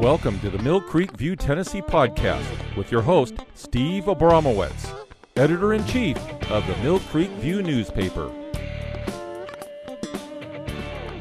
[0.00, 4.90] Welcome to the Mill Creek View Tennessee podcast with your host, Steve Abramowitz,
[5.36, 6.16] editor in chief
[6.50, 8.32] of the Mill Creek View newspaper.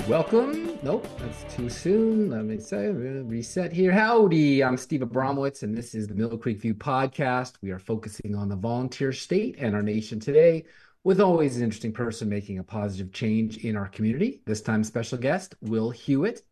[0.07, 0.80] Welcome.
[0.81, 2.30] Nope, that's too soon.
[2.30, 3.91] Let me say, reset here.
[3.91, 7.55] Howdy, I'm Steve Abramowitz, and this is the Mill Creek View podcast.
[7.61, 10.64] We are focusing on the volunteer state and our nation today
[11.04, 14.41] with always an interesting person making a positive change in our community.
[14.45, 16.44] This time, special guest, Will Hewitt.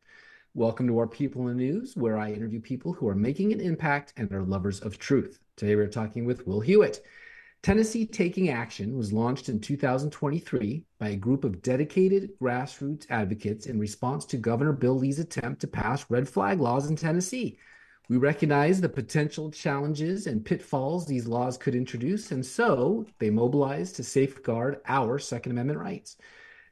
[0.57, 3.59] Welcome to our People in the News, where I interview people who are making an
[3.59, 5.37] impact and are lovers of truth.
[5.55, 7.05] Today, we're talking with Will Hewitt.
[7.61, 13.79] Tennessee Taking Action was launched in 2023 by a group of dedicated grassroots advocates in
[13.79, 17.59] response to Governor Bill Lee's attempt to pass red flag laws in Tennessee.
[18.09, 23.95] We recognize the potential challenges and pitfalls these laws could introduce, and so they mobilized
[23.97, 26.17] to safeguard our Second Amendment rights.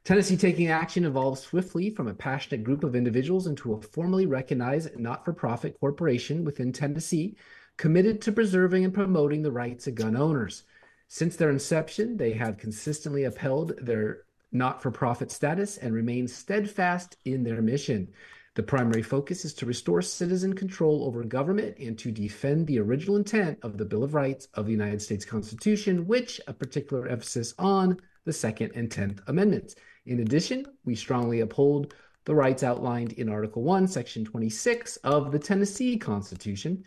[0.06, 4.96] Tennessee taking action evolved swiftly from a passionate group of individuals into a formally recognized
[4.96, 7.34] not for profit corporation within Tennessee
[7.76, 10.62] committed to preserving and promoting the rights of gun owners.
[11.08, 17.16] Since their inception, they have consistently upheld their not for profit status and remain steadfast
[17.24, 18.06] in their mission.
[18.54, 23.16] The primary focus is to restore citizen control over government and to defend the original
[23.16, 27.54] intent of the Bill of Rights of the United States Constitution, which a particular emphasis
[27.58, 29.74] on the Second and Tenth Amendments.
[30.06, 35.38] In addition, we strongly uphold the rights outlined in Article 1, Section 26 of the
[35.38, 36.84] Tennessee Constitution.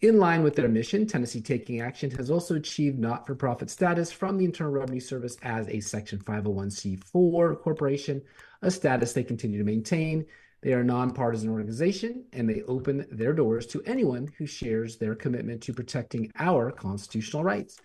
[0.00, 4.12] In line with their mission, Tennessee Taking Action has also achieved not for profit status
[4.12, 8.20] from the Internal Revenue Service as a Section 501c4 corporation,
[8.62, 10.26] a status they continue to maintain
[10.62, 15.14] they are a nonpartisan organization and they open their doors to anyone who shares their
[15.14, 17.80] commitment to protecting our constitutional rights.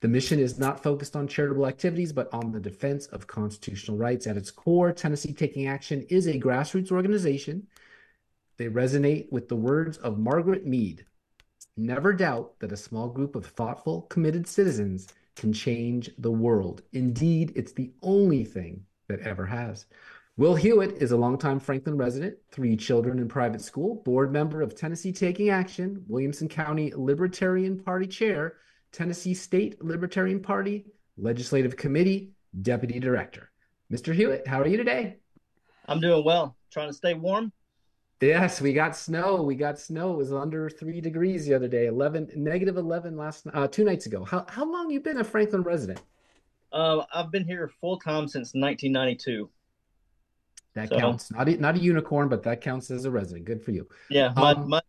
[0.00, 4.26] The mission is not focused on charitable activities, but on the defense of constitutional rights.
[4.26, 7.66] At its core, Tennessee Taking Action is a grassroots organization.
[8.58, 11.06] They resonate with the words of Margaret Mead
[11.78, 16.80] Never doubt that a small group of thoughtful, committed citizens can change the world.
[16.94, 19.84] Indeed, it's the only thing that ever has.
[20.38, 24.74] Will Hewitt is a longtime Franklin resident, three children in private school, board member of
[24.74, 28.54] Tennessee Taking Action, Williamson County Libertarian Party chair,
[28.96, 30.86] Tennessee State Libertarian Party,
[31.18, 33.50] Legislative Committee, Deputy Director.
[33.92, 34.14] Mr.
[34.14, 35.18] Hewitt, how are you today?
[35.86, 36.56] I'm doing well.
[36.70, 37.52] Trying to stay warm.
[38.22, 39.42] Yes, we got snow.
[39.42, 40.14] We got snow.
[40.14, 41.86] It was under three degrees the other day.
[41.86, 44.24] Eleven, negative eleven last uh, two nights ago.
[44.24, 46.00] How how long you been a Franklin resident?
[46.72, 49.50] Uh, I've been here full time since 1992.
[50.74, 51.30] That so, counts.
[51.30, 53.44] Not a, not a unicorn, but that counts as a resident.
[53.44, 53.86] Good for you.
[54.08, 54.80] Yeah, my, um, my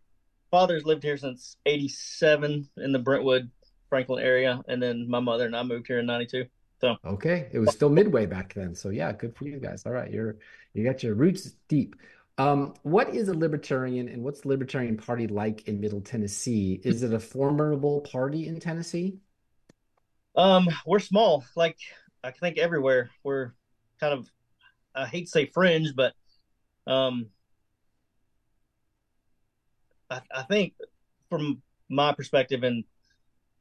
[0.50, 3.52] father's lived here since '87 in the Brentwood,
[3.90, 6.46] Franklin area, and then my mother and I moved here in '92.
[6.80, 8.76] So okay, it was still midway back then.
[8.76, 9.86] So yeah, good for you guys.
[9.86, 10.38] All right, you're
[10.74, 11.96] you got your roots deep.
[12.38, 16.80] Um, what is a libertarian, and what's the Libertarian Party like in Middle Tennessee?
[16.84, 19.18] Is it a formidable party in Tennessee?
[20.36, 21.78] Um, we're small, like
[22.24, 23.10] I think everywhere.
[23.24, 23.54] We're
[24.00, 24.30] kind of
[24.94, 26.14] I hate to say fringe, but
[26.86, 27.28] um,
[30.10, 30.74] I, I think
[31.30, 32.84] from my perspective, and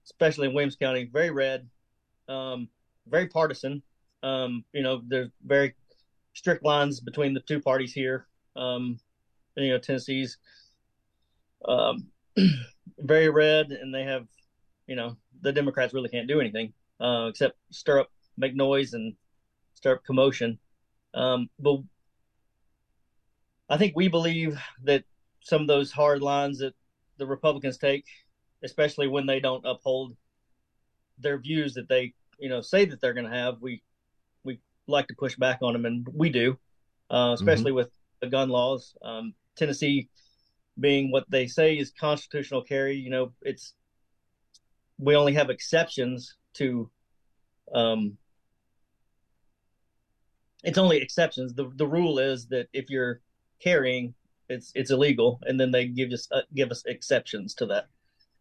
[0.07, 1.69] especially in Williams County, very red,
[2.29, 2.69] um,
[3.07, 3.83] very partisan.
[4.23, 5.75] Um, you know, there's very
[6.35, 8.27] strict lines between the two parties here.
[8.57, 8.99] Um,
[9.57, 10.39] you know, Tennessee's
[11.67, 12.09] um,
[12.99, 14.27] very red, and they have,
[14.87, 19.15] you know, the Democrats really can't do anything uh, except stir up, make noise, and
[19.75, 20.59] stir up commotion.
[21.15, 21.79] Um, but
[23.69, 25.05] I think we believe that
[25.43, 26.75] some of those hard lines that
[27.19, 28.05] the Republicans take,
[28.67, 30.15] especially when they don't uphold
[31.19, 33.83] their views that they, you know, say that they're going to have, we
[34.45, 36.59] we like to push back on them, and we do,
[37.11, 37.77] uh, especially mm-hmm.
[37.77, 37.91] with
[38.21, 38.95] the gun laws.
[39.03, 40.09] Um, Tennessee
[40.79, 43.73] being what they say is constitutional carry, you know, it's
[44.99, 46.91] we only have exceptions to
[47.73, 48.19] um,
[50.63, 51.55] it's only exceptions.
[51.55, 53.21] The the rule is that if you're
[53.61, 54.15] carrying,
[54.49, 57.89] it's it's illegal, and then they give us uh, give us exceptions to that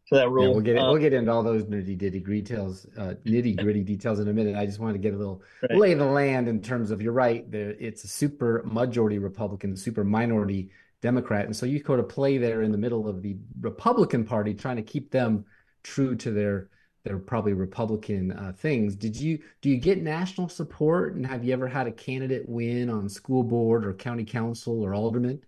[0.07, 0.45] to that rule.
[0.45, 3.83] Yeah, we'll get um, we'll get into all those nitty gritty details, uh, nitty gritty
[3.83, 4.55] details in a minute.
[4.55, 5.77] I just wanted to get a little right.
[5.77, 7.49] lay of the land in terms of you're right.
[7.49, 10.69] There, it's a super majority Republican, super minority
[11.01, 14.53] Democrat, and so you go to play there in the middle of the Republican Party,
[14.53, 15.45] trying to keep them
[15.83, 16.69] true to their
[17.05, 18.95] they're probably Republican uh, things.
[18.95, 22.89] Did you do you get national support, and have you ever had a candidate win
[22.89, 25.41] on school board or county council or alderman?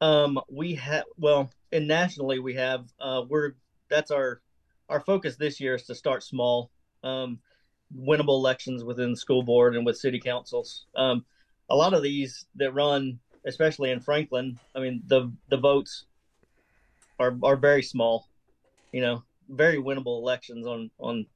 [0.00, 2.86] Um, we have well, and nationally we have.
[2.98, 3.52] Uh, we're
[3.88, 4.40] that's our
[4.88, 6.70] our focus this year is to start small,
[7.02, 7.40] um,
[7.96, 10.86] winnable elections within the school board and with city councils.
[10.94, 11.24] Um,
[11.68, 16.04] a lot of these that run, especially in Franklin, I mean the the votes
[17.18, 18.28] are are very small.
[18.92, 21.26] You know, very winnable elections on on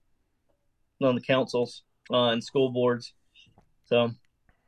[1.02, 3.12] on the councils uh, and school boards.
[3.86, 4.12] So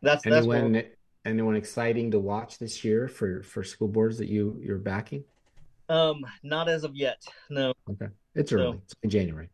[0.01, 0.87] that's anyone that's
[1.25, 5.25] anyone exciting to watch this year for for school boards that you you're backing?
[5.93, 7.23] Um, not as of yet.
[7.51, 7.75] No.
[7.91, 8.65] Okay, it's early.
[8.65, 9.51] So, it's in January.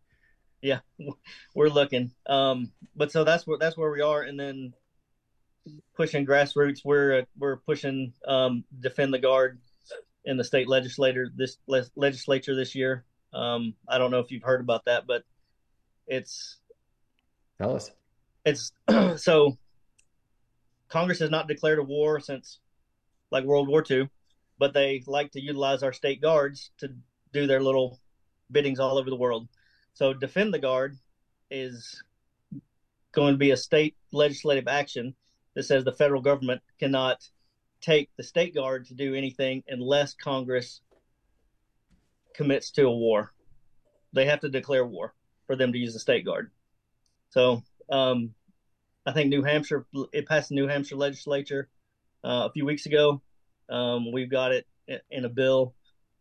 [0.63, 0.79] Yeah,
[1.55, 2.13] we're looking.
[2.27, 4.73] Um, but so that's where that's where we are, and then
[5.97, 6.85] pushing grassroots.
[6.85, 9.59] We're we're pushing um, defend the guard
[10.25, 13.05] in the state legislature this le- legislature this year.
[13.33, 15.25] Um, I don't know if you've heard about that, but
[16.07, 16.59] it's
[17.61, 17.91] tell us.
[18.45, 18.73] It's
[19.17, 19.59] so
[20.89, 22.61] Congress has not declared a war since
[23.33, 24.09] like World War II,
[24.59, 26.91] but they like to utilize our state guards to
[27.33, 28.01] do their little
[28.51, 29.49] biddings all over the world.
[29.95, 30.97] So defend the guard
[31.51, 32.03] is
[33.13, 35.15] going to be a state legislative action
[35.55, 37.29] that says the federal government cannot
[37.81, 40.81] take the state guard to do anything unless Congress
[42.35, 43.33] commits to a war.
[44.13, 45.15] They have to declare war
[45.47, 46.51] for them to use the state guard.
[47.31, 48.35] So um,
[49.07, 51.69] I think New Hampshire it passed the New Hampshire legislature
[52.25, 53.21] uh, a few weeks ago.
[53.69, 54.67] Um, we've got it
[55.11, 55.75] in a bill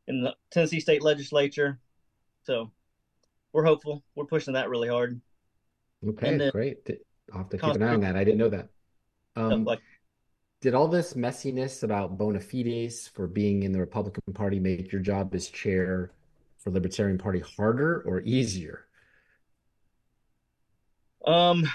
[0.07, 1.79] in the Tennessee state legislature.
[2.44, 2.71] So
[3.53, 4.03] we're hopeful.
[4.15, 5.19] We're pushing that really hard.
[6.07, 6.77] Okay, then, great.
[7.33, 8.15] I'll have to keep an eye on that.
[8.15, 8.69] I didn't know that.
[9.35, 9.79] Um, like,
[10.61, 15.01] did all this messiness about bona fides for being in the Republican Party make your
[15.01, 16.11] job as chair
[16.57, 18.85] for Libertarian Party harder or easier?
[21.25, 21.65] Um,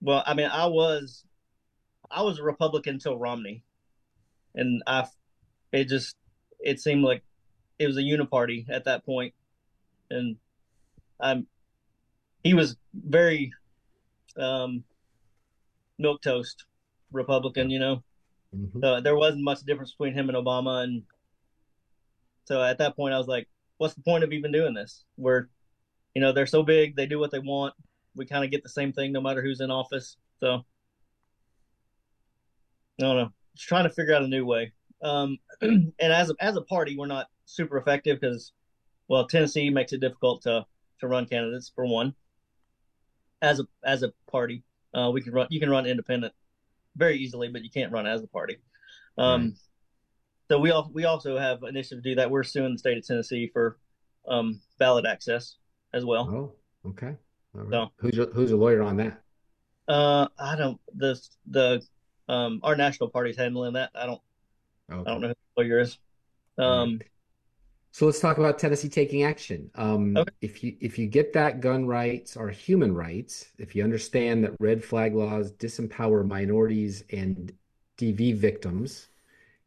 [0.00, 1.24] well, I mean, I was,
[2.10, 3.64] I was a Republican until Romney,
[4.56, 5.06] and I,
[5.72, 6.16] it just,
[6.58, 7.22] it seemed like
[7.78, 9.34] it was a uniparty at that point,
[10.10, 10.36] and
[11.20, 11.46] I'm,
[12.42, 13.52] he was very,
[14.36, 14.84] um,
[15.98, 16.64] milk toast
[17.12, 18.02] Republican, you know.
[18.54, 18.80] Mm-hmm.
[18.80, 21.02] So there wasn't much difference between him and Obama, and
[22.44, 23.48] so at that point I was like,
[23.78, 25.48] "What's the point of even doing this?" Where,
[26.14, 27.74] you know, they're so big, they do what they want
[28.16, 30.16] we kind of get the same thing no matter who's in office.
[30.40, 30.64] So
[32.98, 33.32] I don't know.
[33.58, 34.72] Trying to figure out a new way.
[35.02, 38.52] Um, and as a, as a party, we're not super effective because,
[39.08, 40.66] well, Tennessee makes it difficult to
[41.00, 42.14] to run candidates for one.
[43.42, 44.62] As a as a party,
[44.94, 45.46] uh, we can run.
[45.50, 46.32] You can run independent
[46.96, 48.56] very easily, but you can't run as a party.
[49.18, 49.52] Um, right.
[50.48, 52.30] So we all we also have initiative to do that.
[52.30, 53.78] We're suing the state of Tennessee for
[54.28, 55.56] um, ballot access
[55.92, 56.28] as well.
[56.84, 57.16] Oh, okay.
[57.52, 57.70] Right.
[57.70, 59.22] So who's your, who's a lawyer on that?
[59.88, 61.82] Uh, I don't the the
[62.28, 63.90] um our national party's handling that.
[63.94, 64.20] I don't
[64.90, 65.00] okay.
[65.08, 65.98] I don't know who the lawyer is.
[66.58, 67.00] Um.
[67.92, 69.70] So let's talk about Tennessee taking action.
[69.74, 70.30] Um, okay.
[70.42, 74.52] If you if you get that gun rights are human rights, if you understand that
[74.60, 77.52] red flag laws disempower minorities and
[77.96, 79.08] DV victims,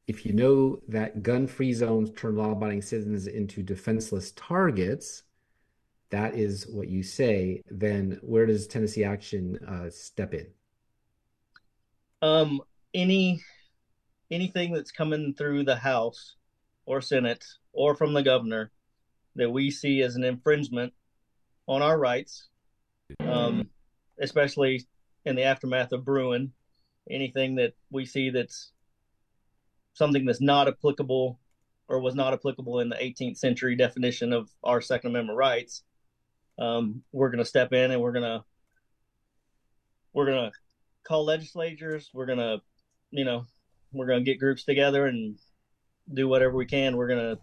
[0.06, 5.23] if you know that gun-free zones turn law-abiding citizens into defenseless targets,
[6.09, 10.47] that is what you say, then where does Tennessee Action uh, step in?
[12.21, 12.62] Um,
[12.94, 13.42] any
[14.31, 16.36] anything that's coming through the House
[16.86, 18.71] or Senate or from the governor
[19.36, 20.94] that we see as an infringement
[21.68, 22.48] on our rights,
[23.21, 23.69] um,
[24.19, 24.86] especially
[25.25, 26.52] in the aftermath of Bruen,
[27.09, 28.71] anything that we see that's
[29.94, 31.40] something that's not applicable
[31.88, 35.83] or was not applicable in the 18th century definition of our Second Amendment rights,
[36.59, 38.44] um, we're going to step in and we're going to
[40.14, 40.57] we're going to
[41.09, 42.09] call legislatures.
[42.13, 42.61] We're going to,
[43.11, 43.45] you know,
[43.92, 45.37] we're going to get groups together and
[46.13, 46.95] do whatever we can.
[46.95, 47.42] We're going to,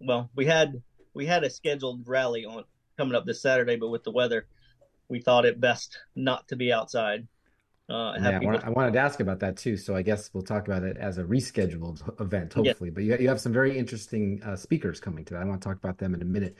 [0.00, 0.82] well, we had
[1.14, 2.64] we had a scheduled rally on
[2.98, 4.46] coming up this Saturday, but with the weather,
[5.08, 7.26] we thought it best not to be outside.
[7.88, 8.60] Uh, yeah, people...
[8.62, 9.76] I wanted to ask about that too.
[9.76, 12.90] So I guess we'll talk about it as a rescheduled event, hopefully.
[12.90, 12.94] Yeah.
[12.94, 15.42] But you, you have some very interesting uh, speakers coming to that.
[15.42, 16.56] I want to talk about them in a minute.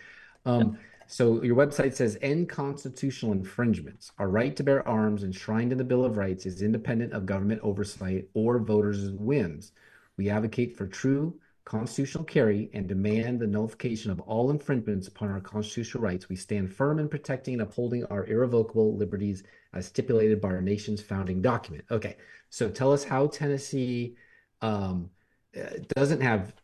[0.46, 0.78] Um, yeah.
[1.08, 4.10] So your website says end constitutional infringements.
[4.18, 7.60] Our right to bear arms enshrined in the Bill of Rights is independent of government
[7.62, 9.72] oversight or voters' whims.
[10.16, 15.40] We advocate for true constitutional carry and demand the nullification of all infringements upon our
[15.40, 16.28] constitutional rights.
[16.28, 19.42] We stand firm in protecting and upholding our irrevocable liberties
[19.74, 21.84] as stipulated by our nation's founding document.
[21.90, 22.16] Okay,
[22.50, 24.16] so tell us how Tennessee
[24.62, 25.10] um,
[25.56, 26.54] uh, doesn't have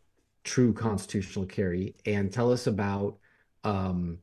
[0.45, 3.17] true constitutional carry, and tell us about
[3.65, 4.17] um,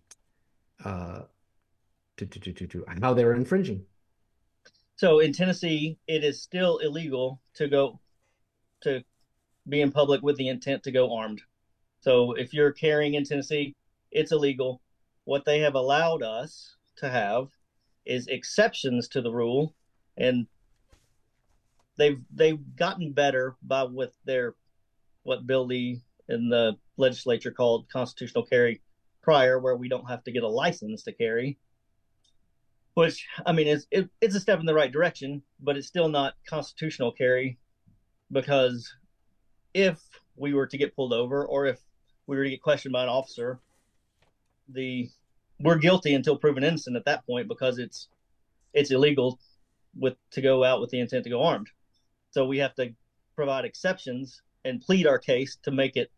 [0.85, 1.23] uh,
[2.17, 3.85] to, to, to, to, how they're infringing.
[4.97, 8.01] So in Tennessee, it is still illegal to go
[8.83, 9.03] to
[9.69, 11.41] be in public with the intent to go armed.
[12.01, 13.75] So if you're carrying in Tennessee,
[14.11, 14.81] it's illegal.
[15.25, 17.49] What they have allowed us to have
[18.05, 19.75] is exceptions to the rule,
[20.17, 20.47] and
[21.97, 24.55] they've they've gotten better by with their
[25.23, 28.81] what Bill Lee in the legislature called constitutional carry
[29.23, 31.59] prior, where we don't have to get a license to carry.
[32.95, 36.09] Which I mean, is it, it's a step in the right direction, but it's still
[36.09, 37.59] not constitutional carry
[38.33, 38.93] because
[39.75, 40.01] if
[40.37, 41.81] we were to get pulled over or if
[42.27, 43.61] we were to get questioned by an officer,
[44.69, 45.09] the
[45.61, 48.09] we're guilty until proven innocent at that point because it's
[48.73, 49.39] it's illegal
[49.97, 51.69] with to go out with the intent to go armed.
[52.31, 52.95] So we have to
[53.37, 56.11] provide exceptions and plead our case to make it,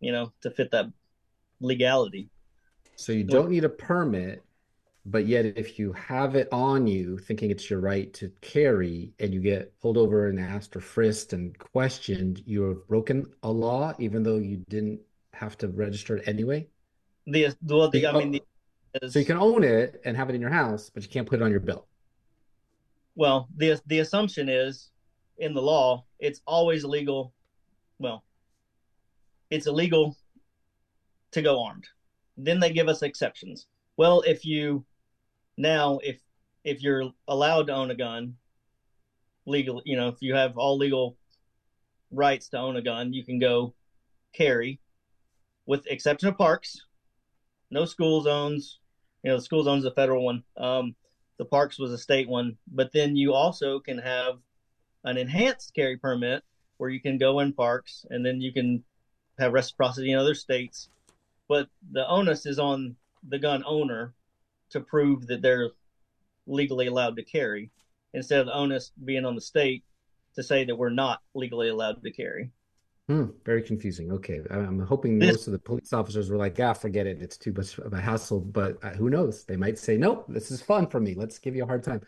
[0.00, 0.86] you know, to fit that
[1.60, 2.28] legality.
[2.96, 4.42] So you don't need a permit,
[5.04, 9.32] but yet if you have it on you, thinking it's your right to carry, and
[9.34, 13.94] you get pulled over and asked or frisked and questioned, you have broken a law,
[13.98, 15.00] even though you didn't
[15.32, 16.66] have to register it anyway.
[17.26, 18.40] The well, the I mean,
[19.00, 21.28] the, so you can own it and have it in your house, but you can't
[21.28, 21.86] put it on your bill.
[23.14, 24.90] Well, the the assumption is
[25.38, 27.32] in the law, it's always illegal.
[27.98, 28.24] Well,
[29.50, 30.16] it's illegal
[31.32, 31.86] to go armed.
[32.36, 33.66] Then they give us exceptions.
[33.96, 34.84] Well, if you
[35.56, 36.20] now if
[36.64, 38.34] if you're allowed to own a gun
[39.46, 41.16] legal, you know, if you have all legal
[42.10, 43.74] rights to own a gun, you can go
[44.34, 44.80] carry
[45.66, 46.82] with exception of parks.
[47.70, 48.78] No school zones.
[49.22, 50.42] You know, the school zone's a federal one.
[50.56, 50.94] Um,
[51.38, 52.56] the parks was a state one.
[52.68, 54.38] But then you also can have
[55.04, 56.42] an enhanced carry permit
[56.76, 58.84] where you can go in parks and then you can
[59.38, 60.88] have reciprocity in other states.
[61.48, 62.96] But the onus is on
[63.28, 64.14] the gun owner
[64.70, 65.70] to prove that they're
[66.46, 67.70] legally allowed to carry
[68.14, 69.84] instead of the onus being on the state
[70.34, 72.50] to say that we're not legally allowed to carry.
[73.08, 74.10] Hmm, very confusing.
[74.10, 77.22] Okay, I'm hoping this, most of the police officers were like, "Ah, forget it.
[77.22, 79.44] It's too much of a hassle." But uh, who knows?
[79.44, 81.14] They might say, "Nope, this is fun for me.
[81.14, 82.00] Let's give you a hard time."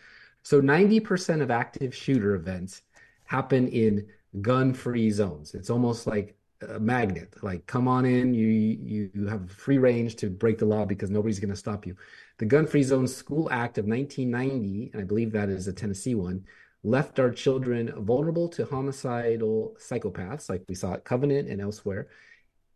[0.42, 2.82] So, 90% of active shooter events
[3.24, 4.08] happen in
[4.40, 5.54] gun-free zones.
[5.54, 6.36] It's almost like
[6.66, 7.34] a magnet.
[7.42, 8.34] Like, come on in.
[8.34, 11.96] You you have free range to break the law because nobody's going to stop you.
[12.38, 16.44] The Gun-Free Zone School Act of 1990, and I believe that is a Tennessee one,
[16.84, 22.08] left our children vulnerable to homicidal psychopaths, like we saw at Covenant and elsewhere.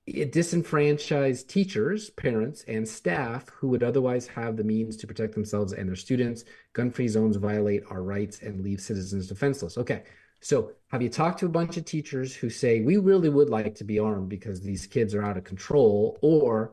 [0.04, 5.72] It disenfranchised teachers, parents, and staff who would otherwise have the means to protect themselves
[5.72, 6.44] and their students.
[6.72, 9.78] Gun free zones violate our rights and leave citizens defenseless.
[9.78, 10.02] Okay,
[10.42, 13.76] so have you talked to a bunch of teachers who say, we really would like
[13.76, 16.18] to be armed because these kids are out of control?
[16.20, 16.72] Or,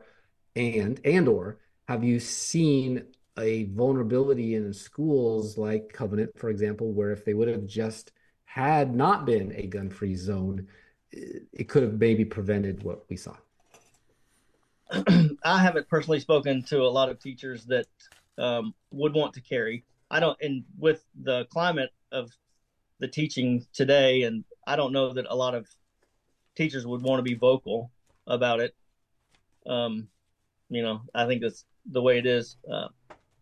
[0.56, 3.04] and, and, or have you seen
[3.38, 8.12] a vulnerability in schools like Covenant, for example, where if they would have just
[8.44, 10.68] had not been a gun free zone,
[11.12, 13.36] it could have maybe prevented what we saw.
[15.44, 17.86] I haven't personally spoken to a lot of teachers that
[18.40, 19.86] um, would want to carry.
[20.10, 22.32] I don't, and with the climate of
[23.00, 25.68] the teaching today, and I don't know that a lot of
[26.56, 27.92] teachers would want to be vocal
[28.28, 28.76] about it.
[29.66, 30.08] Um,
[30.70, 32.58] you know, I think that's the way it is.
[32.70, 32.90] Uh,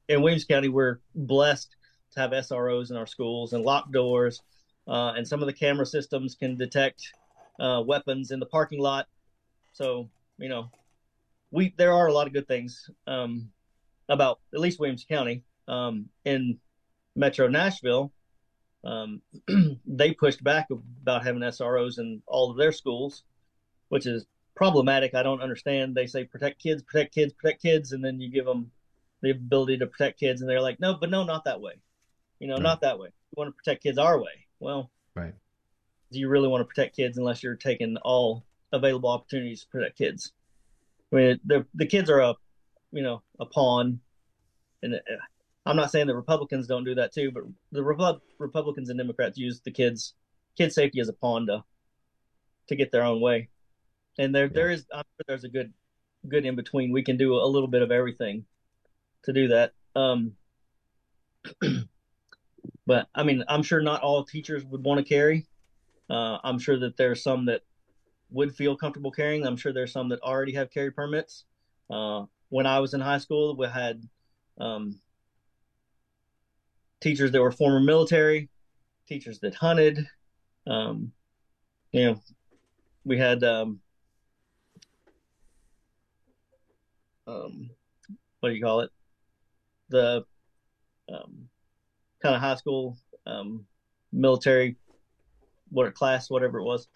[0.07, 1.75] in Williams County, we're blessed
[2.11, 4.41] to have SROs in our schools and locked doors,
[4.87, 7.11] uh, and some of the camera systems can detect
[7.59, 9.07] uh, weapons in the parking lot.
[9.73, 10.69] So you know,
[11.51, 13.49] we there are a lot of good things um,
[14.09, 15.43] about at least Williams County.
[15.67, 16.59] Um, in
[17.17, 18.13] Metro Nashville,
[18.83, 19.21] um,
[19.85, 20.67] they pushed back
[21.01, 23.23] about having SROs in all of their schools,
[23.89, 25.13] which is problematic.
[25.13, 25.95] I don't understand.
[25.95, 28.71] They say protect kids, protect kids, protect kids, and then you give them
[29.21, 31.73] the ability to protect kids, and they're like, no, but no, not that way.
[32.39, 32.63] You know, right.
[32.63, 33.09] not that way.
[33.35, 34.45] We want to protect kids our way.
[34.59, 35.33] Well, right.
[36.11, 39.97] Do you really want to protect kids unless you're taking all available opportunities to protect
[39.97, 40.33] kids?
[41.11, 42.35] I mean, the the kids are a,
[42.91, 43.99] you know, a pawn,
[44.83, 44.99] and uh,
[45.67, 49.37] I'm not saying the Republicans don't do that too, but the Repu- Republicans and Democrats
[49.37, 50.13] use the kids
[50.57, 51.63] kid safety as a pawn to
[52.67, 53.49] to get their own way.
[54.17, 54.53] And there yeah.
[54.53, 55.73] there is I'm sure there's a good
[56.27, 56.91] good in between.
[56.91, 58.45] We can do a little bit of everything
[59.23, 59.73] to do that.
[59.95, 60.33] Um,
[62.85, 65.45] but I mean, I'm sure not all teachers would want to carry.
[66.09, 67.61] Uh, I'm sure that there are some that
[68.29, 69.45] would feel comfortable carrying.
[69.45, 71.45] I'm sure there's some that already have carry permits.
[71.89, 74.01] Uh, when I was in high school, we had
[74.59, 74.99] um,
[77.01, 78.49] teachers that were former military,
[79.07, 80.07] teachers that hunted.
[80.65, 81.11] Um,
[81.91, 82.21] you know,
[83.05, 83.79] we had um,
[87.25, 87.69] um,
[88.39, 88.91] what do you call it?
[89.89, 90.25] the
[91.11, 91.49] um,
[92.21, 93.65] kind of high school um,
[94.11, 94.75] military
[95.69, 96.87] what class whatever it was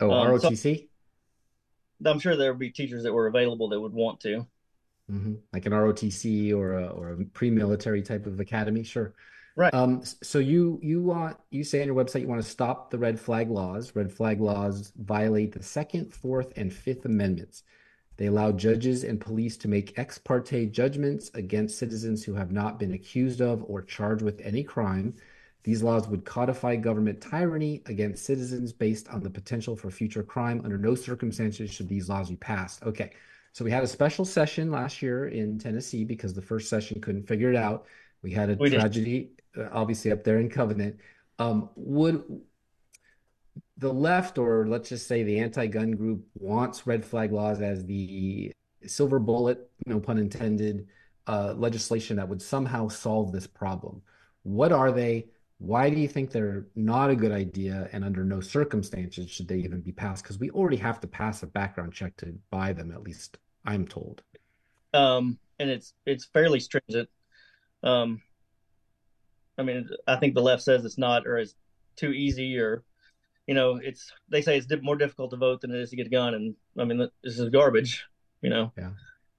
[0.00, 0.88] oh um, rotc
[2.02, 4.46] so i'm sure there would be teachers that were available that would want to
[5.10, 5.34] mm-hmm.
[5.52, 9.14] like an rotc or a, or a pre-military type of academy sure
[9.54, 9.74] Right.
[9.74, 12.98] Um, so you you want you say on your website you want to stop the
[12.98, 13.94] red flag laws.
[13.94, 17.62] Red flag laws violate the Second, Fourth, and Fifth Amendments.
[18.16, 22.78] They allow judges and police to make ex parte judgments against citizens who have not
[22.78, 25.14] been accused of or charged with any crime.
[25.64, 30.60] These laws would codify government tyranny against citizens based on the potential for future crime.
[30.64, 32.82] Under no circumstances should these laws be passed.
[32.82, 33.12] Okay,
[33.52, 37.28] so we had a special session last year in Tennessee because the first session couldn't
[37.28, 37.86] figure it out.
[38.22, 40.96] We had a We tragedy, uh, obviously, up there in Covenant.
[41.38, 42.24] Um, would
[43.76, 48.52] the left, or let's just say the anti-gun group, wants red flag laws as the
[48.86, 50.86] silver bullet, no pun intended,
[51.26, 54.00] uh, legislation that would somehow solve this problem.
[54.44, 55.26] What are they?
[55.58, 57.88] Why do you think they're not a good idea?
[57.92, 60.22] And under no circumstances should they even be passed?
[60.22, 63.86] Because we already have to pass a background check to buy them, at least I'm
[63.86, 64.22] told.
[64.94, 67.08] Um, and it's it's fairly stringent.
[67.82, 68.20] Um,
[69.58, 71.54] I mean, I think the left says it's not, or it's
[71.96, 72.84] too easy, or
[73.46, 76.06] you know, it's they say it's more difficult to vote than it is to get
[76.06, 78.04] a gun, and I mean, this is garbage,
[78.40, 78.72] you know.
[78.76, 78.90] Yeah.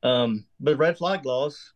[0.03, 1.73] Um, but red flag laws,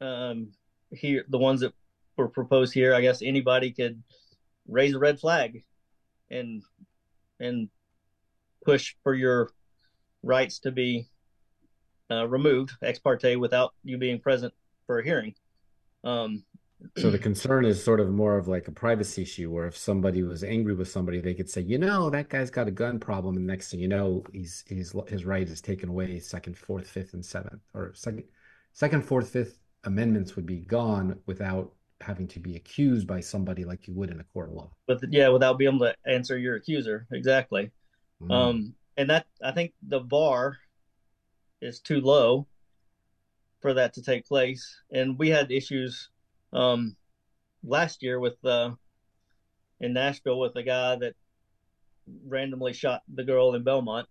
[0.00, 0.52] um,
[0.90, 1.72] here the ones that
[2.16, 4.02] were proposed here, I guess anybody could
[4.68, 5.64] raise a red flag,
[6.30, 6.62] and
[7.40, 7.68] and
[8.64, 9.50] push for your
[10.22, 11.08] rights to be
[12.10, 14.52] uh, removed ex parte without you being present
[14.86, 15.34] for a hearing.
[16.04, 16.44] Um,
[16.98, 20.24] So the concern is sort of more of like a privacy issue, where if somebody
[20.24, 23.36] was angry with somebody, they could say, you know, that guy's got a gun problem,
[23.36, 26.18] and next thing you know, he's he's his right is taken away.
[26.18, 28.24] Second, fourth, fifth, and seventh, or second,
[28.72, 33.86] second, fourth, fifth amendments would be gone without having to be accused by somebody like
[33.86, 34.70] you would in a court of law.
[34.86, 37.70] but yeah, without being able to answer your accuser exactly.
[38.20, 38.32] Mm.
[38.32, 40.58] Um, and that I think the bar
[41.62, 42.46] is too low
[43.60, 44.82] for that to take place.
[44.90, 46.10] And we had issues
[46.52, 46.96] um,
[47.64, 48.72] last year with uh,
[49.80, 51.14] in Nashville with a guy that
[52.26, 54.08] randomly shot the girl in Belmont.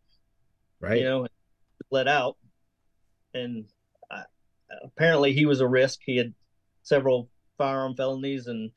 [0.79, 0.99] right?
[0.99, 1.27] You know,
[1.91, 2.37] let out,
[3.33, 3.65] and
[4.09, 4.23] uh,
[4.83, 5.99] apparently he was a risk.
[6.05, 6.33] He had
[6.83, 8.71] several firearm felonies and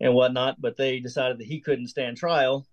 [0.00, 2.66] and whatnot, but they decided that he couldn't stand trial.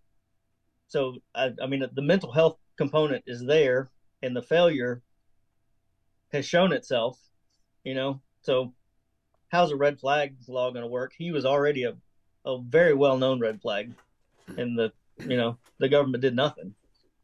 [0.90, 3.90] So I, I mean, the mental health component is there,
[4.22, 5.02] and the failure
[6.34, 7.18] has shown itself.
[7.84, 8.74] You know, so
[9.50, 11.14] how's a red flag law going to work?
[11.18, 11.96] He was already a
[12.46, 13.94] a very well known red flag,
[14.58, 16.76] and the you know the government did nothing.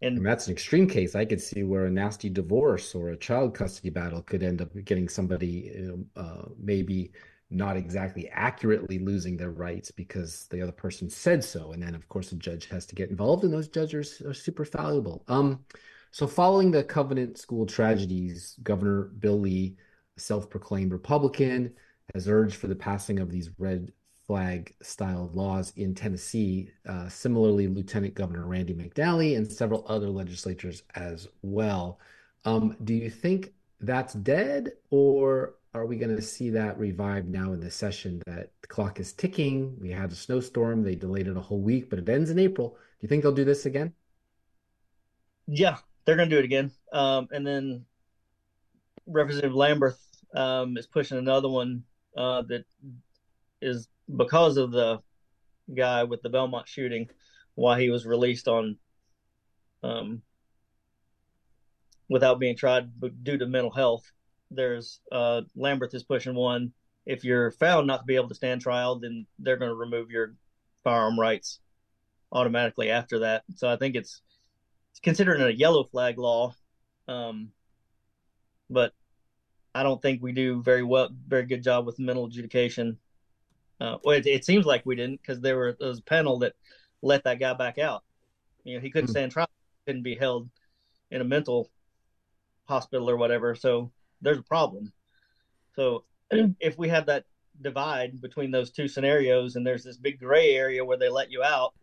[0.01, 1.15] And And that's an extreme case.
[1.15, 4.69] I could see where a nasty divorce or a child custody battle could end up
[4.85, 7.11] getting somebody know, uh, maybe
[7.49, 11.71] not exactly accurately losing their rights because the other person said so.
[11.71, 14.63] And then, of course, a judge has to get involved, and those judges are, super
[14.63, 15.23] valuable.
[15.27, 15.65] Um,
[16.11, 19.75] so, following the Covenant School tragedies, Governor Bill Lee,
[20.17, 21.73] a self-proclaimed Republican,
[22.13, 23.91] has urged for the passing of these red
[24.25, 26.69] flag style laws in Tennessee.
[26.87, 31.99] Uh, similarly, Lieutenant Governor Randy McNally and several other legislators as well.
[32.45, 37.53] Um, do you think that's dead, or are we going to see that revived now
[37.53, 38.21] in this session?
[38.25, 39.75] That the clock is ticking.
[39.79, 40.83] We had a snowstorm.
[40.83, 42.69] They delayed it a whole week, but it ends in April.
[42.69, 43.93] Do you think they'll do this again?
[45.47, 46.71] Yeah, they're going to do it again.
[46.91, 47.85] Um, and then
[49.05, 49.99] Representative Lamberth
[50.35, 51.83] um, is pushing another one
[52.17, 52.65] uh, that
[53.61, 55.01] is because of the
[55.75, 57.09] guy with the Belmont shooting,
[57.55, 58.77] why he was released on
[59.83, 60.21] um,
[62.09, 62.89] without being tried
[63.23, 64.03] due to mental health.
[64.51, 66.73] There's uh, Lamberth is pushing one.
[67.05, 70.09] If you're found not to be able to stand trial, then they're going to remove
[70.09, 70.35] your
[70.83, 71.59] firearm rights
[72.31, 73.43] automatically after that.
[73.55, 74.21] So I think it's
[74.91, 76.53] it's considered a yellow flag law,
[77.07, 77.51] um,
[78.69, 78.93] but
[79.73, 82.97] I don't think we do very well, very good job with mental adjudication.
[83.79, 86.39] Uh, well, it, it seems like we didn't because there, were, there was a panel
[86.39, 86.53] that
[87.01, 88.03] let that guy back out.
[88.63, 89.11] You know, he couldn't Hmm.
[89.11, 89.47] stand trial,
[89.85, 90.49] couldn't be held
[91.11, 91.69] in a mental
[92.67, 93.55] hospital or whatever.
[93.55, 94.91] So there's a problem.
[95.75, 96.03] So
[96.59, 97.25] if we have that
[97.61, 101.43] divide between those two scenarios and there's this big gray area where they let you
[101.43, 101.73] out,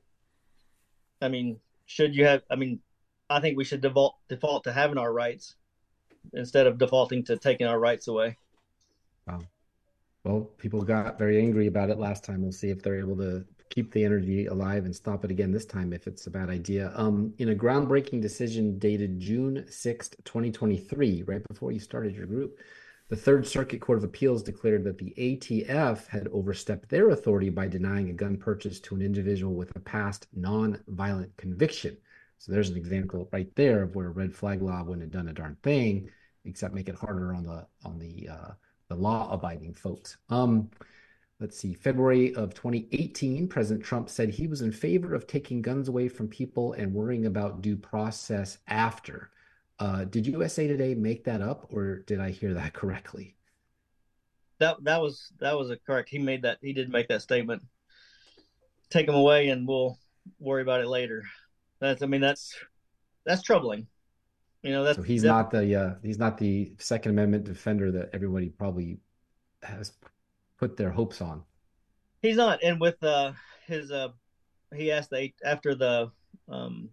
[1.20, 2.42] I mean, should you have?
[2.50, 2.80] I mean,
[3.28, 5.56] I think we should default default to having our rights
[6.32, 8.36] instead of defaulting to taking our rights away.
[9.26, 9.40] Wow.
[10.24, 12.42] Well, people got very angry about it last time.
[12.42, 15.66] We'll see if they're able to keep the energy alive and stop it again this
[15.66, 16.92] time if it's a bad idea.
[16.94, 22.58] Um, in a groundbreaking decision dated June 6th, 2023, right before you started your group,
[23.08, 27.68] the Third Circuit Court of Appeals declared that the ATF had overstepped their authority by
[27.68, 31.96] denying a gun purchase to an individual with a past non-violent conviction.
[32.38, 35.32] So there's an example right there of where red flag law wouldn't have done a
[35.32, 36.10] darn thing,
[36.44, 38.50] except make it harder on the on the uh,
[38.88, 40.16] the law abiding folks.
[40.28, 40.70] Um,
[41.40, 45.88] let's see, February of 2018, President Trump said he was in favor of taking guns
[45.88, 49.30] away from people and worrying about due process after.
[49.78, 53.36] Uh, did USA Today make that up, or did I hear that correctly?
[54.58, 56.08] That that was that was a correct.
[56.08, 56.58] He made that.
[56.62, 57.62] He did make that statement.
[58.88, 59.98] Take them away, and we'll
[60.38, 61.24] worry about it later.
[61.80, 62.02] That's.
[62.02, 62.54] I mean, that's
[63.24, 63.86] that's troubling.
[64.62, 68.10] You know, that's so he's not the uh, he's not the Second Amendment defender that
[68.12, 68.98] everybody probably
[69.62, 69.92] has
[70.58, 71.42] put their hopes on.
[72.22, 73.32] He's not, and with uh,
[73.66, 74.08] his uh,
[74.74, 76.10] he asked the after the
[76.48, 76.90] um,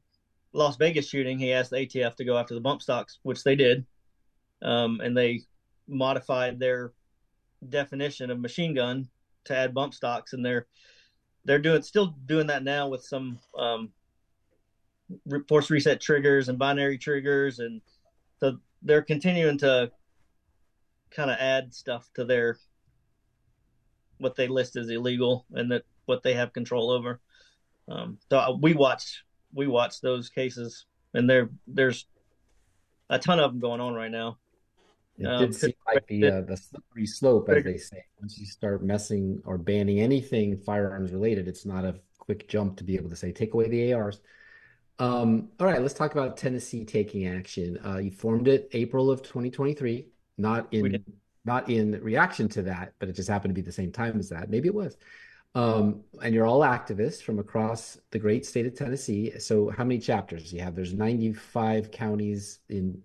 [0.54, 3.56] Las Vegas shooting, he asked the ATF to go after the bump stocks, which they
[3.56, 3.86] did,
[4.62, 5.42] um, and they
[5.88, 6.94] modified their
[7.70, 9.08] definition of machine gun
[9.46, 10.68] to add bump stocks, and they're
[11.46, 13.90] they're doing still doing that now with some um,
[15.48, 17.82] force reset triggers and binary triggers, and
[18.40, 19.92] so they're continuing to
[21.12, 22.58] kind of add stuff to their
[24.18, 27.20] what they list as illegal and that what they have control over.
[27.88, 29.24] Um, so we watch
[29.54, 32.06] we watch those cases, and there there's
[33.10, 34.38] a ton of them going on right now.
[35.18, 38.04] It um, did seem like the uh, the slippery slope, as they say.
[38.20, 42.84] Once you start messing or banning anything firearms related, it's not a quick jump to
[42.84, 44.22] be able to say take away the ARs.
[45.00, 47.80] Um, all right, let's talk about Tennessee taking action.
[47.86, 51.04] Uh, you formed it April of 2023, not in
[51.46, 54.30] not in reaction to that, but it just happened to be the same time as
[54.30, 54.50] that.
[54.50, 54.98] Maybe it was.
[55.56, 59.38] Um, and you're all activists from across the great state of Tennessee.
[59.40, 60.76] So how many chapters do you have?
[60.76, 63.02] There's 95 counties in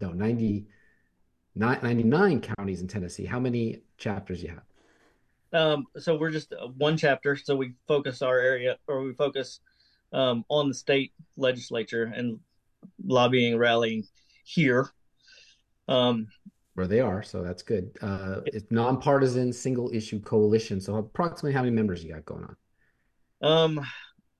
[0.00, 0.66] no 90
[1.56, 3.24] 99 counties in Tennessee.
[3.24, 4.62] How many chapters do you have?
[5.52, 7.36] Um, so we're just uh, one chapter.
[7.36, 9.60] So we focus our area, or we focus
[10.12, 12.38] um, on the state legislature and
[13.04, 14.04] lobbying, rallying
[14.44, 14.88] here.
[15.88, 16.28] Um,
[16.74, 17.90] where they are, so that's good.
[18.00, 20.80] Uh, it's nonpartisan, single issue coalition.
[20.80, 22.56] So approximately how many members you got going on?
[23.42, 23.86] Um,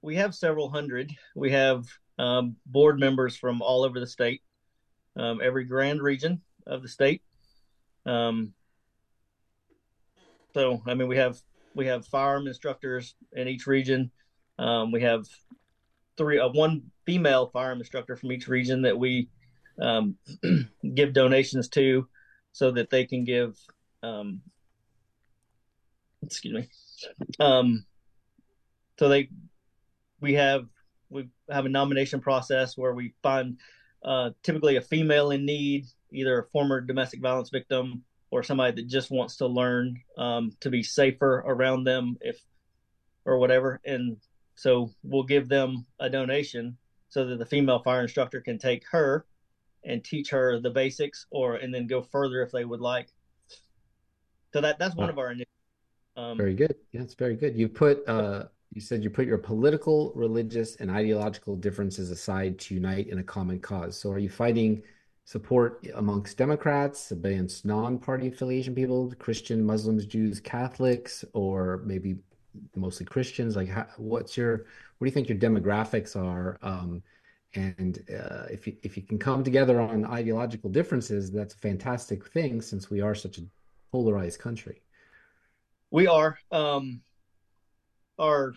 [0.02, 1.12] we have several hundred.
[1.34, 1.84] We have
[2.18, 4.42] um, board members from all over the state,
[5.16, 7.22] um, every grand region of the state.
[8.06, 8.52] Um,
[10.54, 11.40] so I mean, we have
[11.74, 14.10] we have firearm instructors in each region.
[14.58, 15.26] Um, we have
[16.20, 19.30] three, uh, one female firearm instructor from each region that we
[19.80, 20.16] um,
[20.94, 22.06] give donations to,
[22.52, 23.56] so that they can give.
[24.02, 24.42] Um,
[26.22, 26.68] excuse me.
[27.40, 27.86] Um,
[28.98, 29.30] so they,
[30.20, 30.66] we have
[31.08, 33.58] we have a nomination process where we find
[34.04, 38.88] uh, typically a female in need, either a former domestic violence victim or somebody that
[38.88, 42.38] just wants to learn um, to be safer around them if
[43.24, 44.18] or whatever and
[44.60, 46.76] so we'll give them a donation
[47.08, 49.24] so that the female fire instructor can take her
[49.86, 53.08] and teach her the basics or and then go further if they would like.
[54.52, 55.12] So that that's one wow.
[55.12, 55.34] of our
[56.16, 56.74] um, very good.
[56.92, 57.56] Yeah, it's very good.
[57.56, 58.44] You put uh
[58.74, 63.24] you said you put your political, religious, and ideological differences aside to unite in a
[63.24, 63.96] common cause.
[63.96, 64.82] So are you fighting
[65.24, 72.16] support amongst Democrats, against non-party affiliation people, Christian, Muslims, Jews, Catholics, or maybe
[72.74, 73.56] mostly Christians?
[73.56, 74.66] Like, how, what's your
[74.98, 76.58] what do you think your demographics are?
[76.62, 77.02] Um,
[77.54, 82.28] and uh, if you, if you can come together on ideological differences, that's a fantastic
[82.28, 83.42] thing since we are such a
[83.90, 84.82] polarized country.
[85.90, 86.38] We are.
[86.52, 87.00] Um,
[88.18, 88.54] our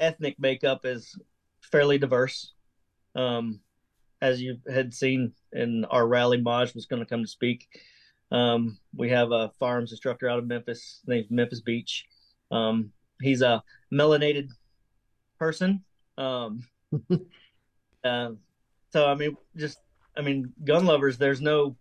[0.00, 1.16] ethnic makeup is
[1.60, 2.52] fairly diverse.
[3.14, 3.60] Um,
[4.22, 7.68] as you had seen in our rally, Maj was going to come to speak.
[8.32, 12.06] Um, we have a firearms instructor out of Memphis named Memphis Beach.
[12.50, 14.50] Um, he's a melanated
[15.38, 15.84] person.
[16.18, 16.66] Um,
[18.04, 18.30] uh,
[18.92, 19.78] so I mean, just
[20.16, 21.18] I mean, gun lovers.
[21.18, 21.76] There's no,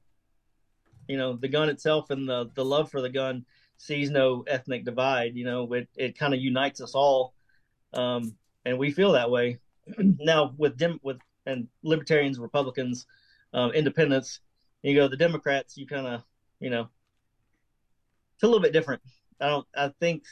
[1.07, 3.45] you know, the gun itself and the the love for the gun
[3.77, 5.35] sees no ethnic divide.
[5.35, 7.33] You know, it it kind of unites us all,
[7.93, 9.59] um, and we feel that way.
[9.97, 13.07] now with dem with and libertarians, Republicans,
[13.53, 14.39] um, independents,
[14.83, 15.77] you go the Democrats.
[15.77, 16.23] You kind of
[16.59, 16.89] you know,
[18.35, 19.01] it's a little bit different.
[19.41, 19.67] I don't.
[19.75, 20.23] I think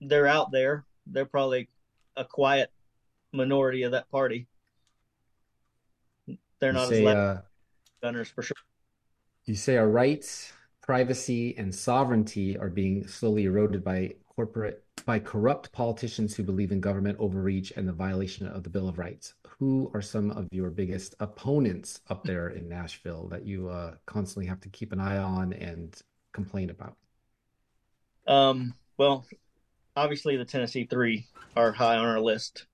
[0.00, 0.84] they're out there.
[1.06, 1.68] They're probably
[2.16, 2.70] a quiet
[3.32, 4.46] minority of that party.
[6.60, 7.40] They're not say, as left uh,
[8.02, 8.56] gunners for sure.
[9.44, 15.72] You say our rights, privacy, and sovereignty are being slowly eroded by corporate by corrupt
[15.72, 19.34] politicians who believe in government overreach and the violation of the Bill of Rights.
[19.58, 24.46] Who are some of your biggest opponents up there in Nashville that you uh, constantly
[24.46, 25.98] have to keep an eye on and
[26.32, 26.96] complain about?
[28.26, 29.24] Um, well,
[29.96, 31.26] obviously the Tennessee Three
[31.56, 32.66] are high on our list.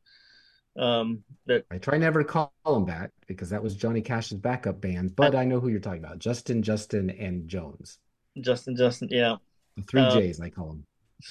[0.78, 4.80] Um, that I try never to call them that because that was Johnny Cash's backup
[4.80, 7.98] band, but I, I know who you're talking about: Justin, Justin, and Jones.
[8.40, 9.36] Justin, Justin, yeah.
[9.76, 10.78] The three um, J's, I call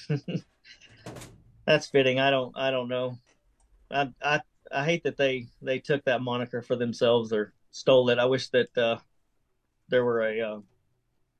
[0.10, 0.44] them.
[1.66, 2.20] that's fitting.
[2.20, 2.58] I don't.
[2.58, 3.18] I don't know.
[3.92, 8.18] I I I hate that they they took that moniker for themselves or stole it.
[8.18, 8.98] I wish that uh,
[9.90, 10.60] there were a uh,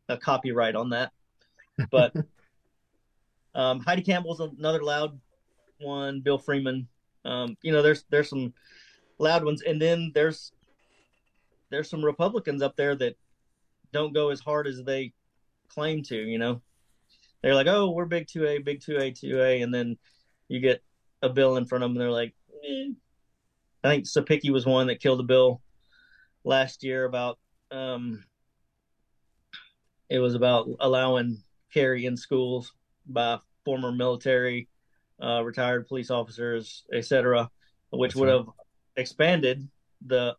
[0.10, 1.12] a copyright on that.
[1.90, 2.14] But
[3.56, 5.20] um, Heidi Campbell's another loud
[5.80, 6.20] one.
[6.20, 6.88] Bill Freeman.
[7.24, 8.54] Um, you know, there's there's some
[9.18, 10.52] loud ones, and then there's
[11.72, 13.16] there's some Republicans up there that
[13.92, 15.14] don't go as hard as they
[15.70, 16.16] claim to.
[16.16, 16.62] You know,
[17.42, 19.98] they're like, oh, we're big two A, big two A, two A, and then
[20.50, 20.84] you get
[21.24, 22.90] a bill in front of them, and they're like, eh.
[23.84, 25.62] I think Cepicky was one that killed a bill
[26.44, 27.38] last year about
[27.72, 28.24] um,
[30.10, 32.74] it was about allowing carry in schools
[33.08, 34.68] by former military,
[35.22, 37.50] uh, retired police officers, etc.,
[37.90, 38.38] which That's would right.
[38.38, 38.48] have
[38.98, 39.68] expanded
[40.06, 40.36] the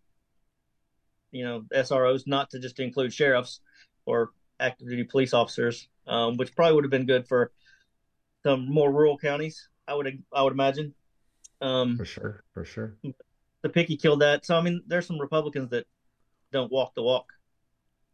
[1.33, 3.61] you know SROs not to just include sheriffs
[4.05, 7.53] or active duty police officers, um, which probably would have been good for
[8.45, 9.69] some more rural counties.
[9.89, 10.95] I would I would imagine.
[11.61, 12.97] Um, for sure, for sure.
[13.65, 14.45] Cepicky killed that.
[14.45, 15.87] So I mean, there's some Republicans that
[16.53, 17.33] don't walk the walk.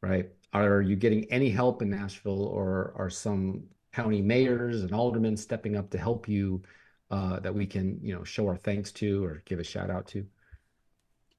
[0.00, 0.30] Right.
[0.52, 5.76] Are you getting any help in Nashville, or are some county mayors and aldermen stepping
[5.76, 6.62] up to help you
[7.10, 10.06] uh, that we can, you know, show our thanks to or give a shout out
[10.08, 10.26] to?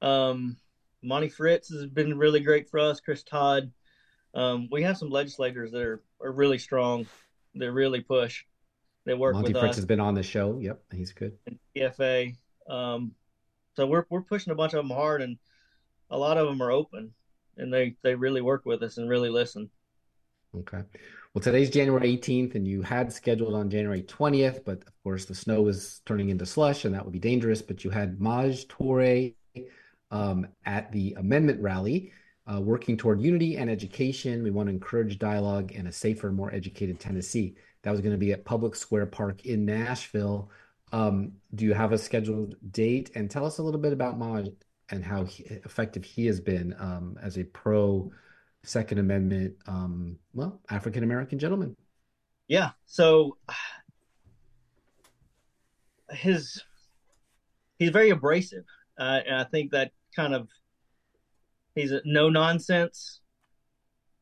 [0.01, 0.57] Um,
[1.01, 2.99] Monty Fritts has been really great for us.
[2.99, 3.71] Chris Todd.
[4.35, 7.05] Um, we have some legislators that are, are really strong.
[7.55, 8.45] They really push.
[9.05, 9.41] They work with us.
[9.43, 9.77] Monty with Fritts us.
[9.77, 10.57] has been on the show.
[10.59, 11.37] Yep, he's good.
[11.45, 12.35] And PFA.
[12.67, 13.11] Um,
[13.75, 15.37] so we're we're pushing a bunch of them hard, and
[16.09, 17.13] a lot of them are open,
[17.57, 19.69] and they they really work with us and really listen.
[20.55, 20.83] Okay.
[21.33, 25.33] Well, today's January 18th, and you had scheduled on January 20th, but of course the
[25.33, 27.61] snow was turning into slush, and that would be dangerous.
[27.63, 29.33] But you had Maj Toure
[30.11, 32.11] um, at the amendment rally,
[32.45, 34.43] uh, working toward unity and education.
[34.43, 37.55] We want to encourage dialogue and a safer, more educated Tennessee.
[37.81, 40.51] That was going to be at Public Square Park in Nashville.
[40.91, 43.09] Um, do you have a scheduled date?
[43.15, 44.49] And tell us a little bit about Maj
[44.89, 48.11] and how he, effective he has been um, as a pro
[48.63, 51.75] Second Amendment, um, well, African American gentleman.
[52.47, 52.71] Yeah.
[52.85, 53.37] So
[56.09, 56.61] his
[57.77, 58.65] he's very abrasive,
[58.97, 60.47] uh, and I think that kind of
[61.75, 63.19] he's a no nonsense.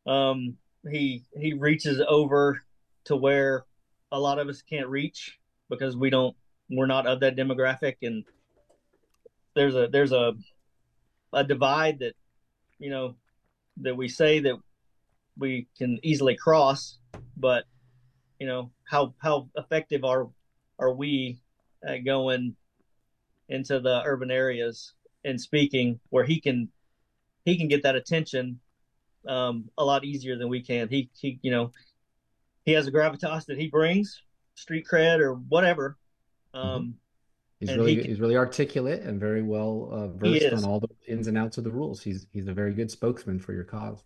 [0.07, 0.57] Um,
[0.89, 2.61] he he reaches over
[3.05, 3.65] to where
[4.11, 5.37] a lot of us can't reach
[5.69, 6.35] because we don't
[6.69, 8.23] we're not of that demographic and
[9.55, 10.33] there's a there's a
[11.33, 12.13] a divide that
[12.79, 13.15] you know
[13.81, 14.55] that we say that
[15.37, 16.97] we can easily cross
[17.37, 17.65] but
[18.39, 20.29] you know how how effective are
[20.79, 21.39] are we
[21.87, 22.55] at going
[23.49, 24.93] into the urban areas
[25.25, 26.69] and speaking where he can
[27.45, 28.59] he can get that attention
[29.27, 31.71] um, a lot easier than we can he he you know
[32.65, 34.21] he has a gravitas that he brings
[34.55, 35.97] street cred or whatever
[36.53, 36.67] mm-hmm.
[36.67, 36.95] um,
[37.61, 41.27] He's really he, he's really articulate and very well uh, versed on all the ins
[41.27, 42.01] and outs of the rules.
[42.01, 44.03] He's he's a very good spokesman for your cause.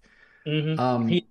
[0.48, 0.80] Mm-hmm.
[0.80, 1.28] Um, he,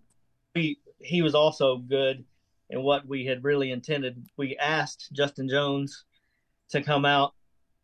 [0.54, 2.24] he he was also good
[2.70, 4.26] in what we had really intended.
[4.36, 6.04] We asked Justin Jones
[6.70, 7.34] to come out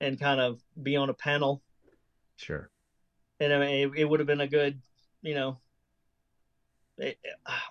[0.00, 1.62] and kind of be on a panel.
[2.36, 2.70] Sure.
[3.38, 4.80] And I mean, it, it would have been a good,
[5.22, 5.58] you know,
[6.98, 7.18] it,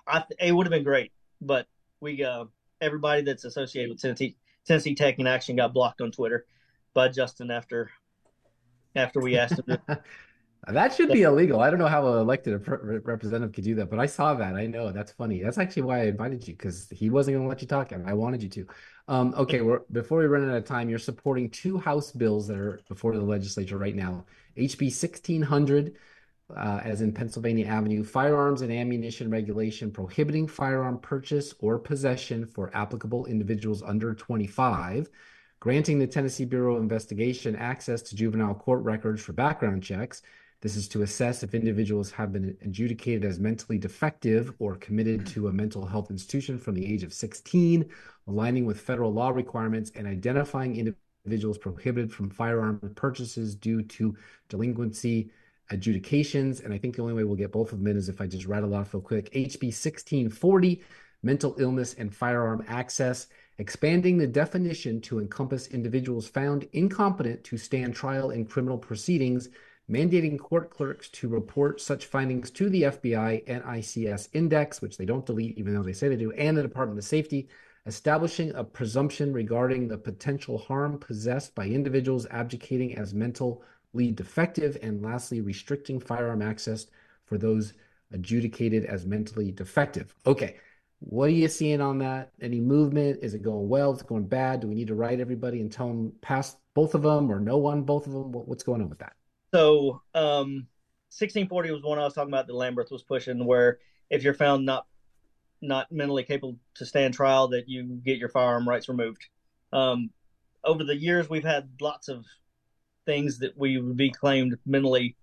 [0.06, 1.12] I, it would have been great.
[1.40, 1.66] But
[2.00, 2.44] we, uh,
[2.80, 6.46] everybody that's associated with Tennessee, Tennessee Taking Action got blocked on Twitter
[6.94, 7.90] by Justin after
[8.94, 9.78] after we asked him.
[9.86, 10.02] To...
[10.68, 11.60] that should be illegal.
[11.60, 14.54] I don't know how an elected representative could do that, but I saw that.
[14.54, 15.42] I know that's funny.
[15.42, 18.06] That's actually why I invited you because he wasn't going to let you talk, and
[18.06, 18.66] I wanted you to.
[19.08, 22.58] Um, okay, we're, before we run out of time, you're supporting two House bills that
[22.58, 24.24] are before the legislature right now:
[24.56, 25.96] HB 1600.
[26.56, 32.76] Uh, as in Pennsylvania Avenue, firearms and ammunition regulation prohibiting firearm purchase or possession for
[32.76, 35.08] applicable individuals under 25,
[35.60, 40.22] granting the Tennessee Bureau of Investigation access to juvenile court records for background checks.
[40.62, 45.48] This is to assess if individuals have been adjudicated as mentally defective or committed to
[45.48, 47.88] a mental health institution from the age of 16,
[48.26, 50.94] aligning with federal law requirements and identifying
[51.24, 54.16] individuals prohibited from firearm purchases due to
[54.48, 55.30] delinquency
[55.70, 56.60] adjudications.
[56.60, 58.26] And I think the only way we'll get both of them in is if I
[58.26, 59.30] just rattle off real quick.
[59.32, 60.82] HB 1640,
[61.22, 63.26] mental illness and firearm access
[63.60, 69.50] expanding the definition to encompass individuals found incompetent to stand trial in criminal proceedings,
[69.88, 75.26] mandating court clerks to report such findings to the FBI NICS index, which they don't
[75.26, 77.50] delete even though they say they do, and the Department of Safety,
[77.84, 85.02] establishing a presumption regarding the potential harm possessed by individuals abdicating as mentally defective, and
[85.02, 86.86] lastly, restricting firearm access
[87.26, 87.74] for those
[88.10, 90.14] adjudicated as mentally defective.
[90.26, 90.56] Okay,
[91.00, 92.30] What are you seeing on that?
[92.40, 93.20] Any movement?
[93.22, 93.92] Is it going well?
[93.92, 94.60] Is it going bad?
[94.60, 97.56] Do we need to write everybody and tell them pass both of them or no
[97.56, 98.32] one both of them?
[98.32, 99.14] what's going on with that?
[99.52, 100.66] So, um,
[101.12, 103.78] 1640 was one I was talking about that Lamberth was pushing, where
[104.10, 104.86] if you're found not
[105.62, 109.26] not mentally capable to stand trial, that you get your firearm rights removed.
[109.72, 110.10] Um,
[110.64, 112.24] over the years, we've had lots of
[113.06, 115.16] things that we would be claimed mentally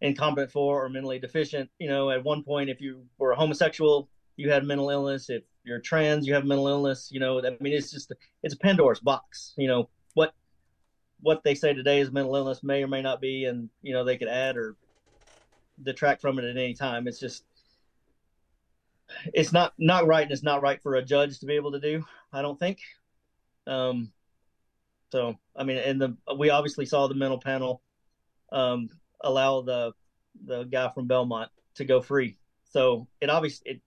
[0.00, 1.70] incompetent for or mentally deficient.
[1.78, 5.28] You know, at one point, if you were a homosexual, you had mental illness.
[5.28, 7.08] If you're trans, you have mental illness.
[7.10, 9.52] You know, I mean, it's just it's a Pandora's box.
[9.58, 10.32] You know what
[11.20, 14.04] what they say today is mental illness may or may not be, and you know
[14.04, 14.76] they could add or
[15.82, 17.08] detract from it at any time.
[17.08, 17.44] It's just
[19.34, 21.80] it's not not right, and it's not right for a judge to be able to
[21.80, 22.04] do.
[22.32, 22.78] I don't think.
[23.66, 24.12] Um,
[25.10, 27.82] so I mean, and the we obviously saw the mental panel
[28.52, 28.88] um,
[29.20, 29.92] allow the
[30.44, 32.38] the guy from Belmont to go free.
[32.70, 33.82] So it obviously it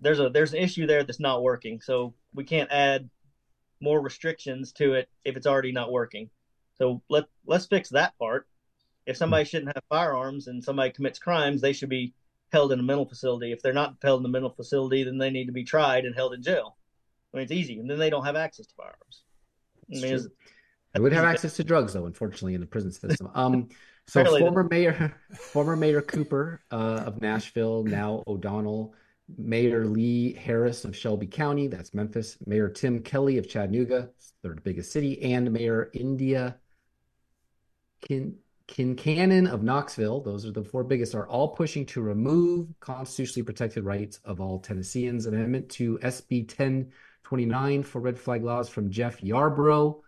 [0.00, 1.80] there's a there's an issue there that's not working.
[1.80, 3.08] So we can't add
[3.80, 6.30] more restrictions to it if it's already not working.
[6.76, 8.46] So let let's fix that part.
[9.06, 12.14] If somebody shouldn't have firearms and somebody commits crimes, they should be
[12.52, 13.52] held in a mental facility.
[13.52, 16.14] If they're not held in a mental facility, then they need to be tried and
[16.14, 16.76] held in jail.
[17.32, 19.22] I mean, it's easy, and then they don't have access to firearms.
[19.90, 20.28] I mean,
[20.94, 23.30] they would have access to drugs, though, unfortunately, in the prison system.
[23.34, 23.68] Um,
[24.06, 28.94] so former mayor, former mayor Cooper uh, of Nashville, now O'Connell,
[29.36, 34.10] Mayor Lee Harris of Shelby County, that's Memphis, Mayor Tim Kelly of Chattanooga,
[34.42, 36.54] third biggest city, and Mayor Indya
[38.00, 38.36] Kin
[38.68, 43.82] Kincannon of Knoxville, those are the four biggest, are all pushing to remove constitutionally protected
[43.82, 45.24] rights of all Tennesseans.
[45.24, 50.02] Amendment to SB 1029 for red flag laws from Jeff Yarbro.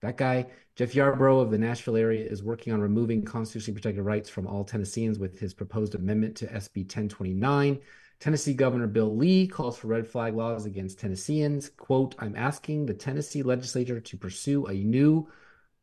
[0.00, 4.30] That guy, Jeff Yarbro of the Nashville area, is working on removing constitutionally protected rights
[4.30, 7.78] from all Tennesseans with his proposed amendment to SB 1029.
[8.20, 11.70] Tennessee Governor Bill Lee calls for red flag laws against Tennesseans.
[11.76, 15.28] Quote, I'm asking the Tennessee legislature to pursue a new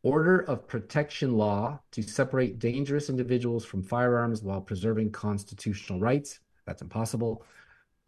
[0.04, 6.39] order of protection law to separate dangerous individuals from firearms while preserving constitutional rights.
[6.65, 7.43] That's impossible.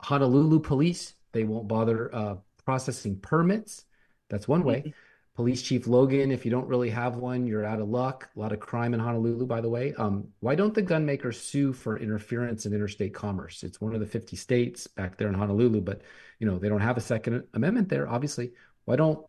[0.02, 2.36] Honolulu police, they won't bother uh,
[2.66, 3.86] processing permits.
[4.30, 4.94] That's one way.
[5.38, 8.28] Police Chief Logan, if you don't really have one, you're out of luck.
[8.36, 9.93] A lot of crime in Honolulu, by the way.
[9.93, 13.62] Um, why don't the gun makers sue for interference in interstate commerce?
[13.62, 16.02] It's one of the 50 states back there in Honolulu, but
[16.39, 18.10] you know they don't have a Second Amendment there.
[18.10, 18.54] Obviously,
[18.86, 19.23] why don't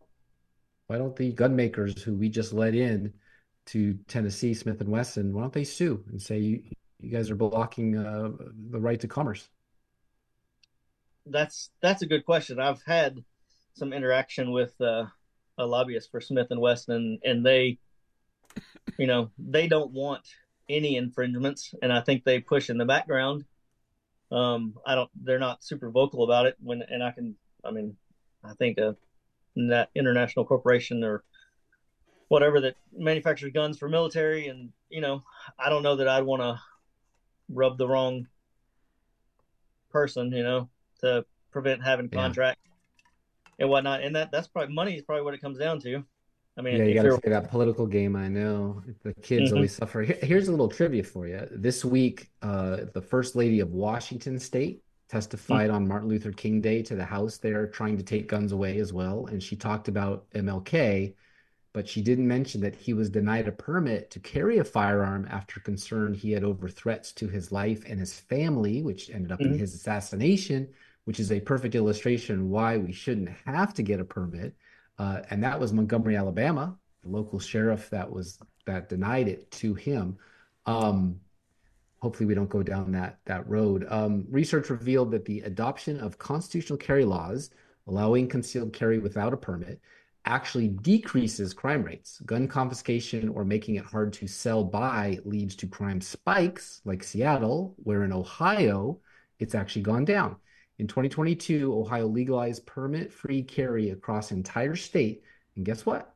[0.86, 3.12] why don't the gun makers who we just let in
[3.66, 6.62] to Tennessee, Smith and Wesson, why don't they sue and say you,
[7.00, 8.30] you guys are blocking uh,
[8.70, 9.46] the right to commerce?
[11.26, 12.58] That's that's a good question.
[12.58, 13.22] I've had
[13.74, 15.04] some interaction with uh,
[15.58, 17.78] a lobbyist for Smith and Wesson, and, they,
[18.96, 20.22] you know, they don't want
[20.68, 23.44] any infringements, and I think they push in the background.
[24.30, 25.10] Um, I don't.
[25.24, 26.56] They're not super vocal about it.
[26.60, 27.34] When and I can.
[27.64, 27.96] I mean,
[28.44, 28.94] I think a
[29.56, 31.24] that international corporation or
[32.28, 35.22] whatever that manufactures guns for military and you know
[35.58, 36.60] i don't know that i'd want to
[37.48, 38.26] rub the wrong
[39.90, 40.68] person you know
[41.00, 42.72] to prevent having contract yeah.
[43.58, 46.04] And whatnot and that that's probably money is probably what it comes down to
[46.56, 49.56] i mean yeah you got to play that political game i know the kids mm-hmm.
[49.56, 53.72] always suffer here's a little trivia for you this week uh, the first lady of
[53.72, 55.76] washington state testified mm-hmm.
[55.76, 58.92] on Martin Luther King Day to the House there, trying to take guns away as
[58.92, 59.26] well.
[59.26, 61.14] And she talked about MLK,
[61.72, 65.60] but she didn't mention that he was denied a permit to carry a firearm after
[65.60, 69.54] concern he had over threats to his life and his family, which ended up mm-hmm.
[69.54, 70.68] in his assassination,
[71.08, 74.54] which is a perfect illustration why we shouldn't have to get a permit.
[74.98, 79.72] Uh, and that was Montgomery, Alabama, the local sheriff that was that denied it to
[79.72, 80.18] him.
[80.66, 81.18] Um,
[82.02, 83.86] hopefully we don't go down that that road.
[83.88, 87.48] Um, research revealed that the adoption of constitutional carry laws
[87.86, 89.80] allowing concealed carry without a permit
[90.26, 92.20] actually decreases crime rates.
[92.26, 97.74] Gun confiscation or making it hard to sell by leads to crime spikes, like Seattle,
[97.78, 99.00] where in Ohio
[99.38, 100.36] it's actually gone down.
[100.78, 105.24] In 2022, Ohio legalized permit-free carry across entire state,
[105.56, 106.14] and guess what?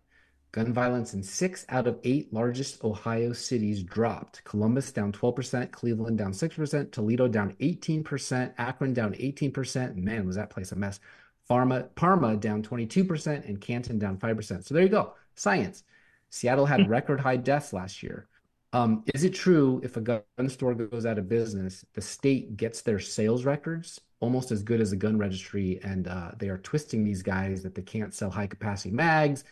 [0.52, 4.44] Gun violence in six out of eight largest Ohio cities dropped.
[4.44, 9.96] Columbus down 12%, Cleveland down 6%, Toledo down 18%, Akron down 18%.
[9.96, 11.00] Man, was that place a mess.
[11.48, 14.64] Parma, Parma down 22%, and Canton down 5%.
[14.64, 15.14] So there you go.
[15.34, 15.82] Science.
[16.30, 18.28] Seattle had record high deaths last year.
[18.72, 22.82] Um, is it true if a gun store goes out of business, the state gets
[22.82, 27.02] their sales records almost as good as a gun registry, and uh, they are twisting
[27.04, 29.44] these guys that they can't sell high capacity mags?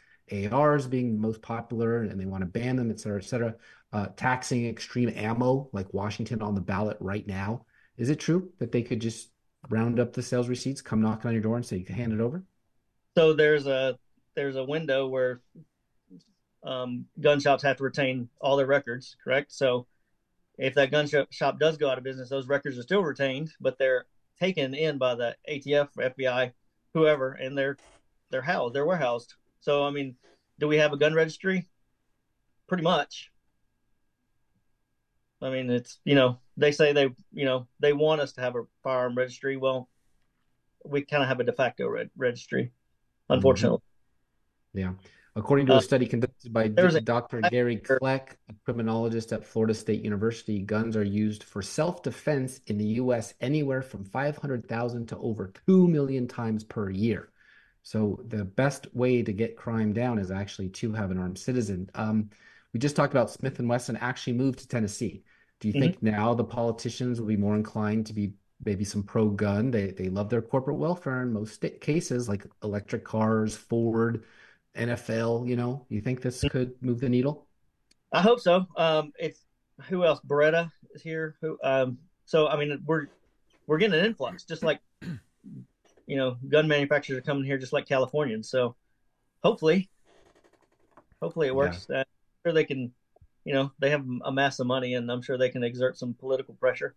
[0.52, 3.54] ARs being most popular and they want to ban them, et cetera, et cetera.
[3.92, 7.66] Uh, taxing extreme ammo like Washington on the ballot right now.
[7.96, 9.30] Is it true that they could just
[9.68, 12.12] round up the sales receipts, come knocking on your door, and say you can hand
[12.12, 12.44] it over?
[13.16, 13.98] So there's a
[14.36, 15.40] there's a window where
[16.62, 19.50] um, gun shops have to retain all their records, correct?
[19.50, 19.88] So
[20.56, 23.76] if that gun shop does go out of business, those records are still retained, but
[23.76, 24.06] they're
[24.40, 26.52] taken in by the ATF, FBI,
[26.94, 27.76] whoever, and they're
[28.30, 29.34] they're housed, they're warehoused.
[29.60, 30.16] So I mean,
[30.58, 31.68] do we have a gun registry?
[32.66, 33.30] Pretty much.
[35.42, 38.56] I mean, it's you know they say they you know they want us to have
[38.56, 39.56] a firearm registry.
[39.56, 39.88] Well,
[40.84, 43.34] we kind of have a de facto re- registry, mm-hmm.
[43.34, 43.78] unfortunately.
[44.76, 44.78] Mm-hmm.
[44.78, 44.92] Yeah.
[45.36, 47.40] According to a uh, study conducted by Dr.
[47.42, 52.84] Gary Kleck, a criminologist at Florida State University, guns are used for self-defense in the
[52.84, 53.34] U.S.
[53.40, 57.30] anywhere from 500,000 to over 2 million times per year.
[57.84, 61.88] So the best way to get crime down is actually to have an armed citizen.
[61.94, 62.30] Um,
[62.72, 65.22] we just talked about Smith and Wesson actually moved to Tennessee.
[65.60, 65.82] Do you mm-hmm.
[65.82, 68.32] think now the politicians will be more inclined to be
[68.64, 69.70] maybe some pro-gun?
[69.70, 74.24] They they love their corporate welfare in most cases, like electric cars, Ford
[74.76, 77.46] NFL, you know, you think this could move the needle?
[78.12, 78.66] I hope so.
[78.76, 79.44] Um, it's
[79.88, 80.20] who else?
[80.26, 81.36] Beretta is here.
[81.40, 81.58] Who?
[81.62, 83.06] Um, so I mean, we're
[83.66, 84.80] we're getting an influx, just like
[86.06, 88.50] you know, gun manufacturers are coming here, just like Californians.
[88.50, 88.74] So
[89.42, 89.88] hopefully,
[91.22, 91.86] hopefully it works.
[91.88, 92.00] Yeah.
[92.00, 92.04] Uh,
[92.44, 92.92] sure they can,
[93.44, 96.14] you know, they have a mass of money, and I'm sure they can exert some
[96.14, 96.94] political pressure.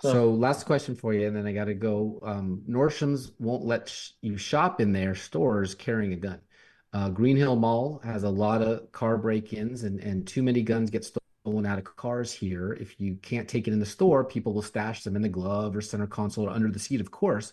[0.00, 2.20] So, so last question for you, and then I got to go.
[2.22, 6.40] Um, Nordstrom's won't let sh- you shop in their stores carrying a gun.
[6.92, 10.90] Uh, Green Hill Mall has a lot of car break-ins, and and too many guns
[10.90, 12.72] get stolen out of cars here.
[12.72, 15.76] If you can't take it in the store, people will stash them in the glove
[15.76, 17.52] or center console or under the seat, of course.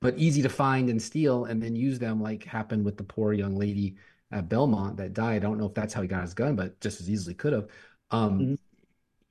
[0.00, 3.32] But easy to find and steal, and then use them, like happened with the poor
[3.32, 3.96] young lady
[4.30, 5.36] at Belmont that died.
[5.36, 7.52] I don't know if that's how he got his gun, but just as easily could
[7.52, 7.68] have.
[8.10, 8.54] Um, mm-hmm.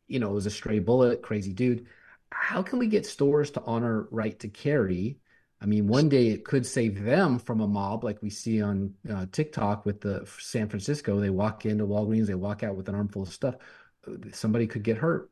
[0.08, 1.88] You know, it was a stray bullet, crazy dude.
[2.32, 5.20] How can we get stores to honor right to carry?
[5.66, 8.94] I mean, one day it could save them from a mob like we see on
[9.12, 11.20] uh, TikTok with the San Francisco.
[11.20, 13.56] They walk into Walgreens, they walk out with an armful of stuff.
[14.32, 15.32] Somebody could get hurt.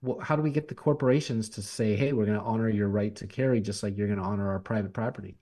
[0.00, 2.88] Well, how do we get the corporations to say, "Hey, we're going to honor your
[2.88, 5.36] right to carry, just like you're going to honor our private property"?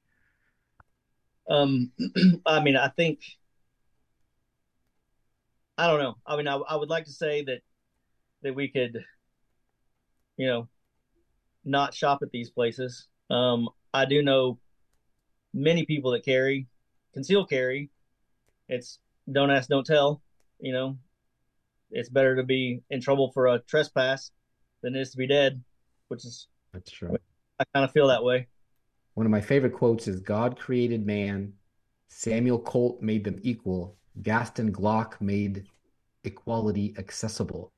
[1.48, 1.92] Um,
[2.44, 3.20] I mean, I think
[5.78, 6.16] I don't know.
[6.26, 7.60] I mean, I, I would like to say that
[8.42, 9.04] that we could,
[10.36, 10.68] you know,
[11.64, 14.58] not shop at these places um, I do know
[15.54, 16.66] many people that carry,
[17.14, 17.90] conceal carry.
[18.68, 18.98] It's
[19.30, 20.22] don't ask, don't tell.
[20.60, 20.98] You know,
[21.90, 24.30] it's better to be in trouble for a trespass
[24.82, 25.62] than it is to be dead,
[26.08, 27.16] which is that's true.
[27.58, 28.46] I kind of feel that way.
[29.14, 31.52] One of my favorite quotes is God created man,
[32.08, 35.66] Samuel Colt made them equal, Gaston Glock made
[36.24, 37.72] equality accessible.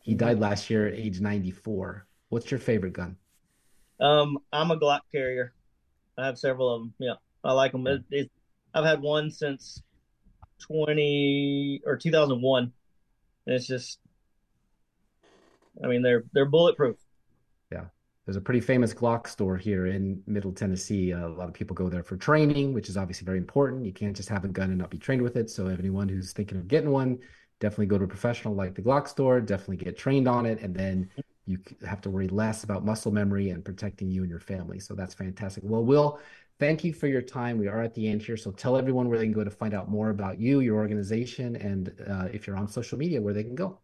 [0.00, 2.06] He died last year at age 94.
[2.28, 3.16] What's your favorite gun?
[4.00, 5.52] Um, I'm a Glock carrier.
[6.18, 6.94] I have several of them.
[6.98, 7.86] Yeah, I like them.
[7.86, 8.30] It, it,
[8.74, 9.82] I've had one since
[10.60, 12.72] 20 or 2001.
[13.46, 14.00] And it's just,
[15.82, 16.96] I mean, they're they're bulletproof.
[17.70, 17.84] Yeah,
[18.24, 21.12] there's a pretty famous Glock store here in Middle Tennessee.
[21.12, 23.84] Uh, a lot of people go there for training, which is obviously very important.
[23.84, 25.48] You can't just have a gun and not be trained with it.
[25.50, 27.18] So, if anyone who's thinking of getting one,
[27.60, 29.40] definitely go to a professional like the Glock store.
[29.40, 31.08] Definitely get trained on it, and then
[31.46, 34.80] you have to worry less about muscle memory and protecting you and your family.
[34.80, 35.62] So that's fantastic.
[35.64, 36.18] Well, Will,
[36.58, 37.58] thank you for your time.
[37.58, 38.36] We are at the end here.
[38.36, 41.56] So tell everyone where they can go to find out more about you, your organization,
[41.56, 43.78] and uh, if you're on social media, where they can go.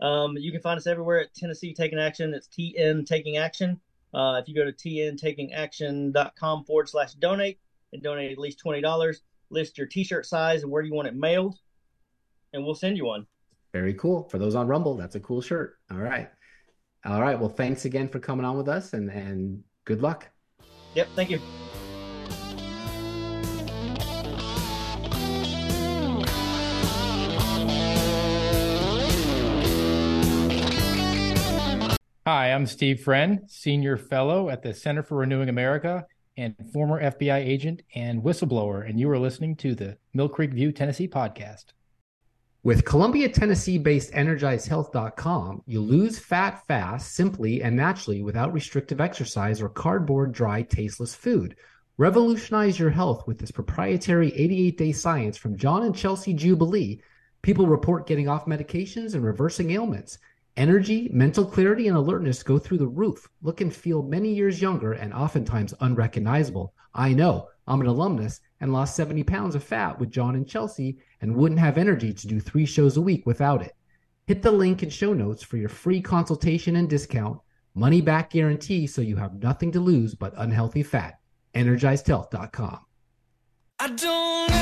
[0.00, 2.34] Um, you can find us everywhere at Tennessee Taking Action.
[2.34, 3.80] It's TN Taking Action.
[4.12, 7.58] Uh, if you go to tntakingaction.com forward slash donate
[7.92, 9.16] and donate at least $20,
[9.48, 11.58] list your t shirt size and where you want it mailed,
[12.52, 13.26] and we'll send you one.
[13.72, 14.28] Very cool.
[14.30, 15.78] For those on Rumble, that's a cool shirt.
[15.90, 16.30] All right.
[17.06, 17.38] All right.
[17.38, 20.28] Well, thanks again for coming on with us and, and good luck.
[20.94, 21.08] Yep.
[21.14, 21.38] Thank you.
[32.26, 36.04] Hi, I'm Steve Friend, Senior Fellow at the Center for Renewing America
[36.36, 40.72] and former FBI agent and whistleblower, and you are listening to the Mill Creek View
[40.72, 41.66] Tennessee podcast.
[42.66, 49.62] With Columbia, Tennessee based EnergizedHealth.com, you lose fat fast, simply and naturally without restrictive exercise
[49.62, 51.54] or cardboard, dry, tasteless food.
[51.96, 57.00] Revolutionize your health with this proprietary 88 day science from John and Chelsea Jubilee.
[57.40, 60.18] People report getting off medications and reversing ailments.
[60.56, 63.28] Energy, mental clarity, and alertness go through the roof.
[63.42, 66.74] Look and feel many years younger and oftentimes unrecognizable.
[66.92, 67.46] I know.
[67.68, 71.60] I'm an alumnus and lost 70 pounds of fat with John and Chelsea and wouldn't
[71.60, 73.74] have energy to do three shows a week without it.
[74.26, 77.40] Hit the link in show notes for your free consultation and discount.
[77.74, 81.18] Money back guarantee so you have nothing to lose but unhealthy fat.
[81.54, 82.80] EnergizedHealth.com.
[83.78, 84.55] I don't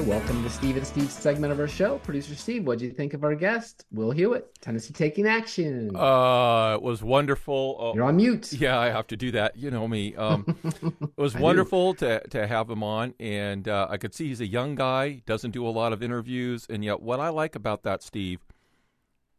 [0.00, 1.98] welcome to Steve and Steve segment of our show.
[1.98, 5.94] Producer Steve, what do you think of our guest, Will Hewitt, Tennessee Taking Action?
[5.94, 7.76] Uh, it was wonderful.
[7.78, 8.52] Uh, You're on mute.
[8.54, 9.56] Yeah, I have to do that.
[9.56, 10.16] You know me.
[10.16, 14.40] Um, it was wonderful to to have him on, and uh, I could see he's
[14.40, 17.82] a young guy, doesn't do a lot of interviews, and yet what I like about
[17.82, 18.40] that, Steve,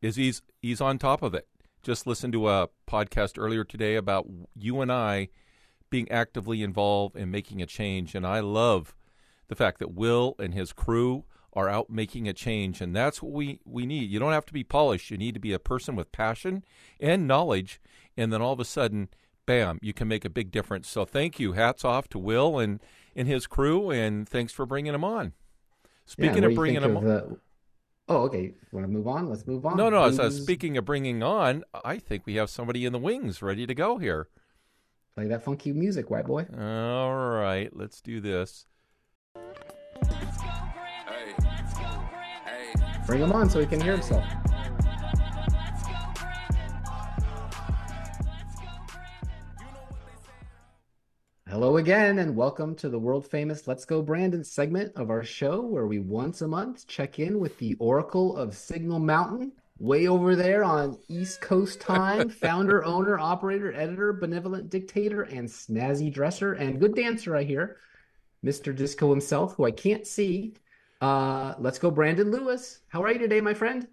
[0.02, 1.48] is he's he's on top of it.
[1.82, 5.30] Just listened to a podcast earlier today about you and I
[5.90, 8.94] being actively involved in making a change, and I love
[9.48, 13.32] the fact that Will and his crew are out making a change, and that's what
[13.32, 14.10] we, we need.
[14.10, 15.12] You don't have to be polished.
[15.12, 16.64] You need to be a person with passion
[17.00, 17.80] and knowledge,
[18.18, 19.10] and then all of a sudden,
[19.46, 20.90] bam, you can make a big difference.
[20.90, 21.54] So thank you.
[21.54, 22.80] Hats off to Will and,
[23.16, 25.34] and his crew, and thanks for bringing him on.
[26.06, 27.38] Speaking yeah, of bringing him on.
[28.10, 28.54] Oh, okay.
[28.72, 29.30] Want to move on?
[29.30, 29.78] Let's move on.
[29.78, 30.12] No, no.
[30.12, 33.66] So uh, speaking of bringing on, I think we have somebody in the wings ready
[33.66, 34.28] to go here.
[35.16, 36.46] Play that funky music, white boy.
[36.60, 38.66] All right, let's do this.
[43.06, 44.24] Bring him on so he can hear himself.
[51.50, 55.62] Hello again, and welcome to the world famous Let's Go Brandon segment of our show,
[55.62, 60.36] where we once a month check in with the Oracle of Signal Mountain, way over
[60.36, 62.30] there on East Coast time.
[62.42, 67.78] founder, owner, operator, editor, benevolent dictator, and snazzy dresser, and good dancer, I hear.
[68.44, 68.76] Mr.
[68.76, 70.54] Disco himself, who I can't see,
[71.02, 72.80] uh, let's go, Brandon Lewis.
[72.88, 73.88] How are you today, my friend?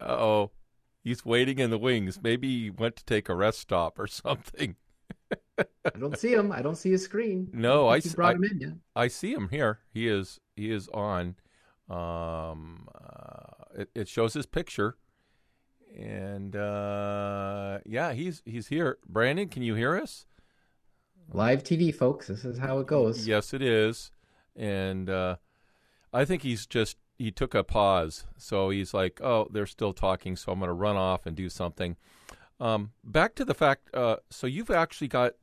[0.00, 0.50] oh,
[1.02, 2.20] he's waiting in the wings.
[2.22, 4.76] Maybe he went to take a rest stop or something.
[5.58, 6.52] I don't see him.
[6.52, 7.48] I don't see his screen.
[7.52, 8.72] No, I, I brought I, him in yet.
[8.94, 9.80] I see him here.
[9.92, 11.36] He is he is on.
[11.88, 14.96] Um, uh, it, it shows his picture,
[15.98, 18.98] and uh, yeah, he's he's here.
[19.08, 20.26] Brandon, can you hear us?
[21.32, 22.28] Live TV, folks.
[22.28, 23.26] This is how it goes.
[23.26, 24.10] Yes, it is
[24.58, 25.36] and uh,
[26.12, 28.26] I think he's just he took a pause.
[28.36, 31.48] So he's like, "Oh, they're still talking, so I'm going to run off and do
[31.48, 31.96] something."
[32.60, 33.94] Um, back to the fact.
[33.94, 35.34] Uh, so you've actually got.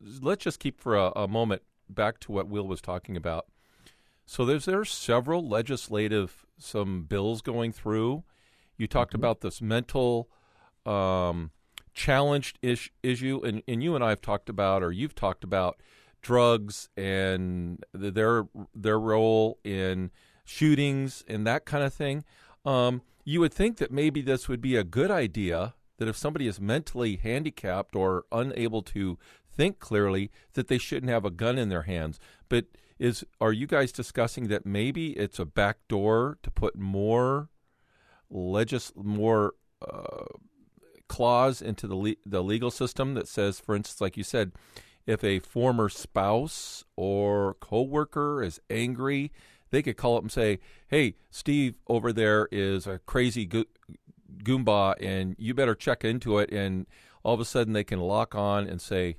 [0.00, 3.46] Let's just keep for a, a, moment back to what Will was talking about.
[4.26, 8.22] So there's there's several legislative some bills going through.
[8.76, 9.20] You talked mm-hmm.
[9.20, 10.28] about this mental
[10.86, 11.50] um,
[11.94, 15.80] challenged ish, issue, and, and you and I have talked about, or you've talked about
[16.20, 20.10] drugs and their their role in
[20.44, 22.24] shootings and that kind of thing.
[22.64, 25.74] Um, you would think that maybe this would be a good idea.
[25.98, 29.18] That if somebody is mentally handicapped or unable to
[29.54, 32.18] think clearly, that they shouldn't have a gun in their hands.
[32.48, 32.66] But
[32.98, 37.50] is are you guys discussing that maybe it's a back door to put more
[38.30, 39.54] legis more
[39.86, 40.24] uh,
[41.12, 44.50] clause into the le- the legal system that says, for instance, like you said,
[45.04, 49.30] if a former spouse or coworker is angry,
[49.70, 50.58] they could call up and say,
[50.88, 53.66] "Hey, Steve over there is a crazy go-
[54.42, 56.86] goomba, and you better check into it." And
[57.22, 59.16] all of a sudden, they can lock on and say,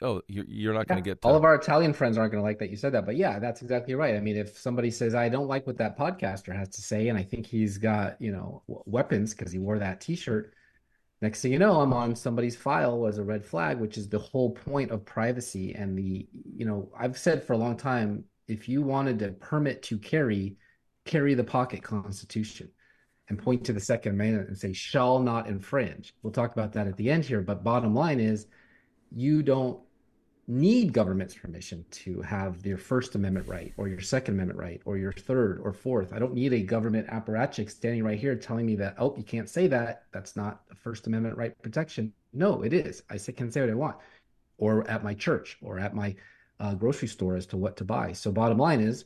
[0.00, 2.40] "Oh, you're, you're not yeah, going to get." All of our Italian friends aren't going
[2.42, 4.16] to like that you said that, but yeah, that's exactly right.
[4.16, 7.18] I mean, if somebody says, "I don't like what that podcaster has to say," and
[7.18, 10.54] I think he's got you know weapons because he wore that T-shirt
[11.22, 14.18] Next thing you know, I'm on somebody's file as a red flag, which is the
[14.18, 15.74] whole point of privacy.
[15.74, 19.82] And the, you know, I've said for a long time, if you wanted to permit
[19.84, 20.56] to carry,
[21.04, 22.70] carry the pocket constitution
[23.28, 26.14] and point to the Second Amendment and say, shall not infringe.
[26.22, 27.42] We'll talk about that at the end here.
[27.42, 28.46] But bottom line is,
[29.14, 29.80] you don't
[30.50, 34.98] need government's permission to have your First Amendment right or your Second Amendment right or
[34.98, 36.12] your third or fourth.
[36.12, 39.48] I don't need a government apparatchik standing right here telling me that, oh, you can't
[39.48, 40.04] say that.
[40.12, 42.12] That's not a First Amendment right protection.
[42.32, 43.02] No, it is.
[43.08, 43.96] I can say what I want
[44.58, 46.16] or at my church or at my
[46.58, 48.12] uh, grocery store as to what to buy.
[48.12, 49.04] So, bottom line is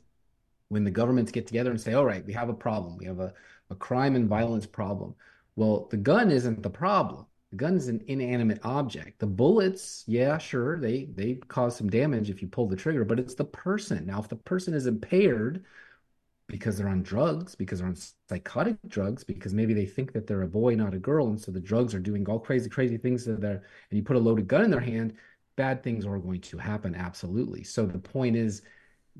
[0.68, 3.20] when the governments get together and say, all right, we have a problem, we have
[3.20, 3.32] a,
[3.70, 5.14] a crime and violence problem.
[5.56, 9.20] Well, the gun isn't the problem the gun's an inanimate object.
[9.20, 13.20] The bullets, yeah, sure, they they cause some damage if you pull the trigger, but
[13.20, 14.06] it's the person.
[14.06, 15.64] Now, if the person is impaired
[16.48, 17.96] because they're on drugs, because they're on
[18.28, 21.52] psychotic drugs, because maybe they think that they're a boy, not a girl, and so
[21.52, 23.52] the drugs are doing all crazy, crazy things to their,
[23.90, 25.14] and you put a loaded gun in their hand,
[25.56, 27.62] bad things are going to happen, absolutely.
[27.64, 28.62] So the point is,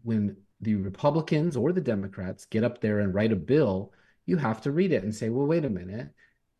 [0.02, 3.92] when the Republicans or the Democrats get up there and write a bill
[4.26, 6.08] you have to read it and say, well, wait a minute,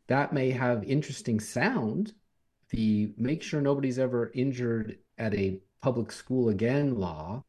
[0.07, 2.13] that may have interesting sound.
[2.71, 7.45] The make sure nobody's ever injured at a public school again law.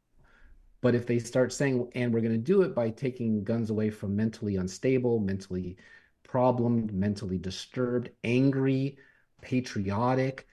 [0.82, 3.90] But if they start saying, and we're going to do it by taking guns away
[3.90, 5.76] from mentally unstable, mentally
[6.22, 8.98] problemed, mentally disturbed, angry,
[9.42, 10.46] patriotic,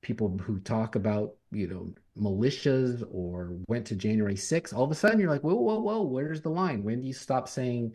[0.00, 4.94] people who talk about, you know, militias or went to January 6th, all of a
[4.94, 6.82] sudden you're like, whoa, whoa, whoa, where's the line?
[6.82, 7.94] When do you stop saying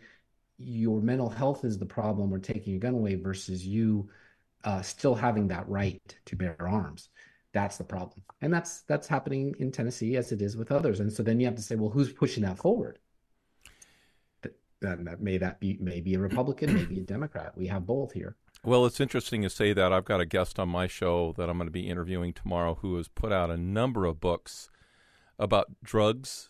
[0.58, 4.10] your mental health is the problem or taking your gun away versus you
[4.64, 7.10] uh, still having that right to bear arms?
[7.54, 8.24] That's the problem.
[8.42, 11.00] And that's that's happening in Tennessee as it is with others.
[11.00, 13.00] And so then you have to say, well, who's pushing that forward?
[14.82, 17.56] That, that may that be maybe a Republican, maybe a Democrat.
[17.56, 18.36] We have both here.
[18.64, 19.92] Well, it's interesting to say that.
[19.92, 22.96] I've got a guest on my show that I'm going to be interviewing tomorrow who
[22.98, 24.70] has put out a number of books
[25.38, 26.50] about drugs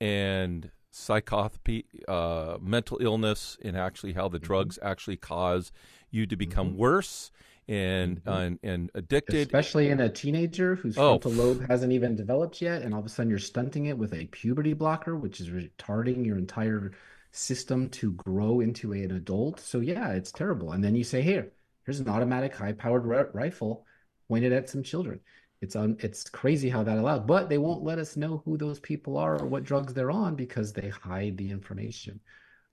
[0.00, 4.46] and psychopathy, uh, mental illness, and actually how the mm-hmm.
[4.46, 5.72] drugs actually cause
[6.10, 6.78] you to become mm-hmm.
[6.78, 7.30] worse
[7.68, 8.28] and, mm-hmm.
[8.28, 11.18] and and addicted, especially in a teenager whose oh.
[11.18, 14.12] frontal lobe hasn't even developed yet, and all of a sudden you're stunting it with
[14.12, 16.92] a puberty blocker, which is retarding your entire
[17.32, 19.60] system to grow into an adult.
[19.60, 20.72] So yeah, it's terrible.
[20.72, 21.52] And then you say, here,
[21.84, 23.86] here's an automatic high-powered rifle
[24.26, 25.20] pointed at some children.
[25.60, 29.18] It's it's crazy how that allowed, but they won't let us know who those people
[29.18, 32.20] are or what drugs they're on because they hide the information.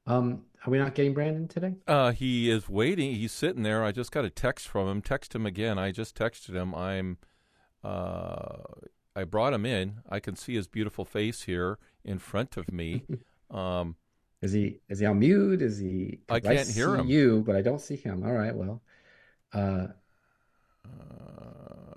[0.05, 1.75] Um, are we not getting Brandon today?
[1.85, 3.13] Uh, he is waiting.
[3.13, 3.83] He's sitting there.
[3.83, 5.01] I just got a text from him.
[5.01, 5.77] Text him again.
[5.77, 6.73] I just texted him.
[6.73, 7.17] I'm.
[7.83, 8.63] Uh,
[9.15, 9.97] I brought him in.
[10.09, 13.03] I can see his beautiful face here in front of me.
[13.49, 13.95] Um,
[14.41, 15.61] is he is he on mute?
[15.61, 16.19] Is he?
[16.27, 17.07] I can't I hear him.
[17.07, 18.23] You, but I don't see him.
[18.25, 18.53] All right.
[18.53, 18.81] Well,
[19.53, 19.87] uh,
[20.85, 21.96] uh,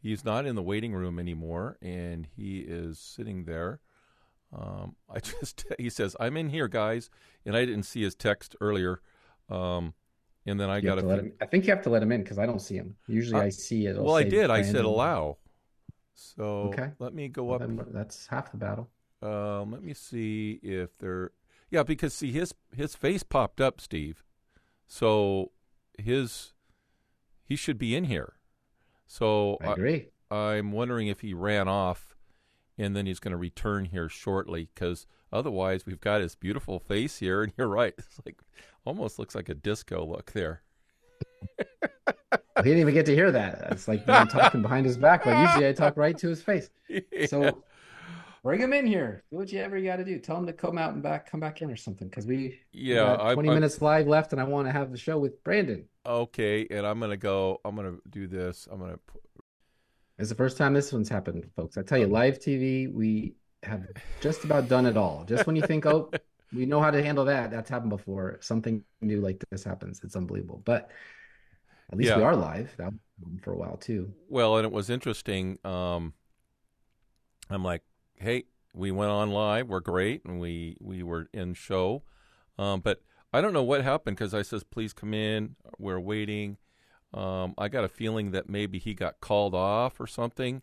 [0.00, 3.80] he's not in the waiting room anymore, and he is sitting there.
[4.56, 7.10] Um, I just he says, "I'm in here, guys,"
[7.44, 9.00] and I didn't see his text earlier.
[9.50, 9.94] Um,
[10.46, 11.02] and then I got to.
[11.02, 12.96] Let him, I think you have to let him in because I don't see him.
[13.06, 13.98] Usually, uh, I see it.
[13.98, 14.50] Well, I did.
[14.50, 15.38] I said allow.
[16.14, 16.90] So okay.
[16.98, 17.92] let me go well, up.
[17.92, 18.88] That's half the battle.
[19.22, 21.32] Um, let me see if there.
[21.70, 24.24] Yeah, because see his his face popped up, Steve.
[24.86, 25.52] So
[25.98, 26.54] his
[27.44, 28.34] he should be in here.
[29.08, 30.08] So I agree.
[30.30, 32.14] I, I'm wondering if he ran off,
[32.76, 34.68] and then he's going to return here shortly.
[34.72, 37.94] Because otherwise, we've got his beautiful face here, and you're right.
[37.98, 38.40] It's like
[38.84, 40.62] almost looks like a disco look there.
[41.58, 41.64] he
[42.62, 43.68] didn't even get to hear that.
[43.72, 45.26] It's like I'm talking behind his back.
[45.26, 46.70] Like usually, I talk right to his face.
[46.88, 47.26] Yeah.
[47.26, 47.64] So
[48.48, 49.22] bring him in here.
[49.30, 50.18] Do what you ever got to do.
[50.18, 52.08] Tell him to come out and back, come back in or something.
[52.08, 54.96] Because we yeah, we 20 I, minutes live left, and I want to have the
[54.96, 55.84] show with Brandon.
[56.06, 57.60] Okay, and I'm gonna go.
[57.62, 58.66] I'm gonna do this.
[58.72, 58.98] I'm gonna.
[60.18, 61.76] It's the first time this one's happened, folks.
[61.76, 63.34] I tell you, live TV, we
[63.64, 63.86] have
[64.22, 65.24] just about done it all.
[65.28, 66.10] Just when you think, oh,
[66.54, 68.38] we know how to handle that, that's happened before.
[68.40, 70.00] Something new like this happens.
[70.02, 70.62] It's unbelievable.
[70.64, 70.90] But
[71.92, 72.16] at least yeah.
[72.16, 72.74] we are live.
[72.78, 72.94] That
[73.42, 74.10] for a while too.
[74.30, 75.58] Well, and it was interesting.
[75.64, 76.14] Um,
[77.50, 77.82] I'm like,
[78.20, 78.44] hey,
[78.74, 79.68] we went on live.
[79.68, 82.02] We're great, and we we were in show.
[82.58, 83.02] Um, but
[83.32, 85.56] I don't know what happened because I says, please come in.
[85.78, 86.56] We're waiting.
[87.14, 90.62] Um, I got a feeling that maybe he got called off or something.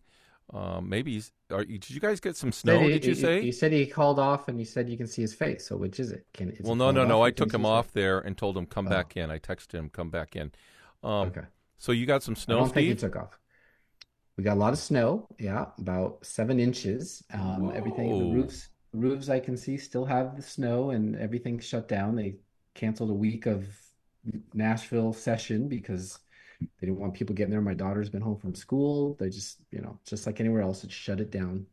[0.52, 1.32] Um, maybe he's.
[1.50, 2.80] Are, did you guys get some snow?
[2.80, 3.40] He, did you say?
[3.40, 5.66] You said he called off, and you said you can see his face.
[5.66, 6.24] So which is it?
[6.34, 7.22] Can well, no, no, no.
[7.22, 8.90] I took him off there and told him come oh.
[8.90, 9.30] back in.
[9.30, 10.52] I texted him come back in.
[11.02, 11.46] Um, okay.
[11.78, 12.56] So you got some snow?
[12.56, 12.74] I don't Steve?
[12.74, 13.38] think he took off.
[14.36, 15.26] We got a lot of snow.
[15.38, 17.24] Yeah, about seven inches.
[17.32, 18.18] Um, everything.
[18.18, 22.16] The roofs, roofs I can see still have the snow, and everything shut down.
[22.16, 22.36] They
[22.74, 23.66] canceled a week of
[24.52, 26.18] Nashville session because
[26.60, 27.62] they didn't want people getting there.
[27.62, 29.16] My daughter's been home from school.
[29.18, 31.66] They just, you know, just like anywhere else, it shut it down.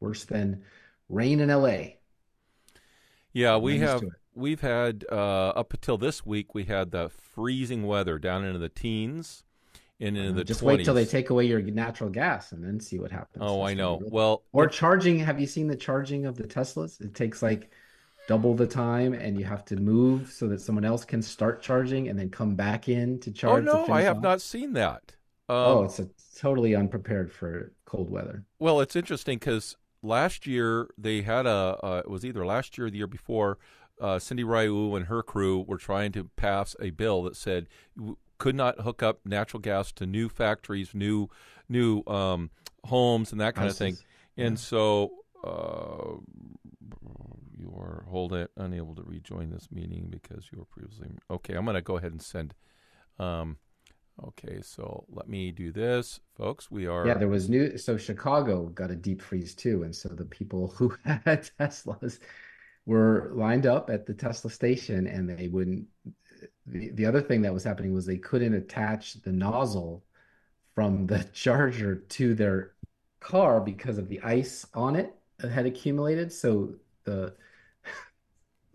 [0.00, 0.62] Worse than
[1.08, 1.94] rain in LA.
[3.32, 4.02] Yeah, we have
[4.34, 8.68] we've had uh, up until this week we had the freezing weather down into the
[8.68, 9.44] teens
[10.00, 10.66] and in the just 20s.
[10.66, 13.42] wait till they take away your natural gas and then see what happens.
[13.46, 13.98] Oh, That's I know.
[13.98, 14.10] Really...
[14.12, 15.18] Well, or charging.
[15.20, 17.00] Have you seen the charging of the Teslas?
[17.00, 17.70] It takes like
[18.28, 22.08] double the time, and you have to move so that someone else can start charging
[22.08, 23.66] and then come back in to charge.
[23.66, 24.22] Oh no, I have off.
[24.22, 25.12] not seen that.
[25.48, 28.44] Um, oh, it's a, totally unprepared for cold weather.
[28.58, 31.78] Well, it's interesting because last year they had a.
[31.82, 33.58] Uh, it was either last year or the year before.
[33.98, 37.66] Uh, Cindy Ryu and her crew were trying to pass a bill that said
[38.38, 41.28] could not hook up natural gas to new factories, new
[41.68, 42.50] new um,
[42.84, 43.80] homes, and that kind Houses.
[43.80, 43.96] of thing.
[44.36, 44.62] And yeah.
[44.62, 45.12] so
[45.44, 46.18] uh,
[47.58, 51.54] you are hold it unable to rejoin this meeting because you were previously okay.
[51.54, 52.54] I'm going to go ahead and send.
[53.18, 53.56] Um,
[54.26, 56.70] okay, so let me do this, folks.
[56.70, 57.14] We are yeah.
[57.14, 57.78] There was new.
[57.78, 62.18] So Chicago got a deep freeze too, and so the people who had Teslas
[62.84, 65.86] were lined up at the Tesla station and they wouldn't.
[66.66, 70.04] The, the other thing that was happening was they couldn't attach the nozzle
[70.74, 72.72] from the charger to their
[73.20, 76.32] car because of the ice on it that had accumulated.
[76.32, 76.74] So
[77.04, 77.34] the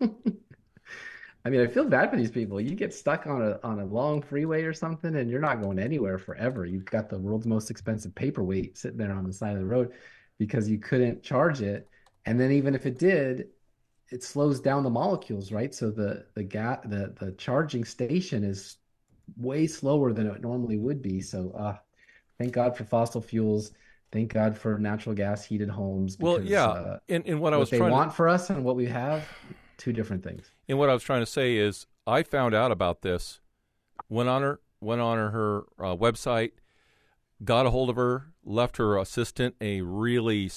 [1.44, 2.60] I mean, I feel bad for these people.
[2.60, 5.78] You get stuck on a on a long freeway or something, and you're not going
[5.78, 6.64] anywhere forever.
[6.66, 9.92] You've got the world's most expensive paperweight sitting there on the side of the road
[10.38, 11.88] because you couldn't charge it.
[12.26, 13.48] And then even if it did,
[14.12, 15.74] it slows down the molecules, right?
[15.74, 18.76] So the the gas the the charging station is
[19.36, 21.20] way slower than it normally would be.
[21.20, 21.76] So uh,
[22.38, 23.72] thank God for fossil fuels.
[24.12, 26.16] Thank God for natural gas heated homes.
[26.16, 28.16] Because, well, yeah, uh, and, and what, I was they trying want to...
[28.16, 29.26] for us and what we have,
[29.78, 30.50] two different things.
[30.68, 33.40] And what I was trying to say is, I found out about this,
[34.10, 36.50] went on her went on her, her uh, website,
[37.42, 40.50] got a hold of her, left her assistant a really.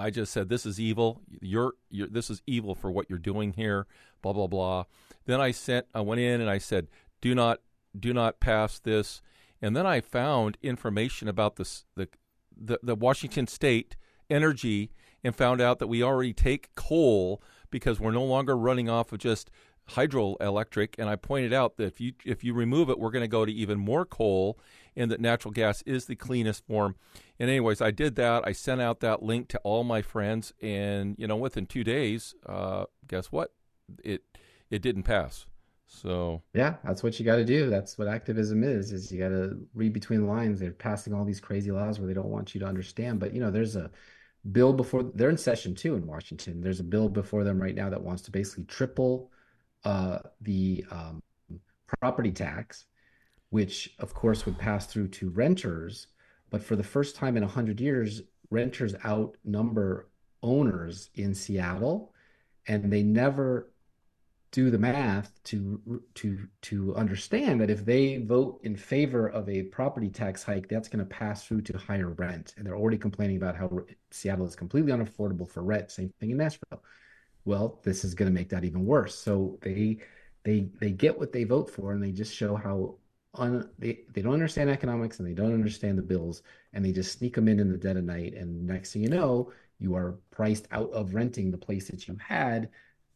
[0.00, 1.20] I just said, "This is evil.
[1.40, 3.86] You're, you're this is evil for what you're doing here."
[4.22, 4.84] Blah blah blah.
[5.26, 5.86] Then I sent.
[5.94, 6.88] I went in and I said,
[7.20, 7.60] "Do not,
[7.98, 9.22] do not pass this."
[9.62, 12.08] And then I found information about this the
[12.56, 13.96] the, the Washington State
[14.28, 14.90] Energy
[15.24, 19.18] and found out that we already take coal because we're no longer running off of
[19.18, 19.50] just
[19.90, 20.94] hydroelectric.
[20.98, 23.44] And I pointed out that if you if you remove it, we're going to go
[23.44, 24.58] to even more coal,
[24.96, 26.96] and that natural gas is the cleanest form.
[27.38, 28.46] And anyways, I did that.
[28.46, 32.34] I sent out that link to all my friends, and you know, within two days,
[32.46, 33.52] uh, guess what?
[34.04, 34.22] It
[34.70, 35.46] it didn't pass.
[35.86, 37.68] So yeah, that's what you got to do.
[37.68, 38.92] That's what activism is.
[38.92, 40.60] Is you got to read between the lines.
[40.60, 43.18] They're passing all these crazy laws where they don't want you to understand.
[43.18, 43.90] But you know, there's a
[44.52, 46.60] bill before they're in session too in Washington.
[46.60, 49.30] There's a bill before them right now that wants to basically triple
[49.84, 51.22] uh, the um,
[51.86, 52.86] property tax,
[53.50, 56.06] which of course would pass through to renters.
[56.50, 60.08] But for the first time in hundred years, renters outnumber
[60.42, 62.12] owners in Seattle,
[62.66, 63.70] and they never
[64.52, 69.62] do the math to to to understand that if they vote in favor of a
[69.64, 73.36] property tax hike, that's going to pass through to higher rent, and they're already complaining
[73.36, 73.70] about how
[74.10, 75.90] Seattle is completely unaffordable for rent.
[75.90, 76.82] Same thing in Nashville.
[77.44, 79.14] Well, this is going to make that even worse.
[79.14, 79.98] So they
[80.44, 82.96] they they get what they vote for, and they just show how
[83.34, 87.18] un, they they don't understand economics and they don't understand the bills, and they just
[87.18, 88.34] sneak them in in the dead of night.
[88.34, 92.16] And next thing you know, you are priced out of renting the place that you
[92.26, 92.70] had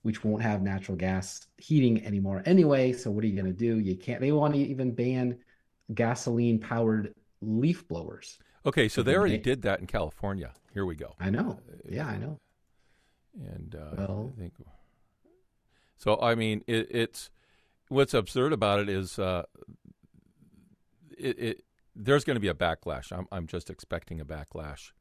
[0.05, 2.93] which won't have natural gas heating anymore anyway.
[2.93, 3.79] So what are you going to do?
[3.79, 4.21] You can't.
[4.21, 5.39] They want to even ban
[5.95, 8.39] gasoline powered leaf blowers.
[8.67, 10.53] Okay, so they already did that in California.
[10.75, 11.15] Here we go.
[11.19, 11.59] I know.
[11.89, 12.39] Yeah, I know.
[13.35, 14.53] And uh, well, I think
[15.97, 16.21] so.
[16.21, 17.31] I mean, it, it's
[17.89, 19.45] what's absurd about it is uh,
[21.19, 23.13] it, it there's going to be a backlash.
[23.13, 24.93] I'm I'm just expecting a backlash.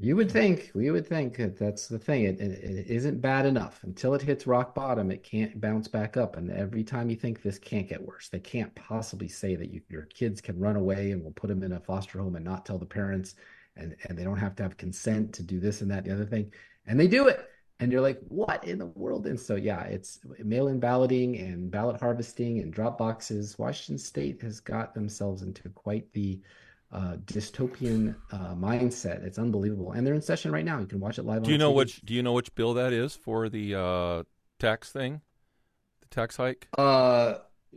[0.00, 2.22] You would think, we would think that that's the thing.
[2.22, 5.10] It, it, it isn't bad enough until it hits rock bottom.
[5.10, 6.36] It can't bounce back up.
[6.36, 9.80] And every time you think this can't get worse, they can't possibly say that you,
[9.88, 12.64] your kids can run away and we'll put them in a foster home and not
[12.64, 13.34] tell the parents,
[13.74, 16.26] and and they don't have to have consent to do this and that, the other
[16.26, 16.52] thing,
[16.86, 17.50] and they do it.
[17.80, 19.26] And you're like, what in the world?
[19.26, 23.56] And so, yeah, it's mail-in balloting and ballot harvesting and drop boxes.
[23.56, 26.40] Washington State has got themselves into quite the
[26.90, 29.24] uh, dystopian uh, mindset.
[29.24, 30.78] It's unbelievable, and they're in session right now.
[30.80, 31.42] You can watch it live.
[31.42, 31.76] Do you know TV.
[31.76, 32.00] which?
[32.02, 34.22] Do you know which bill that is for the uh,
[34.58, 35.20] tax thing,
[36.00, 36.68] the tax hike?
[36.76, 37.34] Uh,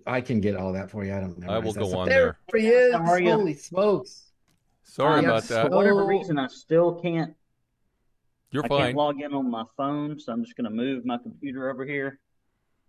[0.07, 1.13] I can get all that for you.
[1.13, 1.49] I don't know.
[1.49, 2.39] I will go on there.
[2.51, 2.95] There he is.
[2.95, 4.31] Holy smokes!
[4.83, 5.67] Sorry about that.
[5.67, 7.35] For whatever reason, I still can't.
[8.51, 8.79] You're I fine.
[8.81, 11.85] can't log in on my phone, so I'm just going to move my computer over
[11.85, 12.19] here.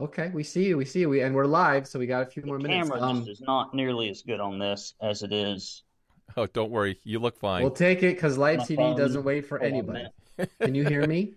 [0.00, 0.76] Okay, we see you.
[0.76, 1.08] We see you.
[1.08, 2.88] We and we're live, so we got a few the more minutes.
[2.90, 5.82] Camera Um, is not nearly as good on this as it is.
[6.34, 6.98] Oh, don't worry.
[7.04, 7.60] You look fine.
[7.60, 8.96] we'll take it because live My TV phone.
[8.96, 10.06] doesn't wait for Hold anybody.
[10.62, 11.34] Can you hear me?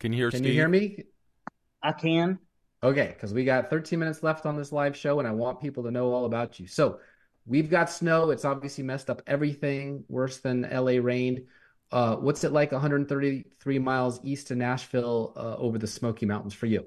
[0.00, 0.46] Can you hear Can Steve?
[0.48, 1.04] you hear me?
[1.82, 2.40] I can.
[2.82, 5.84] Okay, because we got 13 minutes left on this live show, and I want people
[5.84, 6.66] to know all about you.
[6.66, 6.98] So
[7.46, 8.30] we've got snow.
[8.30, 11.42] It's obviously messed up everything, worse than LA rained.
[11.90, 16.66] Uh, what's it like 133 miles east of Nashville uh, over the Smoky Mountains for
[16.66, 16.84] you?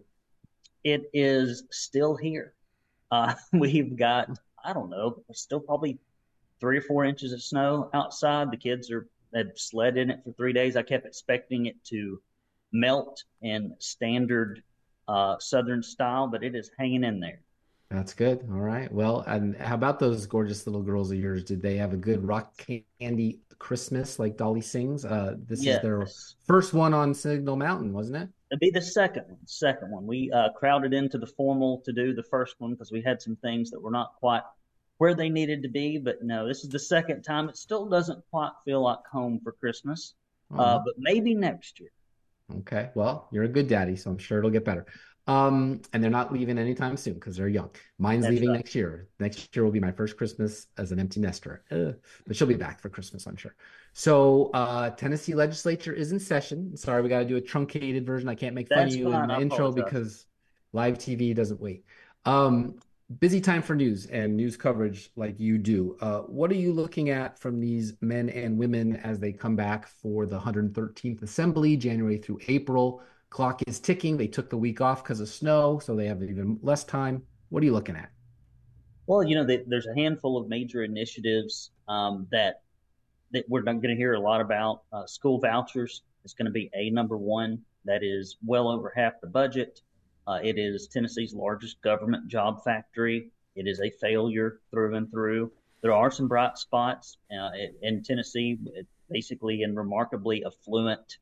[0.83, 2.53] It is still here.
[3.09, 4.29] Uh, we've got,
[4.63, 5.99] I don't know, still probably
[6.59, 8.51] three or four inches of snow outside.
[8.51, 10.75] The kids are had sled in it for three days.
[10.75, 12.21] I kept expecting it to
[12.71, 14.61] melt in standard
[15.07, 17.41] uh, southern style, but it is hanging in there.
[17.91, 18.47] That's good.
[18.49, 18.89] All right.
[18.89, 21.43] Well, and how about those gorgeous little girls of yours?
[21.43, 22.55] Did they have a good rock
[22.99, 25.03] candy Christmas like Dolly sings?
[25.03, 26.07] Uh, this is their
[26.47, 28.29] first one on Signal Mountain, wasn't it?
[28.49, 29.39] It'd be the second one.
[29.45, 30.07] Second one.
[30.07, 33.35] We uh, crowded into the formal to do the first one because we had some
[33.35, 34.43] things that were not quite
[34.97, 35.97] where they needed to be.
[35.97, 37.49] But no, this is the second time.
[37.49, 40.13] It still doesn't quite feel like home for Christmas,
[40.57, 40.83] uh, Aw.
[40.85, 41.91] but maybe next year.
[42.59, 42.89] Okay.
[42.95, 44.85] Well, you're a good daddy, so I'm sure it'll get better.
[45.31, 47.69] Um, and they're not leaving anytime soon because they're young.
[47.97, 48.57] Mine's That's leaving right.
[48.57, 49.07] next year.
[49.19, 51.63] Next year will be my first Christmas as an empty nester.
[51.71, 51.95] Ugh.
[52.27, 53.55] But she'll be back for Christmas, I'm sure.
[53.93, 56.75] So, uh, Tennessee legislature is in session.
[56.75, 58.27] Sorry, we got to do a truncated version.
[58.27, 59.23] I can't make fun of you fine.
[59.23, 60.25] in the I intro because
[60.73, 61.85] live TV doesn't wait.
[62.25, 62.75] Um,
[63.19, 65.97] busy time for news and news coverage like you do.
[66.01, 69.87] Uh, what are you looking at from these men and women as they come back
[69.87, 73.01] for the 113th Assembly, January through April?
[73.31, 74.17] Clock is ticking.
[74.17, 77.23] They took the week off because of snow, so they have even less time.
[77.49, 78.11] What are you looking at?
[79.07, 82.61] Well, you know, they, there's a handful of major initiatives um, that
[83.31, 84.83] that we're not going to hear a lot about.
[84.91, 87.59] Uh, school vouchers is going to be a number one.
[87.85, 89.81] That is well over half the budget.
[90.27, 93.31] Uh, it is Tennessee's largest government job factory.
[93.55, 95.51] It is a failure through and through.
[95.81, 97.51] There are some bright spots uh,
[97.81, 98.59] in Tennessee,
[99.09, 101.17] basically in remarkably affluent,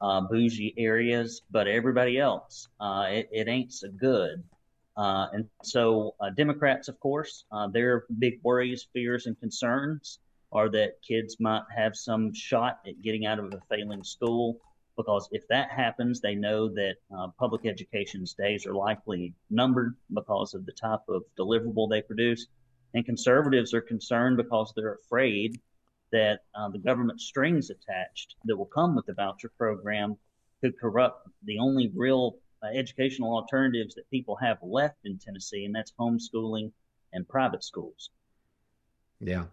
[0.00, 4.42] uh, bougie areas, but everybody else, uh, it, it ain't so good.
[4.96, 10.18] Uh, and so, uh, Democrats, of course, uh, their big worries, fears, and concerns
[10.52, 14.58] are that kids might have some shot at getting out of a failing school.
[14.96, 20.52] Because if that happens, they know that uh, public education's days are likely numbered because
[20.52, 22.46] of the type of deliverable they produce.
[22.92, 25.60] And conservatives are concerned because they're afraid
[26.12, 30.16] that uh, the government strings attached that will come with the voucher program
[30.60, 35.74] could corrupt the only real uh, educational alternatives that people have left in Tennessee, and
[35.74, 36.72] that's homeschooling
[37.12, 38.10] and private schools.
[39.20, 39.44] Yeah.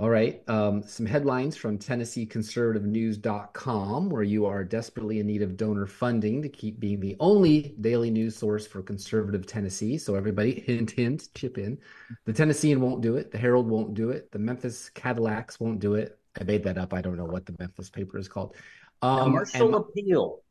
[0.00, 0.48] All right.
[0.48, 6.48] Um, some headlines from TennesseeConservativeNews.com, where you are desperately in need of donor funding to
[6.48, 9.98] keep being the only daily news source for conservative Tennessee.
[9.98, 11.80] So, everybody, hint, hint, chip in.
[12.26, 13.32] The Tennessean won't do it.
[13.32, 14.30] The Herald won't do it.
[14.30, 16.16] The Memphis Cadillacs won't do it.
[16.40, 16.94] I made that up.
[16.94, 18.54] I don't know what the Memphis paper is called.
[19.02, 20.42] Um, Commercial and appeal.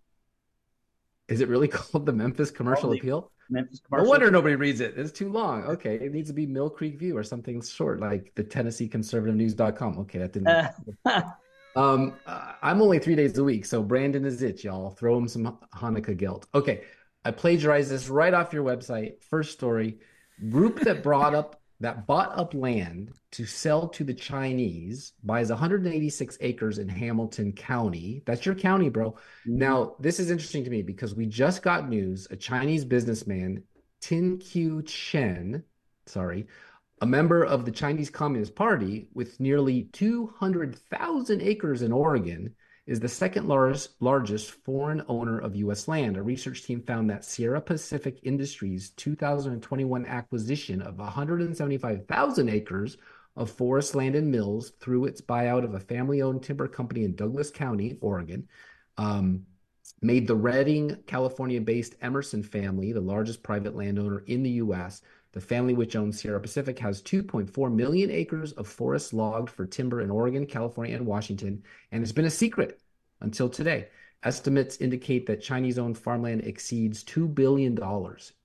[1.30, 3.32] is it really called the Memphis Commercial Appeal?
[3.50, 4.96] Memphis No wonder nobody reads it.
[4.98, 5.64] It's too long.
[5.64, 5.96] Okay.
[5.96, 10.00] It needs to be Mill Creek View or something short, like the TennesseeConservativeNews.com.
[10.00, 10.20] Okay.
[10.20, 10.48] That didn't.
[11.06, 11.22] Uh,
[11.78, 14.90] Um, uh, I'm only three days a week, so Brandon is it, y'all.
[14.90, 16.48] Throw him some Hanukkah guilt.
[16.56, 16.86] Okay,
[17.24, 19.24] I plagiarized this right off your website.
[19.24, 20.00] First story:
[20.50, 26.38] group that brought up that bought up land to sell to the Chinese buys 186
[26.42, 28.24] acres in Hamilton County.
[28.26, 29.12] That's your county, bro.
[29.12, 29.58] Mm-hmm.
[29.58, 33.64] Now, this is interesting to me because we just got news: a Chinese businessman,
[34.02, 35.64] Tin Q Chen,
[36.06, 36.48] sorry,
[37.02, 42.56] a member of the Chinese Communist Party with nearly 200,000 acres in Oregon,
[42.88, 45.90] is the second largest, largest foreign owner of U.S.
[45.90, 46.16] land.
[46.16, 52.98] A research team found that Sierra Pacific Industries' 2021 acquisition of 175,000 acres
[53.36, 57.14] of forest land and mills through its buyout of a family owned timber company in
[57.14, 58.48] Douglas County, Oregon,
[58.98, 59.46] um,
[60.02, 65.02] made the Redding, California based Emmerson family the largest private landowner in the U.S.
[65.38, 70.02] The family, which owns Sierra Pacific, has 2.4 million acres of forest logged for timber
[70.02, 71.62] in Oregon, California, and Washington,
[71.92, 72.82] and it's been a secret
[73.22, 73.90] until today.
[74.24, 77.76] Estimates indicate that Chinese owned farmland exceeds $2 billion.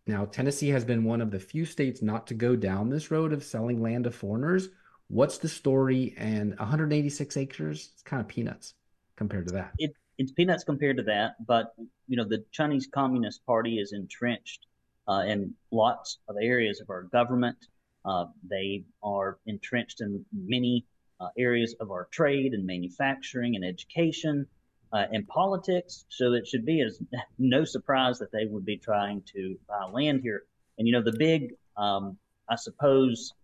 [0.07, 3.32] Now, Tennessee has been one of the few states not to go down this road
[3.32, 4.68] of selling land to foreigners.
[5.09, 6.14] What's the story?
[6.18, 8.74] And 186 acres, it's kind of peanuts
[9.16, 9.72] compared to that.
[9.78, 11.74] it, it's peanuts compared to that, but
[12.07, 14.66] you know the Chinese Communist Party is entrenched
[15.09, 17.57] uh, in lots of areas of our government.
[18.05, 20.84] Uh, they are entrenched in many
[21.20, 24.46] uh, areas of our trade and manufacturing and education
[24.92, 26.05] uh, and politics.
[26.09, 27.00] So it should be as
[27.38, 30.42] no surprise that they would be trying to buy land here.
[30.78, 33.34] And you know the big, um, I suppose,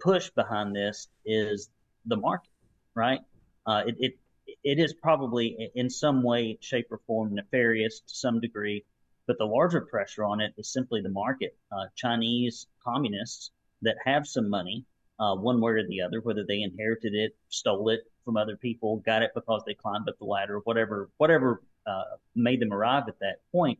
[0.00, 1.70] push behind this is
[2.06, 2.50] the market,
[2.94, 3.20] right?
[3.66, 4.18] Uh, it, it
[4.62, 8.84] it is probably in some way, shape, or form nefarious to some degree,
[9.26, 11.56] but the larger pressure on it is simply the market.
[11.72, 13.50] Uh, Chinese communists
[13.82, 14.84] that have some money,
[15.18, 18.96] uh, one way or the other, whether they inherited it, stole it from other people,
[18.98, 22.02] got it because they climbed up the ladder, whatever, whatever uh,
[22.34, 23.78] made them arrive at that point,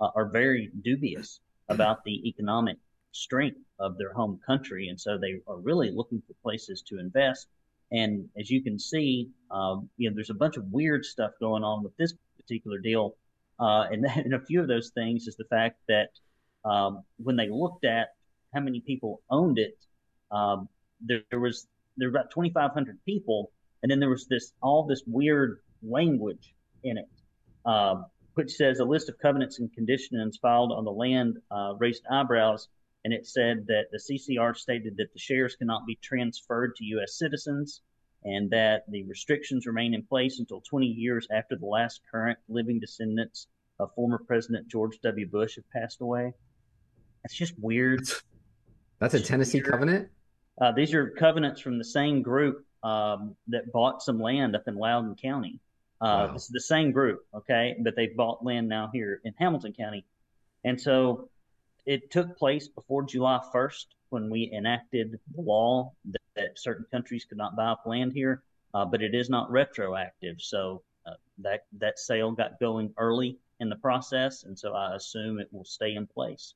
[0.00, 2.76] uh, are very dubious about the economic
[3.12, 7.48] strength of their home country, and so they are really looking for places to invest.
[7.92, 11.64] And as you can see, um, you know, there's a bunch of weird stuff going
[11.64, 13.16] on with this particular deal.
[13.60, 16.10] Uh, and, and a few of those things is the fact that
[16.64, 18.08] um, when they looked at
[18.54, 19.78] how many people owned it,
[20.30, 20.68] um,
[21.00, 23.52] there, there, was there were about 2,500 people,
[23.82, 27.08] and then there was this all this weird language in it,
[27.64, 32.02] um, which says a list of covenants and conditions filed on the land uh, raised
[32.10, 32.68] eyebrows
[33.04, 37.16] and it said that the CCR stated that the shares cannot be transferred to U.S.
[37.16, 37.80] citizens.
[38.24, 42.78] And that the restrictions remain in place until 20 years after the last current living
[42.78, 43.46] descendants
[43.78, 45.26] of former President George W.
[45.26, 46.34] Bush have passed away.
[47.22, 48.08] That's just weird.
[48.98, 50.08] That's a Tennessee covenant?
[50.60, 54.76] Uh, these are covenants from the same group um, that bought some land up in
[54.76, 55.60] Loudon County.
[56.00, 56.32] Uh, wow.
[56.32, 60.04] This is the same group, okay, but they've bought land now here in Hamilton County.
[60.64, 61.28] And so
[61.86, 65.92] it took place before July 1st when we enacted the law
[66.36, 68.42] that, certain countries could not buy up land here,
[68.74, 70.40] uh, but it is not retroactive.
[70.40, 75.38] So uh, that that sale got going early in the process, and so I assume
[75.38, 76.54] it will stay in place.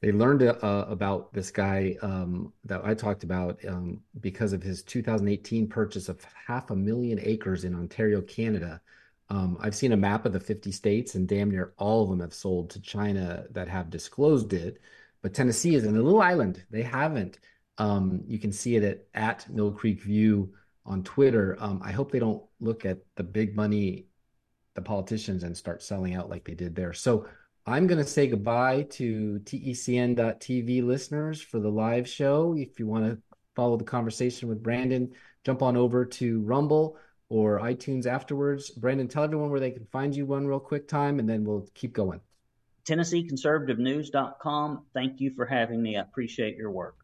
[0.00, 4.82] They learned uh, about this guy um, that I talked about um, because of his
[4.82, 8.80] 2018 purchase of half a million acres in Ontario, Canada.
[9.28, 12.20] Um, I've seen a map of the 50 states, and damn near all of them
[12.20, 14.80] have sold to China that have disclosed it.
[15.20, 16.64] But Tennessee is in a little island.
[16.70, 17.38] They haven't.
[17.80, 20.52] Um, you can see it at, at Mill Creek View
[20.84, 21.56] on Twitter.
[21.58, 24.04] Um, I hope they don't look at the big money,
[24.74, 26.92] the politicians, and start selling out like they did there.
[26.92, 27.26] So
[27.64, 32.54] I'm going to say goodbye to TECN.TV listeners for the live show.
[32.54, 33.16] If you want to
[33.56, 35.14] follow the conversation with Brandon,
[35.44, 36.98] jump on over to Rumble
[37.30, 38.68] or iTunes afterwards.
[38.68, 41.66] Brandon, tell everyone where they can find you one real quick time, and then we'll
[41.72, 42.20] keep going.
[42.86, 44.84] TennesseeConservativeNews.com.
[44.92, 45.96] Thank you for having me.
[45.96, 46.99] I appreciate your work.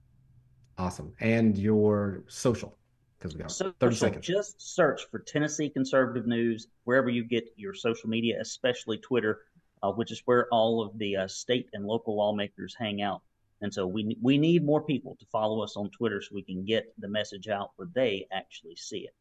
[0.79, 1.13] Awesome.
[1.21, 2.77] And your social,
[3.19, 4.27] because we got social, 30 seconds.
[4.27, 9.41] Just search for Tennessee Conservative News wherever you get your social media, especially Twitter
[9.83, 13.23] uh, which is where all of the uh, state and local lawmakers hang out.
[13.63, 16.65] And so we we need more people to follow us on Twitter so we can
[16.65, 19.15] get the message out where they actually see it.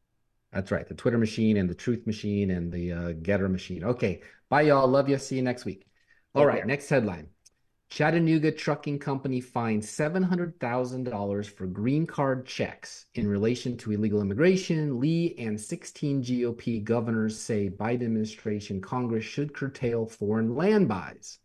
[0.51, 0.88] That's right.
[0.88, 3.84] The Twitter machine and the Truth machine and the uh, Gettr machine.
[3.84, 4.22] Okay.
[4.49, 4.88] Bye, y'all.
[4.88, 5.18] Love you.
[5.18, 5.86] See you next week.
[6.34, 6.58] All Take right.
[6.60, 6.66] Care.
[6.66, 7.30] Next headline.
[7.96, 15.00] Chattanooga Trucking Company fined $700,000 for green card checks in relation to illegal immigration.
[15.00, 21.39] Lee and 16 GOP governors say Biden administration Congress should curtail foreign land buys.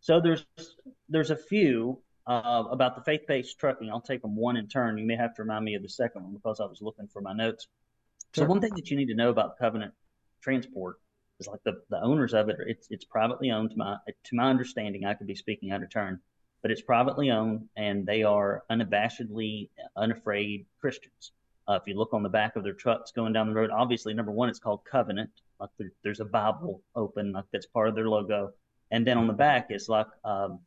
[0.00, 0.46] So there's
[1.08, 3.88] there's a few uh, about the faith-based trucking.
[3.88, 4.98] I'll take them one in turn.
[4.98, 7.22] You may have to remind me of the second one because I was looking for
[7.22, 7.68] my notes.
[8.34, 8.46] Sure.
[8.46, 9.94] So one thing that you need to know about Covenant
[10.40, 10.96] Transport
[11.40, 12.56] is like the, the owners of it.
[12.66, 13.70] It's it's privately owned.
[13.70, 16.20] To my to my understanding, I could be speaking out of turn,
[16.62, 21.32] but it's privately owned, and they are unabashedly unafraid Christians.
[21.66, 24.12] Uh, if you look on the back of their trucks going down the road, obviously
[24.14, 25.30] number one, it's called Covenant.
[25.58, 28.52] Like there, there's a Bible open, like that's part of their logo,
[28.90, 30.60] and then on the back it's like um,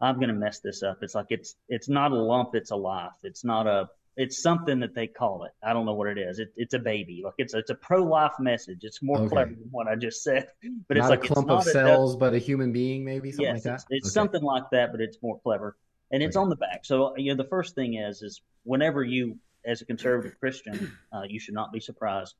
[0.00, 0.98] I'm gonna mess this up.
[1.02, 3.14] It's like it's it's not a lump, it's a life.
[3.22, 5.52] It's not a it's something that they call it.
[5.62, 6.38] I don't know what it is.
[6.38, 7.22] It, it's a baby.
[7.24, 8.80] Like it's a, it's a pro life message.
[8.82, 9.28] It's more okay.
[9.28, 10.48] clever than what I just said.
[10.88, 13.54] But not it's like a clump of cells, but a human being, maybe something yes,
[13.54, 13.74] like that.
[13.74, 14.12] It's, it's okay.
[14.12, 15.76] something like that, but it's more clever.
[16.12, 16.42] And it's okay.
[16.42, 16.84] on the back.
[16.84, 21.22] So you know, the first thing is is whenever you, as a conservative Christian, uh,
[21.28, 22.34] you should not be surprised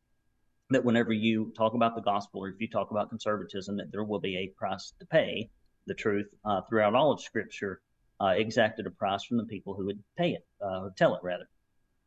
[0.70, 4.05] that whenever you talk about the gospel or if you talk about conservatism, that there
[4.05, 5.51] will be a price to pay.
[5.87, 7.81] The truth uh, throughout all of Scripture
[8.20, 11.47] uh, exacted a price from the people who would pay it, uh, tell it rather.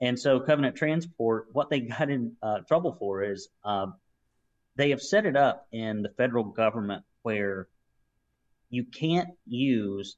[0.01, 3.87] And so Covenant Transport, what they got in uh, trouble for is uh,
[4.75, 7.67] they have set it up in the federal government where
[8.69, 10.17] you can't use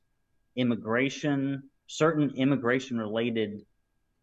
[0.55, 3.65] immigration, certain immigration related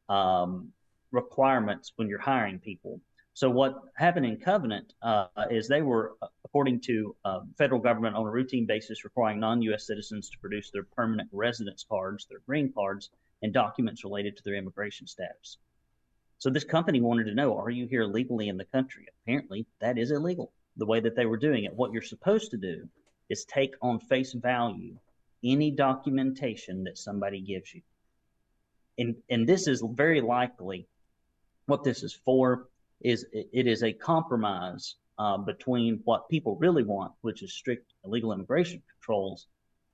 [0.08, 0.72] um,
[1.12, 3.00] requirements when you're hiring people.
[3.34, 8.26] So what happened in Covenant uh, is they were, according to uh, federal government, on
[8.26, 9.86] a routine basis, requiring non-U.S.
[9.86, 13.10] citizens to produce their permanent residence cards, their green cards,
[13.42, 15.58] and documents related to their immigration status.
[16.38, 19.06] So this company wanted to know, are you here legally in the country?
[19.22, 20.52] Apparently, that is illegal.
[20.76, 21.74] The way that they were doing it.
[21.74, 22.88] What you're supposed to do
[23.28, 24.96] is take on face value
[25.42, 27.82] any documentation that somebody gives you.
[28.98, 30.88] And and this is very likely
[31.66, 32.68] what this is for
[33.00, 38.32] is it is a compromise uh, between what people really want, which is strict illegal
[38.32, 39.46] immigration controls,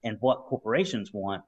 [0.04, 1.42] and what corporations want,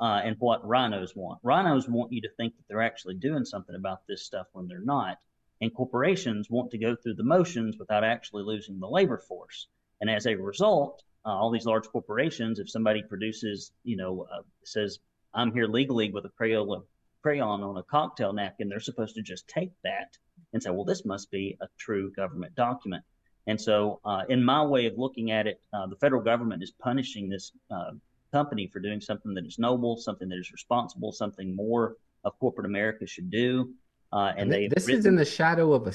[0.00, 1.40] uh, and what rhinos want.
[1.42, 4.80] Rhinos want you to think that they're actually doing something about this stuff when they're
[4.80, 5.18] not.
[5.60, 9.66] And corporations want to go through the motions without actually losing the labor force.
[10.00, 14.42] And as a result, uh, all these large corporations, if somebody produces, you know, uh,
[14.64, 14.98] says,
[15.34, 16.82] I'm here legally with a Crayola
[17.22, 20.16] crayon on a cocktail napkin, they're supposed to just take that
[20.54, 23.04] and say, well, this must be a true government document.
[23.46, 26.70] And so, uh, in my way of looking at it, uh, the federal government is
[26.70, 27.92] punishing this uh,
[28.32, 32.66] company for doing something that is noble, something that is responsible, something more of corporate
[32.66, 33.72] America should do.
[34.12, 35.00] Uh, and, and they this written...
[35.00, 35.94] is in the shadow of a,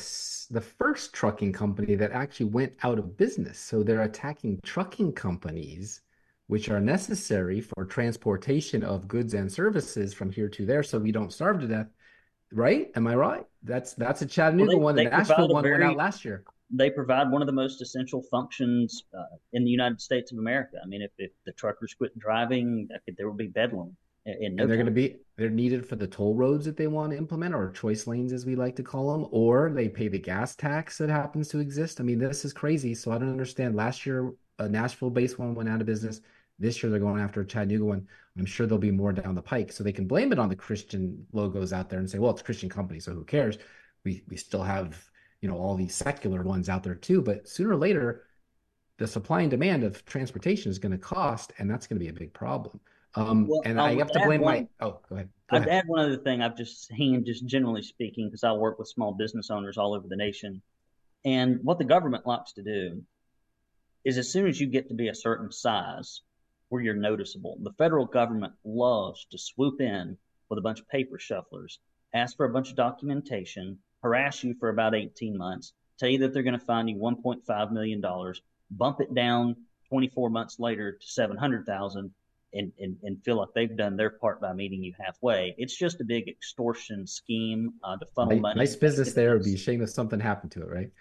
[0.53, 3.59] the first trucking company that actually went out of business.
[3.59, 6.01] So they're attacking trucking companies,
[6.47, 11.11] which are necessary for transportation of goods and services from here to there, so we
[11.11, 11.87] don't starve to death.
[12.51, 12.91] right?
[12.95, 13.45] Am I right?
[13.63, 15.11] That's that's a Chattanooga well, they, one.
[15.11, 16.43] The Nashville one very, went out last year.
[16.71, 20.77] They provide one of the most essential functions uh, in the United States of America.
[20.83, 22.87] I mean, if, if the truckers quit driving,
[23.17, 23.95] there will be bedlam.
[24.25, 26.87] In no and they're going to be they're needed for the toll roads that they
[26.87, 30.07] want to implement, or choice lanes as we like to call them, or they pay
[30.07, 31.99] the gas tax that happens to exist.
[31.99, 32.95] I mean, this is crazy.
[32.95, 33.75] So I don't understand.
[33.75, 36.21] Last year, a Nashville-based one went out of business.
[36.57, 38.07] This year, they're going after a Chattanooga one.
[38.39, 39.71] I'm sure there'll be more down the pike.
[39.71, 42.41] So they can blame it on the Christian logos out there and say, well, it's
[42.41, 43.59] a Christian company, so who cares?
[44.03, 45.07] We we still have
[45.45, 47.21] you know all these secular ones out there too.
[47.21, 48.23] But sooner or later,
[48.97, 52.09] the supply and demand of transportation is going to cost, and that's going to be
[52.09, 52.79] a big problem.
[53.13, 54.87] Um, well, and I have to blame one, my.
[54.87, 55.29] Oh, go ahead.
[55.51, 55.83] Go I'd ahead.
[55.83, 59.13] add one other thing I've just seen, just generally speaking, because I work with small
[59.13, 60.63] business owners all over the nation.
[61.25, 63.03] And what the government likes to do
[64.03, 66.21] is as soon as you get to be a certain size
[66.69, 70.17] where you're noticeable, the federal government loves to swoop in
[70.49, 71.77] with a bunch of paper shufflers,
[72.15, 76.31] ask for a bunch of documentation, harass you for about 18 months, tell you that
[76.31, 78.03] they're going to find you $1.5 million,
[78.71, 79.55] bump it down
[79.89, 82.11] 24 months later to 700,000
[82.53, 85.55] and, and, and feel like they've done their part by meeting you halfway.
[85.57, 88.59] It's just a big extortion scheme uh, to funnel nice, money.
[88.59, 89.31] Nice business there.
[89.31, 90.91] It'd be a shame if something happened to it, right?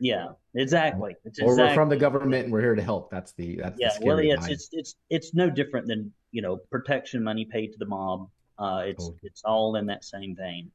[0.00, 1.14] Yeah, exactly.
[1.24, 1.64] It's or exactly.
[1.64, 3.10] we're from the government and we're here to help.
[3.10, 3.90] That's the that's yeah.
[3.98, 7.72] The well, yeah, it's, it's it's it's no different than you know protection money paid
[7.72, 8.30] to the mob.
[8.58, 9.16] Uh, it's oh.
[9.22, 10.70] it's all in that same vein.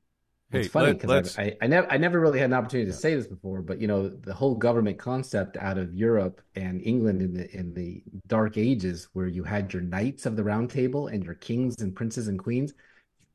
[0.52, 3.16] Hey, it's funny because I, I never I never really had an opportunity to say
[3.16, 7.34] this before, but you know the whole government concept out of Europe and England in
[7.34, 11.24] the in the Dark Ages, where you had your knights of the Round Table and
[11.24, 12.74] your kings and princes and queens,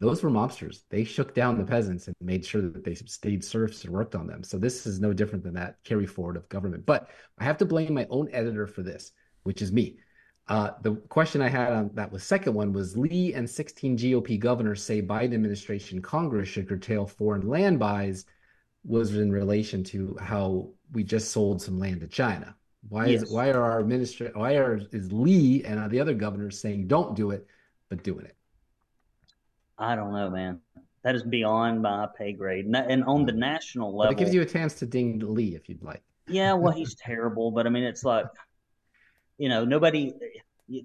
[0.01, 0.85] those were mobsters.
[0.89, 4.27] They shook down the peasants and made sure that they stayed serfs and worked on
[4.27, 4.43] them.
[4.43, 6.87] So this is no different than that carry forward of government.
[6.87, 9.99] But I have to blame my own editor for this, which is me.
[10.51, 14.37] Uh, the question I had on that was second one was Lee and 16 GOP
[14.37, 18.27] governors say Biden administration Congress should curtail foreign land buys
[18.85, 22.57] was in relation to how we just sold some land to China.
[22.89, 23.23] Why yes.
[23.23, 27.15] is why are our minister why are is Lee and the other governors saying don't
[27.15, 27.47] do it
[27.89, 28.35] but doing it?
[29.79, 30.59] I don't know, man.
[31.05, 32.67] That is beyond my pay grade.
[32.67, 35.69] And on the national level, but it gives you a chance to ding Lee if
[35.69, 36.03] you'd like.
[36.27, 38.27] Yeah, well, he's terrible, but I mean, it's like
[39.41, 40.13] you know, nobody.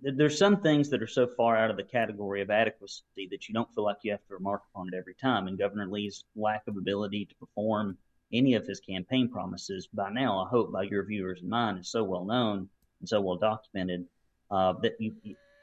[0.01, 3.53] There's some things that are so far out of the category of adequacy that you
[3.53, 5.47] don't feel like you have to remark upon it every time.
[5.47, 7.97] And Governor Lee's lack of ability to perform
[8.33, 11.89] any of his campaign promises by now, I hope by your viewers and mine, is
[11.89, 12.69] so well known
[13.01, 14.07] and so well documented
[14.49, 15.13] uh, that you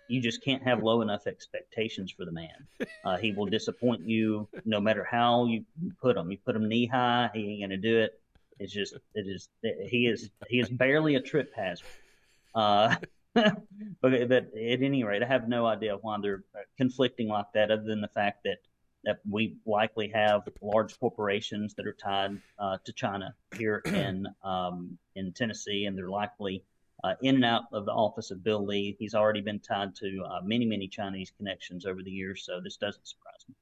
[0.09, 2.67] you just can't have low enough expectations for the man.
[3.05, 5.65] Uh, he will disappoint you no matter how you
[6.01, 6.31] put him.
[6.31, 8.21] You put him knee high, he ain't gonna do it.
[8.61, 9.49] It's just it is
[9.89, 11.85] he is he is barely a trip hazard.
[12.55, 12.97] Uh,
[13.35, 13.55] but,
[14.03, 16.45] but at any rate, I have no idea why they're
[16.77, 18.59] conflicting like that, other than the fact that
[19.05, 24.99] that we likely have large corporations that are tied uh, to China here in um,
[25.17, 26.65] in Tennessee, and they're likely
[27.03, 28.97] uh, in and out of the office of Bill Lee.
[28.99, 32.77] He's already been tied to uh, many many Chinese connections over the years, so this
[32.77, 33.55] doesn't surprise me.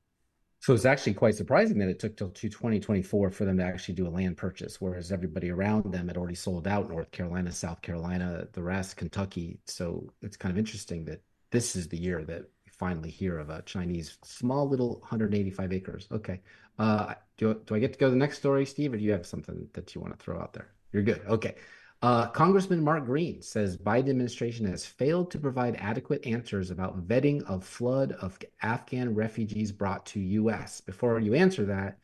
[0.71, 4.07] So it's actually quite surprising that it took till 2024 for them to actually do
[4.07, 8.47] a land purchase, whereas everybody around them had already sold out North Carolina, South Carolina,
[8.53, 9.59] the rest, Kentucky.
[9.67, 13.51] So it's kind of interesting that this is the year that we finally hear of
[13.51, 16.07] a Chinese small little 185 acres.
[16.13, 16.41] Okay.
[16.79, 19.11] Uh, do, do I get to go to the next story, Steve, or do you
[19.11, 20.69] have something that you want to throw out there?
[20.93, 21.21] You're good.
[21.27, 21.57] Okay.
[22.03, 27.43] Uh, Congressman Mark Green says Biden administration has failed to provide adequate answers about vetting
[27.45, 30.81] of flood of Afghan refugees brought to U.S.
[30.81, 31.99] Before you answer that,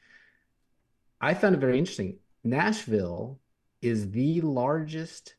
[1.20, 2.18] I found it very interesting.
[2.44, 3.40] Nashville
[3.80, 5.34] is the largest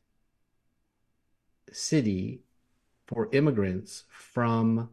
[1.70, 2.42] city
[3.06, 4.90] for immigrants from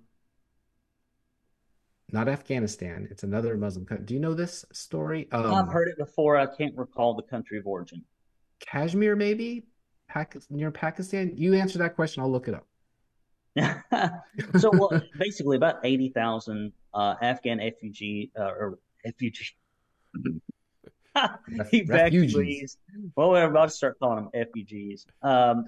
[2.11, 3.07] not Afghanistan.
[3.09, 4.05] It's another Muslim country.
[4.05, 5.27] Do you know this story?
[5.31, 6.37] Um, I've heard it before.
[6.37, 8.03] I can't recall the country of origin.
[8.69, 9.63] Kashmir, maybe
[10.49, 11.33] near Pakistan.
[11.35, 12.23] You answer that question.
[12.23, 12.65] I'll look it up.
[14.59, 19.55] so, well, basically, about eighty thousand uh, Afghan refugee uh, or refugee.
[21.87, 22.77] refugees.
[23.15, 25.05] Well, we're about to start calling them refugees.
[25.21, 25.65] Um,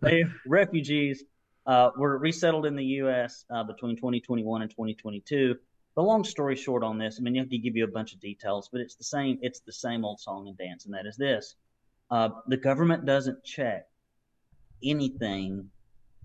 [0.46, 1.24] refugees
[1.66, 3.44] uh, were resettled in the U.S.
[3.50, 5.56] Uh, between 2021 and 2022.
[5.96, 8.14] The long story short on this, I mean, I have to give you a bunch
[8.14, 9.38] of details, but it's the same.
[9.42, 11.56] It's the same old song and dance, and that is this:
[12.10, 13.86] uh, the government doesn't check
[14.82, 15.70] anything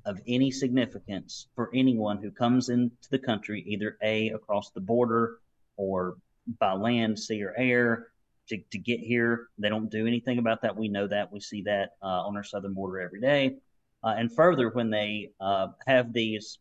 [0.06, 5.40] of any significance for anyone who comes into the country, either A, across the border
[5.78, 6.18] or
[6.60, 8.08] by land, sea, or air
[8.50, 9.48] to, to get here.
[9.58, 10.76] They don't do anything about that.
[10.76, 11.32] We know that.
[11.32, 13.58] We see that uh, on our southern border every day.
[14.04, 16.60] Uh, and further, when they uh, have these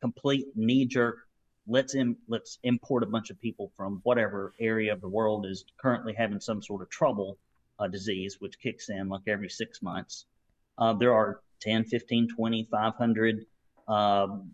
[0.00, 1.18] complete knee jerk
[1.66, 5.64] let's Im- let's import a bunch of people from whatever area of the world is
[5.80, 7.38] currently having some sort of trouble
[7.88, 10.26] disease, which kicks in like every six months.
[10.78, 13.46] Uh, there are 10, 15, 20, 500,
[13.88, 14.52] um,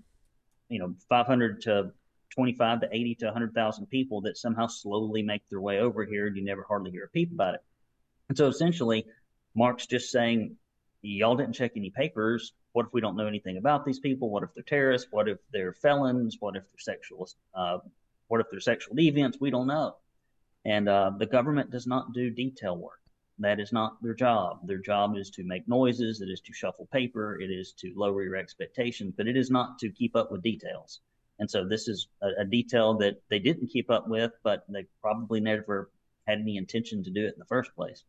[0.69, 1.93] you know, 500 to
[2.31, 6.37] 25 to 80 to 100,000 people that somehow slowly make their way over here and
[6.37, 7.61] you never hardly hear a peep about it.
[8.29, 9.07] And so essentially,
[9.55, 10.57] Mark's just saying,
[11.03, 12.53] y'all didn't check any papers.
[12.73, 14.31] What if we don't know anything about these people?
[14.31, 15.09] What if they're terrorists?
[15.11, 16.37] What if they're felons?
[16.39, 17.29] What if they're sexual?
[17.55, 17.79] Uh,
[18.29, 19.41] what if they're sexual deviants?
[19.41, 19.97] We don't know.
[20.65, 23.01] And uh, the government does not do detail work.
[23.39, 24.67] That is not their job.
[24.67, 26.21] Their job is to make noises.
[26.21, 27.41] It is to shuffle paper.
[27.41, 31.01] It is to lower your expectations, but it is not to keep up with details.
[31.39, 34.87] And so this is a, a detail that they didn't keep up with, but they
[35.01, 35.91] probably never
[36.27, 38.05] had any intention to do it in the first place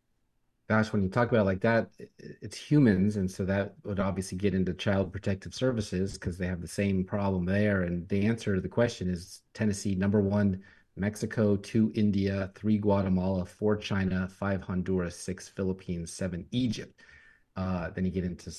[0.70, 1.90] gosh, when you talk about like that,
[2.20, 6.62] it's humans, and so that would obviously get into child protective services because they have
[6.62, 7.82] the same problem there.
[7.82, 10.62] And the answer to the question is Tennessee number one,
[11.00, 17.02] Mexico, two India, three Guatemala, four China, five Honduras, six Philippines, seven Egypt.
[17.56, 18.52] Uh, then you get into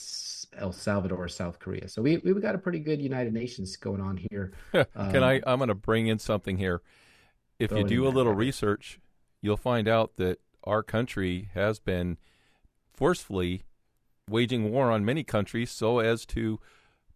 [0.59, 1.89] El Salvador, South Korea.
[1.89, 4.53] So we we got a pretty good United Nations going on here.
[4.73, 5.41] Can um, I?
[5.47, 6.83] I'm going to bring in something here.
[7.59, 9.01] If you do a little research,
[9.43, 12.17] you'll find out that our country has been
[12.93, 13.63] forcefully
[14.29, 16.59] waging war on many countries so as to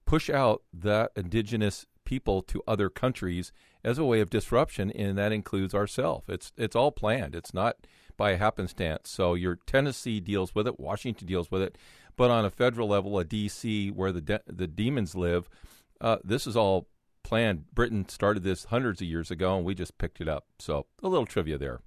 [0.04, 3.52] push out that indigenous people to other countries
[3.82, 6.24] as a way of disruption, and that includes ourselves.
[6.28, 7.34] It's it's all planned.
[7.34, 7.76] It's not
[8.16, 9.10] by happenstance.
[9.10, 11.76] So your Tennessee deals with it, Washington deals with it,
[12.16, 13.90] but on a federal level, a D.C.
[13.90, 15.48] where the de- the demons live,
[16.00, 16.88] uh, this is all
[17.22, 17.74] planned.
[17.74, 20.46] Britain started this hundreds of years ago, and we just picked it up.
[20.58, 21.80] So a little trivia there.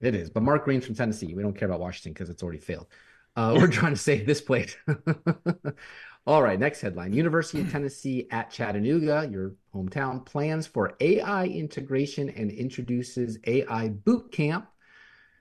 [0.00, 1.34] It is, but Mark Green's from Tennessee.
[1.34, 2.86] We don't care about Washington because it's already failed.
[3.34, 4.78] Uh, we're trying to save this plate.
[6.28, 12.30] All right, next headline University of Tennessee at Chattanooga, your hometown, plans for AI integration
[12.30, 14.66] and introduces AI boot camp.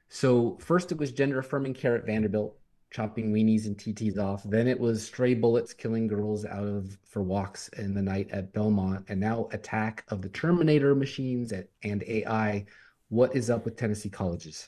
[0.10, 2.56] So, first it was gender affirming care at Vanderbilt,
[2.92, 4.44] chopping weenies and TTs off.
[4.44, 8.54] Then it was stray bullets killing girls out of for walks in the night at
[8.54, 9.06] Belmont.
[9.10, 12.64] And now attack of the Terminator machines at, and AI
[13.10, 14.68] what is up with Tennessee colleges?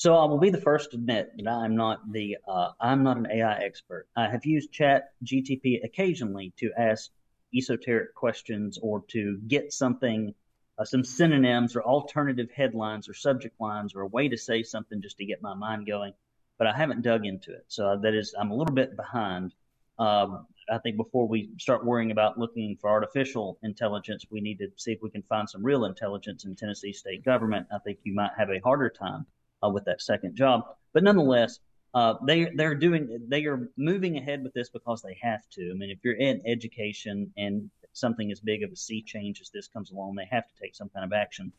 [0.00, 3.18] So I will be the first to admit that I'm not the uh, I'm not
[3.18, 4.08] an AI expert.
[4.16, 7.10] I have used Chat GTP occasionally to ask
[7.54, 10.34] esoteric questions or to get something,
[10.78, 15.02] uh, some synonyms or alternative headlines or subject lines or a way to say something
[15.02, 16.14] just to get my mind going.
[16.56, 19.52] But I haven't dug into it, so that is I'm a little bit behind.
[19.98, 24.68] Um, I think before we start worrying about looking for artificial intelligence, we need to
[24.78, 27.66] see if we can find some real intelligence in Tennessee state government.
[27.70, 29.26] I think you might have a harder time
[29.68, 31.58] with that second job, but nonetheless,
[31.92, 35.70] uh, they they're doing they are moving ahead with this because they have to.
[35.70, 39.50] I mean, if you're in education and something as big of a sea change as
[39.50, 41.52] this comes along, they have to take some kind of action.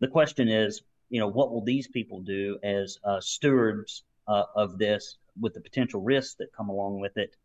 [0.00, 4.78] The question is, you know, what will these people do as uh, stewards uh, of
[4.78, 7.36] this with the potential risks that come along with it?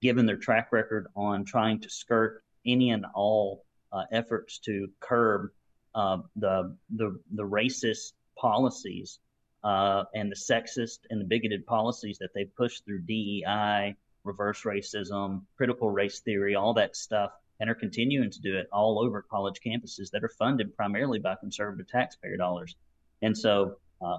[0.00, 5.50] given their track record on trying to skirt any and all uh, efforts to curb
[5.94, 9.18] uh, the, the the racist policies
[9.64, 15.42] uh, and the sexist and the bigoted policies that they pushed through DEI, reverse racism,
[15.56, 19.60] critical race theory, all that stuff, and are continuing to do it all over college
[19.64, 22.76] campuses that are funded primarily by conservative taxpayer dollars.
[23.22, 24.18] And so, uh,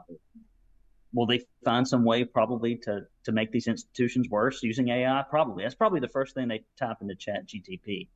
[1.14, 5.24] will they find some way probably to to make these institutions worse using AI?
[5.30, 5.64] Probably.
[5.64, 8.08] That's probably the first thing they type into Chat GTP.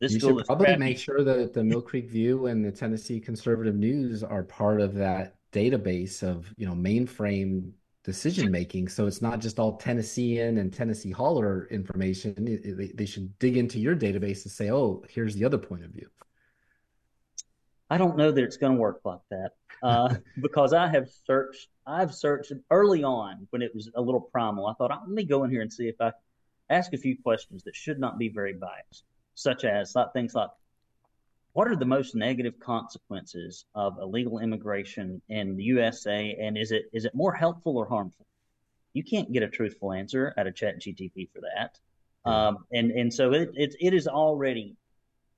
[0.00, 0.80] This you should probably crappy.
[0.80, 4.94] make sure that the Mill Creek View and the Tennessee Conservative News are part of
[4.94, 7.72] that database of you know mainframe
[8.04, 8.88] decision making.
[8.88, 12.92] So it's not just all Tennessean and Tennessee Holler information.
[12.94, 16.08] They should dig into your database and say, oh, here's the other point of view.
[17.88, 19.50] I don't know that it's going to work like that
[19.82, 21.68] uh, because I have searched.
[21.86, 24.66] I've searched early on when it was a little primal.
[24.66, 26.12] I thought, let me go in here and see if I
[26.70, 29.04] ask a few questions that should not be very biased,
[29.34, 30.48] such as things like,
[31.52, 36.84] what are the most negative consequences of illegal immigration in the USA, and is it
[36.92, 38.26] is it more helpful or harmful?
[38.94, 41.78] You can't get a truthful answer out of Chat GTP for that.
[42.24, 44.76] Um, and and so it, it it is already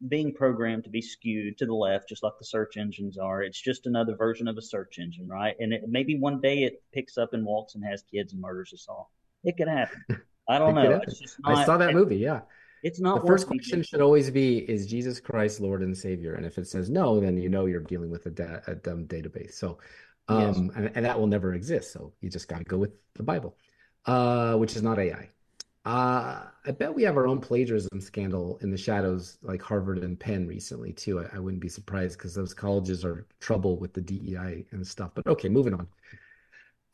[0.09, 3.43] being programmed to be skewed to the left, just like the search engines are.
[3.43, 5.57] It's just another version of a search engine, right?
[5.59, 8.73] And it, maybe one day it picks up and walks and has kids and murders
[8.73, 9.11] us all.
[9.45, 10.05] It could happen.
[10.49, 10.91] I don't know.
[10.91, 11.09] Not,
[11.45, 12.17] I saw that movie.
[12.17, 12.41] Yeah.
[12.85, 13.23] It's not.
[13.23, 16.35] The first question should always be: Is Jesus Christ Lord and Savior?
[16.35, 19.07] And if it says no, then you know you're dealing with a, da- a dumb
[19.07, 19.55] database.
[19.55, 19.79] So,
[20.29, 20.57] um, yes.
[20.77, 21.95] and, and, that will never exist.
[21.95, 23.57] So you just got to go with the Bible,
[24.05, 25.31] uh, which is not AI.
[25.87, 30.21] Uh, I bet we have our own plagiarism scandal in the shadows, like Harvard and
[30.21, 31.21] Penn recently too.
[31.21, 35.13] I, I wouldn't be surprised because those colleges are trouble with the DEI and stuff.
[35.15, 35.89] But okay, moving on.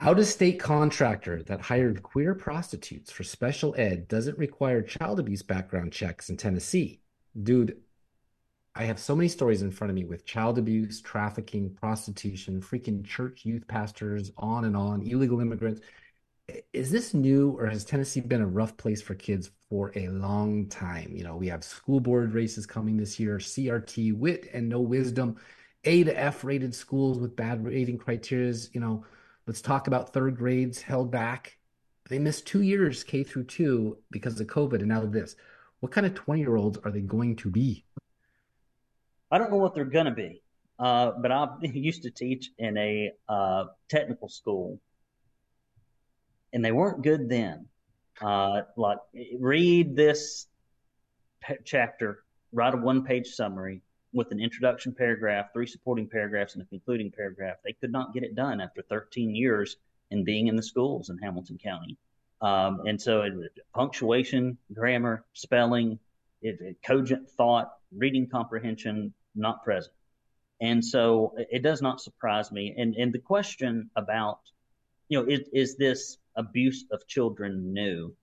[0.02, 5.42] Out of state contractor that hired queer prostitutes for special ed doesn't require child abuse
[5.42, 7.02] background checks in Tennessee.
[7.42, 7.76] Dude,
[8.74, 13.04] I have so many stories in front of me with child abuse, trafficking, prostitution, freaking
[13.04, 15.82] church youth pastors, on and on, illegal immigrants.
[16.72, 20.66] Is this new or has Tennessee been a rough place for kids for a long
[20.68, 21.14] time?
[21.14, 25.36] You know, we have school board races coming this year, CRT, wit and no wisdom,
[25.84, 28.54] A to F rated schools with bad rating criteria.
[28.72, 29.04] You know,
[29.46, 31.58] let's talk about third grades held back.
[32.08, 35.36] They missed two years, K through two, because of COVID, and now this.
[35.80, 37.84] What kind of 20 year olds are they going to be?
[39.30, 40.42] I don't know what they're going to be,
[40.78, 44.80] uh, but I used to teach in a uh, technical school,
[46.52, 47.66] and they weren't good then.
[48.20, 48.98] Uh, like,
[49.38, 50.46] read this
[51.64, 56.66] chapter, write a one page summary with an introduction paragraph, three supporting paragraphs, and a
[56.66, 57.56] concluding paragraph.
[57.64, 59.76] They could not get it done after 13 years
[60.10, 61.96] in being in the schools in Hamilton County.
[62.40, 63.32] Um, and so, it,
[63.74, 65.98] punctuation, grammar, spelling,
[66.42, 69.94] it, it, cogent thought, reading comprehension, not present.
[70.60, 72.74] And so it does not surprise me.
[72.76, 74.40] And and the question about,
[75.08, 78.14] you know, is, is this abuse of children new?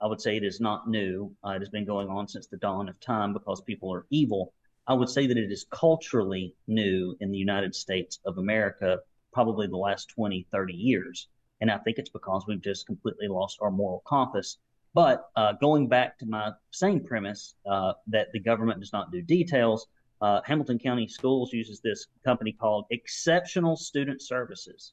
[0.00, 1.34] I would say it is not new.
[1.44, 4.54] Uh, it has been going on since the dawn of time because people are evil.
[4.90, 8.98] I would say that it is culturally new in the United States of America,
[9.32, 11.28] probably the last 20, 30 years.
[11.60, 14.58] And I think it's because we've just completely lost our moral compass.
[14.92, 19.22] But uh, going back to my same premise uh, that the government does not do
[19.22, 19.86] details,
[20.22, 24.92] uh, Hamilton County Schools uses this company called Exceptional Student Services.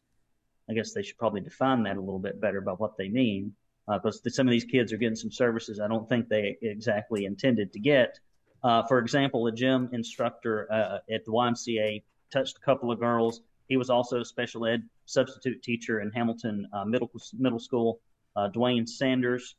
[0.70, 3.52] I guess they should probably define that a little bit better by what they mean,
[3.88, 7.26] because uh, some of these kids are getting some services I don't think they exactly
[7.26, 8.20] intended to get.
[8.64, 13.42] Uh, for example, a gym instructor uh, at the YMCA touched a couple of girls.
[13.68, 18.00] He was also a special ed substitute teacher in Hamilton uh, Middle Middle School.
[18.36, 19.56] Uh, Dwayne Sanders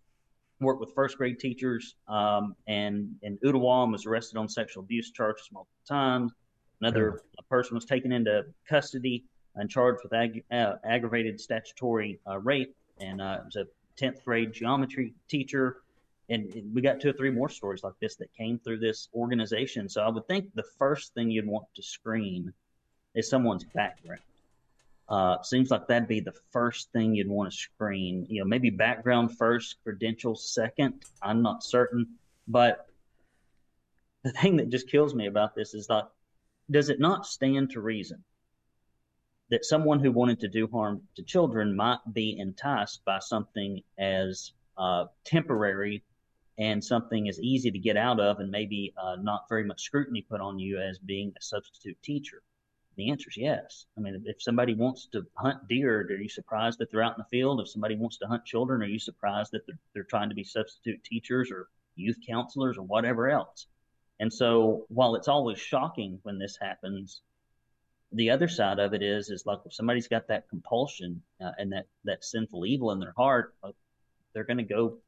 [0.61, 5.49] worked with first grade teachers, um, and and Ooltewah was arrested on sexual abuse charges
[5.53, 6.33] multiple times.
[6.81, 9.25] Another person was taken into custody
[9.57, 13.67] and charged with ag- uh, aggravated statutory uh, rape, and uh, was a
[13.97, 15.79] tenth grade geometry teacher.
[16.31, 19.89] And we got two or three more stories like this that came through this organization.
[19.89, 22.53] So I would think the first thing you'd want to screen
[23.15, 24.21] is someone's background.
[25.09, 28.27] Uh, seems like that'd be the first thing you'd want to screen.
[28.29, 31.03] You know, maybe background first, credentials second.
[31.23, 32.07] I'm not certain,
[32.47, 32.87] but
[34.23, 36.11] the thing that just kills me about this is that
[36.71, 38.23] does it not stand to reason
[39.51, 44.53] that someone who wanted to do harm to children might be enticed by something as
[44.77, 46.03] uh, temporary
[46.59, 50.23] and something is easy to get out of and maybe uh, not very much scrutiny
[50.23, 52.43] put on you as being a substitute teacher?
[52.97, 53.87] The answer is yes.
[53.97, 57.23] I mean, if somebody wants to hunt deer, are you surprised that they're out in
[57.23, 57.61] the field?
[57.61, 60.43] If somebody wants to hunt children, are you surprised that they're, they're trying to be
[60.43, 63.67] substitute teachers or youth counselors or whatever else?
[64.19, 67.21] And so while it's always shocking when this happens,
[68.11, 71.73] the other side of it is, is like if somebody's got that compulsion uh, and
[71.73, 73.71] that, that sinful evil in their heart, uh,
[74.35, 74.99] they're going to go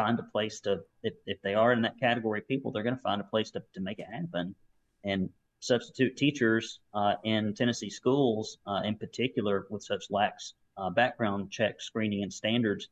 [0.00, 0.70] find a place to,
[1.02, 3.50] if, if they are in that category of people, they're going to find a place
[3.50, 4.54] to, to make it happen.
[5.02, 5.30] And
[5.60, 11.80] substitute teachers uh, in Tennessee schools, uh, in particular, with such lax uh, background check
[11.80, 12.88] screening and standards,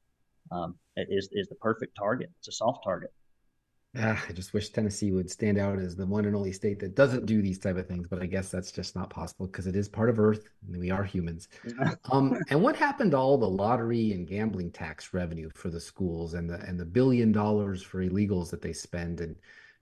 [0.51, 2.31] um, is is the perfect target.
[2.39, 3.12] It's a soft target.
[3.98, 6.94] Ah, I just wish Tennessee would stand out as the one and only state that
[6.94, 9.77] doesn't do these type of things, but I guess that's just not possible because it
[9.77, 11.48] is part of Earth and we are humans.
[12.12, 16.35] um, and what happened to all the lottery and gambling tax revenue for the schools
[16.35, 19.20] and the and the billion dollars for illegals that they spend?
[19.20, 19.36] And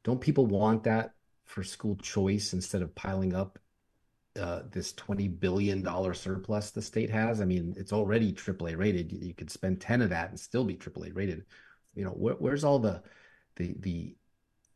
[0.05, 1.13] don't people want that
[1.45, 3.59] for school choice instead of piling up
[4.39, 7.41] uh, this twenty billion dollar surplus the state has.
[7.41, 9.11] I mean, it's already AAA rated.
[9.11, 11.47] You could spend ten of that and still be AAA rated.
[11.97, 13.03] You know, where, where's all the
[13.57, 14.17] the the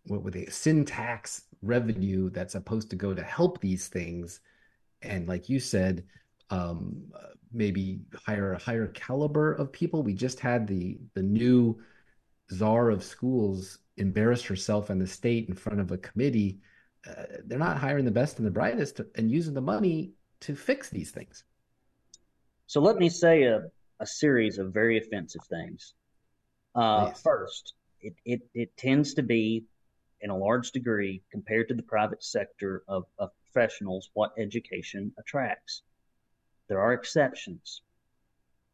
[0.04, 4.40] what would they sin tax revenue that's supposed to go to help these things?
[5.02, 6.04] And like you said,
[6.50, 7.12] um,
[7.52, 10.02] maybe hire a higher caliber of people.
[10.02, 11.78] We just had the the new
[12.50, 16.60] czar of schools embarrass herself and the state in front of a committee.
[17.08, 20.54] Uh, they're not hiring the best and the brightest to, and using the money to
[20.54, 21.44] fix these things.
[22.66, 23.62] So let me say a,
[24.00, 25.94] a series of very offensive things.
[26.74, 29.64] Uh, first, it, it, it tends to be,
[30.20, 35.82] in a large degree, compared to the private sector of, of professionals, what education attracts.
[36.68, 37.82] There are exceptions,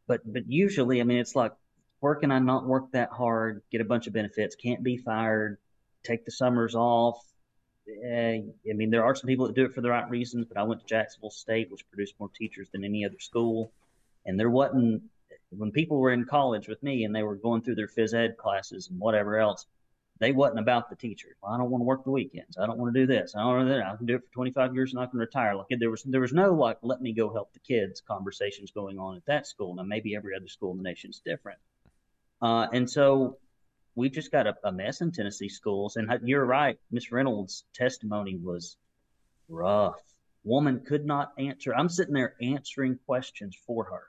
[0.06, 1.52] but but usually, I mean, it's like
[2.01, 5.59] where can I not work that hard, get a bunch of benefits, can't be fired,
[6.02, 7.18] take the summers off.
[7.88, 8.40] Eh,
[8.70, 10.64] I mean, there are some people that do it for the right reasons, but I
[10.64, 13.72] went to Jacksonville State, which produced more teachers than any other school.
[14.26, 15.02] And there wasn't,
[15.56, 18.36] when people were in college with me and they were going through their phys ed
[18.36, 19.66] classes and whatever else,
[20.20, 21.36] they wasn't about the teachers.
[21.43, 22.56] Well, I don't want to work the weekends.
[22.56, 23.35] I don't want to do this.
[23.35, 23.86] I don't want to do that.
[23.86, 25.56] I can do it for 25 years and I can retire.
[25.56, 28.98] Like there was, there was no like, let me go help the kids conversations going
[28.98, 29.74] on at that school.
[29.74, 31.59] Now, maybe every other school in the nation is different.
[32.40, 33.39] Uh, and so
[33.97, 35.97] we just got a, a, mess in Tennessee schools.
[35.97, 36.78] And you're right.
[36.90, 38.76] Miss Reynolds' testimony was
[39.48, 40.01] rough.
[40.44, 41.74] Woman could not answer.
[41.74, 44.02] I'm sitting there answering questions for her.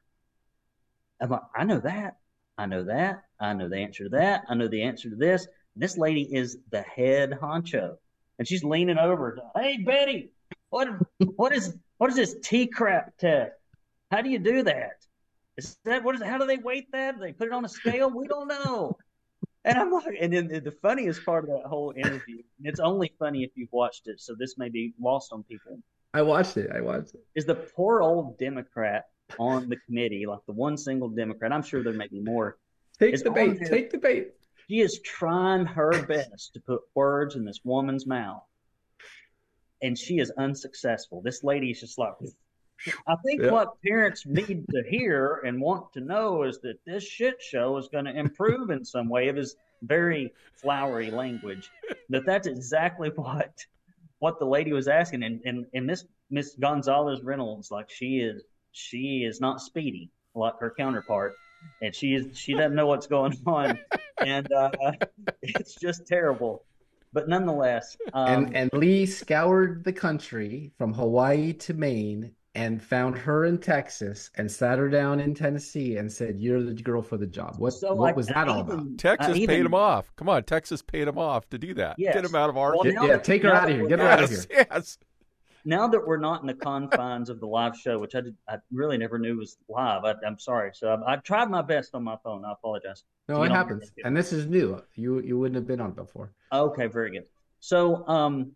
[1.21, 2.17] I'm like, I know that.
[2.57, 3.23] I know that.
[3.39, 4.43] I know the answer to that.
[4.47, 5.47] I know the answer to this.
[5.75, 7.95] This lady is the head honcho,
[8.39, 9.37] and she's leaning over.
[9.55, 10.31] Hey, Betty,
[10.69, 10.87] what
[11.35, 13.51] what is what is this TCAP test?
[14.11, 15.05] How do you do that?
[15.57, 16.21] Is that what is?
[16.21, 17.15] How do they weight that?
[17.15, 18.09] Do they put it on a scale?
[18.09, 18.97] We don't know.
[19.65, 23.43] And I'm like, and then the funniest part of that whole interview, it's only funny
[23.43, 25.79] if you've watched it, so this may be lost on people.
[26.13, 26.69] I watched it.
[26.73, 27.25] I watched it.
[27.33, 29.05] Is the poor old Democrat
[29.39, 31.51] on the committee, like the one single Democrat?
[31.51, 32.57] I'm sure there may be more.
[32.99, 33.59] Take the bait.
[33.65, 34.33] Take the bait.
[34.67, 38.43] She is trying her best to put words in this woman's mouth,
[39.81, 41.21] and she is unsuccessful.
[41.21, 42.13] This lady is just like,
[43.07, 43.51] I think yeah.
[43.51, 47.89] what parents need to hear and want to know is that this shit show is
[47.89, 49.27] going to improve in some way.
[49.27, 51.69] It was very flowery language.
[52.09, 53.65] That that's exactly what
[54.19, 58.43] what the lady was asking, and and and Miss Miss Gonzalez Reynolds, like she is
[58.75, 61.33] she is not speedy like her counterpart
[61.81, 63.79] and she is she doesn't know what's going on,
[64.25, 64.71] and uh,
[65.41, 66.63] it's just terrible.
[67.13, 73.17] But nonetheless, um, and and Lee scoured the country from Hawaii to Maine and found
[73.17, 77.17] her in Texas and sat her down in Tennessee and said, "You're the girl for
[77.17, 78.97] the job." What so what was that all about?
[78.97, 80.11] Texas even, paid him off.
[80.15, 81.95] Come on, Texas paid him off to do that.
[81.97, 82.15] Yes.
[82.15, 82.75] Get him out of our.
[82.75, 83.87] Well, yeah, take her out of here.
[83.87, 84.67] Get her yes, out of here.
[84.71, 84.97] Yes
[85.65, 88.57] now that we're not in the confines of the live show, which I, did, I
[88.71, 90.71] really never knew was live, I, am sorry.
[90.73, 92.45] So I, I, tried my best on my phone.
[92.45, 93.03] I apologize.
[93.27, 94.81] No, it happens, and this is new.
[94.93, 96.31] You you wouldn't have been on before.
[96.53, 97.25] Okay, very good.
[97.59, 98.51] So um,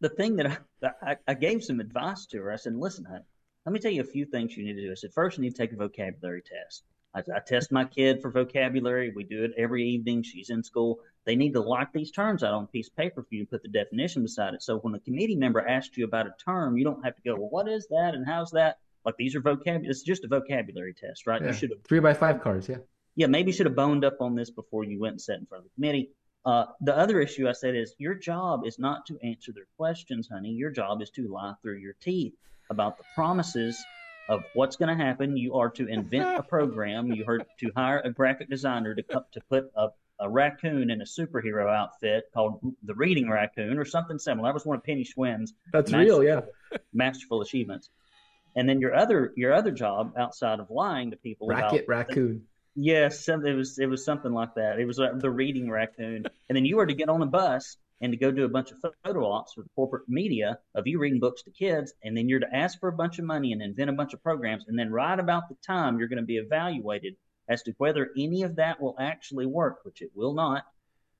[0.00, 3.24] the thing that I, I, I gave some advice to her, I said, listen, honey,
[3.64, 4.90] let me tell you a few things you need to do.
[4.90, 6.82] I said, first, you need to take a vocabulary test.
[7.14, 9.12] I, I, test my kid for vocabulary.
[9.14, 10.22] We do it every evening.
[10.22, 11.00] She's in school.
[11.24, 13.50] They need to lock these terms out on a piece of paper for you and
[13.50, 14.62] put the definition beside it.
[14.62, 17.34] So when a committee member asks you about a term, you don't have to go,
[17.34, 18.78] well, what is that and how's that?
[19.04, 19.88] Like these are vocabulary.
[19.88, 21.40] It's just a vocabulary test, right?
[21.40, 21.48] Yeah.
[21.48, 22.68] You should have three by five cards.
[22.68, 22.78] Yeah.
[23.16, 23.26] Yeah.
[23.26, 25.64] Maybe you should have boned up on this before you went and sat in front
[25.64, 26.10] of the committee.
[26.44, 30.28] Uh, the other issue I said is your job is not to answer their questions,
[30.30, 30.50] honey.
[30.50, 32.34] Your job is to lie through your teeth
[32.70, 33.82] about the promises
[34.28, 35.36] of what's going to happen.
[35.36, 37.10] You are to invent a program.
[37.12, 39.88] You are to hire a graphic designer to to put a,
[40.20, 44.48] a raccoon in a superhero outfit called the Reading Raccoon or something similar.
[44.48, 45.54] That was one of Penny Schwinn's.
[45.72, 46.42] That's real, yeah.
[46.92, 47.90] Masterful achievements.
[48.56, 52.44] And then your other your other job outside of lying to people Racket about, Raccoon.
[52.74, 54.78] Yes, it was it was something like that.
[54.78, 56.24] It was the Reading Raccoon.
[56.48, 58.70] And then you were to get on a bus and to go do a bunch
[58.70, 62.40] of photo ops with corporate media of you reading books to kids, and then you're
[62.40, 64.92] to ask for a bunch of money and invent a bunch of programs, and then
[64.92, 67.16] right about the time you're going to be evaluated
[67.48, 70.64] as to whether any of that will actually work, which it will not.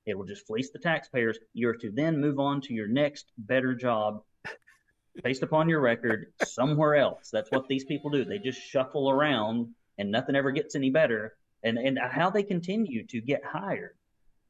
[0.05, 1.37] It will just fleece the taxpayers.
[1.53, 4.23] You're to then move on to your next better job
[5.23, 7.29] based upon your record somewhere else.
[7.31, 8.25] That's what these people do.
[8.25, 11.35] They just shuffle around and nothing ever gets any better.
[11.61, 13.97] And and how they continue to get hired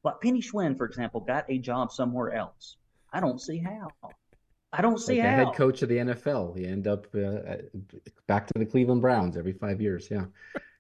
[0.04, 2.78] like Penny Schwinn, for example, got a job somewhere else.
[3.12, 3.90] I don't see how.
[4.72, 5.38] I don't see like how.
[5.38, 6.58] The head coach of the NFL.
[6.58, 7.58] He end up uh,
[8.28, 10.08] back to the Cleveland Browns every five years.
[10.10, 10.26] Yeah.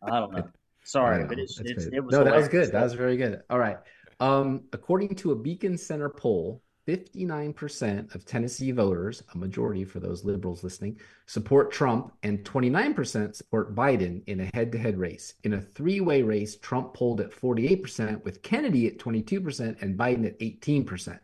[0.04, 0.48] I don't know.
[0.84, 2.24] Sorry, but it's, it's it was no.
[2.24, 2.72] That was good.
[2.72, 3.44] That was very good.
[3.50, 3.78] All right.
[4.20, 10.26] Um, according to a Beacon Center poll, 59% of Tennessee voters, a majority for those
[10.26, 15.36] liberals listening, support Trump, and 29% support Biden in a head to head race.
[15.44, 20.26] In a three way race, Trump polled at 48%, with Kennedy at 22%, and Biden
[20.26, 21.20] at 18%.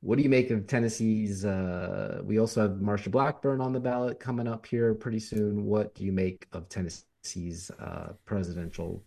[0.00, 1.44] What do you make of Tennessee's?
[1.44, 5.64] Uh, we also have Marsha Blackburn on the ballot coming up here pretty soon.
[5.64, 9.04] What do you make of Tennessee's uh, presidential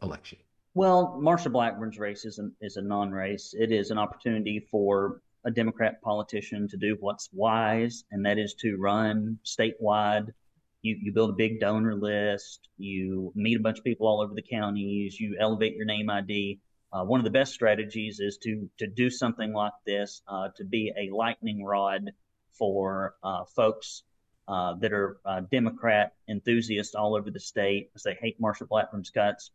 [0.00, 0.38] election?
[0.74, 3.54] Well, Marsha Blackburn's race is, is a non race.
[3.58, 8.54] It is an opportunity for a Democrat politician to do what's wise, and that is
[8.60, 10.28] to run statewide.
[10.80, 14.34] You, you build a big donor list, you meet a bunch of people all over
[14.34, 16.58] the counties, you elevate your name ID.
[16.90, 20.64] Uh, one of the best strategies is to, to do something like this, uh, to
[20.64, 22.10] be a lightning rod
[22.50, 24.04] for uh, folks
[24.48, 29.50] uh, that are uh, Democrat enthusiasts all over the state they hate Marsha Blackburn's guts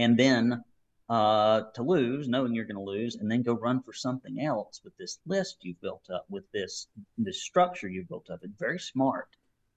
[0.00, 0.64] and then
[1.10, 4.80] uh, to lose, knowing you're going to lose, and then go run for something else
[4.82, 6.86] with this list you've built up, with this
[7.18, 8.40] this structure you've built up.
[8.42, 9.28] It's very smart.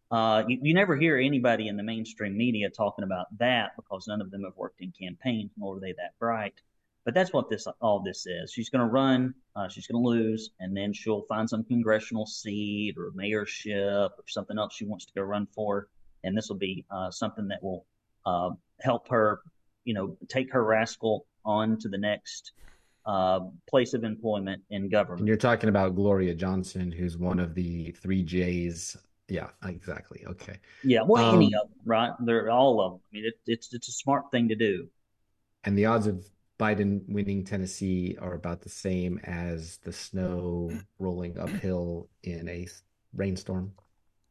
[0.10, 4.22] Uh, you, you, never hear anybody in the mainstream media talking about that because none
[4.22, 6.54] of them have worked in campaigns, nor are they that bright.
[7.04, 8.54] But that's what this all this is.
[8.54, 12.26] She's going to run, uh, she's going to lose, and then she'll find some congressional
[12.28, 15.90] seat or mayorship or something else she wants to go run for,
[16.24, 17.86] and this will be uh, something that will
[18.26, 19.42] uh, help her
[19.86, 22.52] you know, take her rascal on to the next
[23.06, 25.22] uh, place of employment in government.
[25.22, 28.98] And you're talking about Gloria Johnson, who's one of the three J's.
[29.30, 30.24] Yeah, exactly.
[30.28, 30.60] Okay.
[30.84, 32.12] Yeah, well, um, any of them, right?
[32.20, 33.02] They're all of them.
[33.02, 34.88] I mean, it, it's it's a smart thing to do.
[35.64, 36.26] And the odds of
[36.60, 42.68] Biden winning Tennessee are about the same as the snow rolling uphill in a
[43.14, 43.74] rainstorm.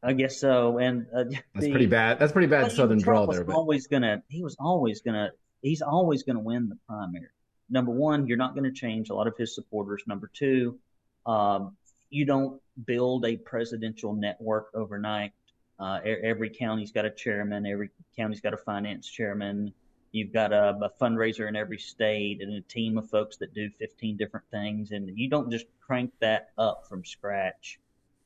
[0.02, 0.78] I guess so.
[0.78, 1.24] And uh,
[1.54, 2.18] that's the, pretty bad.
[2.18, 3.44] That's pretty bad Southern draw there.
[3.44, 4.22] But always gonna.
[4.28, 5.30] He was always gonna
[5.62, 7.28] he's always going to win the primary.
[7.70, 10.02] Number one, you're not going to change a lot of his supporters.
[10.06, 10.78] Number two,
[11.24, 11.76] um,
[12.10, 15.32] you don't build a presidential network overnight.
[15.78, 17.66] Uh, every county's got a chairman.
[17.66, 19.72] Every county's got a finance chairman.
[20.12, 23.70] You've got a, a, fundraiser in every state and a team of folks that do
[23.70, 24.90] 15 different things.
[24.90, 27.80] And you don't just crank that up from scratch.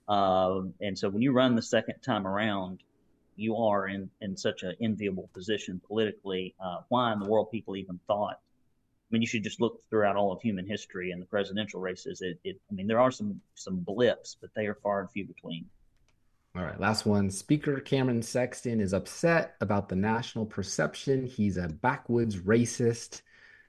[0.09, 2.83] Uh, and so when you run the second time around,
[3.37, 6.55] you are in, in such an enviable position politically.
[6.63, 8.39] Uh, why in the world people even thought?
[8.39, 12.23] I mean, you should just look throughout all of human history and the presidential races.
[12.23, 15.25] It, it, I mean, there are some some blips, but they are far and few
[15.25, 15.67] between.
[16.57, 17.31] All right, last one.
[17.31, 21.27] Speaker Cameron Sexton is upset about the national perception.
[21.27, 23.21] He's a backwoods racist,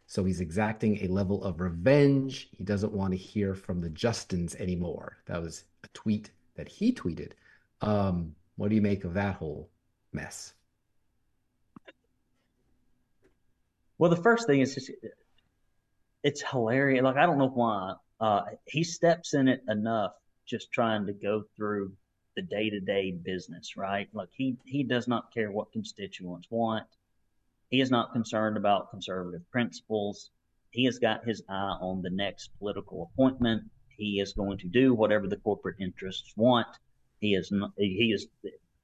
[0.05, 2.47] so he's exacting a level of revenge.
[2.51, 5.17] He doesn't want to hear from the Justins anymore.
[5.25, 7.33] That was a tweet that he tweeted.
[7.81, 9.69] Um, what do you make of that whole
[10.11, 10.53] mess?
[13.97, 14.91] Well, the first thing is just,
[16.23, 17.03] it's hilarious.
[17.03, 20.11] Like I don't know why uh, he steps in it enough,
[20.45, 21.93] just trying to go through
[22.35, 24.07] the day to day business, right?
[24.13, 26.85] Like he he does not care what constituents want.
[27.69, 30.29] He is not concerned about conservative principles.
[30.71, 33.63] He has got his eye on the next political appointment.
[33.89, 36.67] He is going to do whatever the corporate interests want.
[37.19, 38.27] He is he is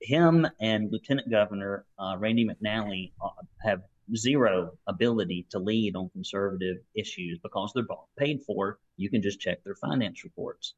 [0.01, 3.29] him and Lieutenant Governor uh, Randy McNally uh,
[3.61, 3.81] have
[4.15, 7.85] zero ability to lead on conservative issues because they're
[8.17, 8.79] paid for.
[8.97, 10.73] You can just check their finance reports.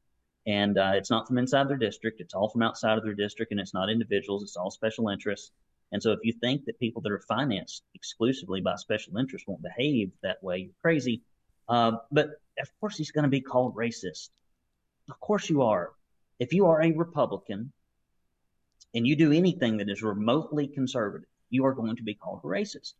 [0.46, 2.20] And uh, it's not from inside their district.
[2.20, 4.44] It's all from outside of their district, and it's not individuals.
[4.44, 5.50] It's all special interests.
[5.90, 9.62] And so, if you think that people that are financed exclusively by special interests won't
[9.62, 11.22] behave that way, you're crazy.
[11.68, 12.28] Uh, but
[12.60, 14.30] of course, he's going to be called racist.
[15.08, 15.90] Of course, you are
[16.38, 17.72] if you are a Republican
[18.94, 22.46] and you do anything that is remotely conservative, you are going to be called a
[22.46, 22.94] racist.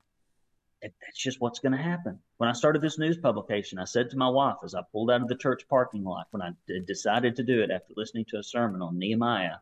[0.82, 2.20] That's just what's going to happen.
[2.36, 5.22] When I started this news publication, I said to my wife as I pulled out
[5.22, 8.38] of the church parking lot, when I d- decided to do it after listening to
[8.38, 9.56] a sermon on Nehemiah,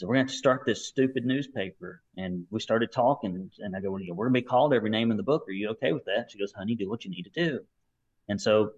[0.00, 2.00] so we're going to, start this stupid newspaper.
[2.16, 5.10] And we started talking, and I go, well, we're going to be called every name
[5.10, 5.44] in the book.
[5.46, 6.30] Are you okay with that?
[6.30, 7.60] She goes, honey, do what you need to do.
[8.26, 8.72] And so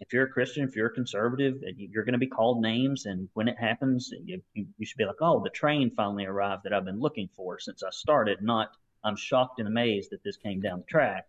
[0.00, 3.06] if you're a Christian, if you're a conservative, you're going to be called names.
[3.06, 6.64] And when it happens, you, you, you, should be like, oh, the train finally arrived
[6.64, 8.42] that I've been looking for since I started.
[8.42, 8.70] Not,
[9.04, 11.26] I'm shocked and amazed that this came down the track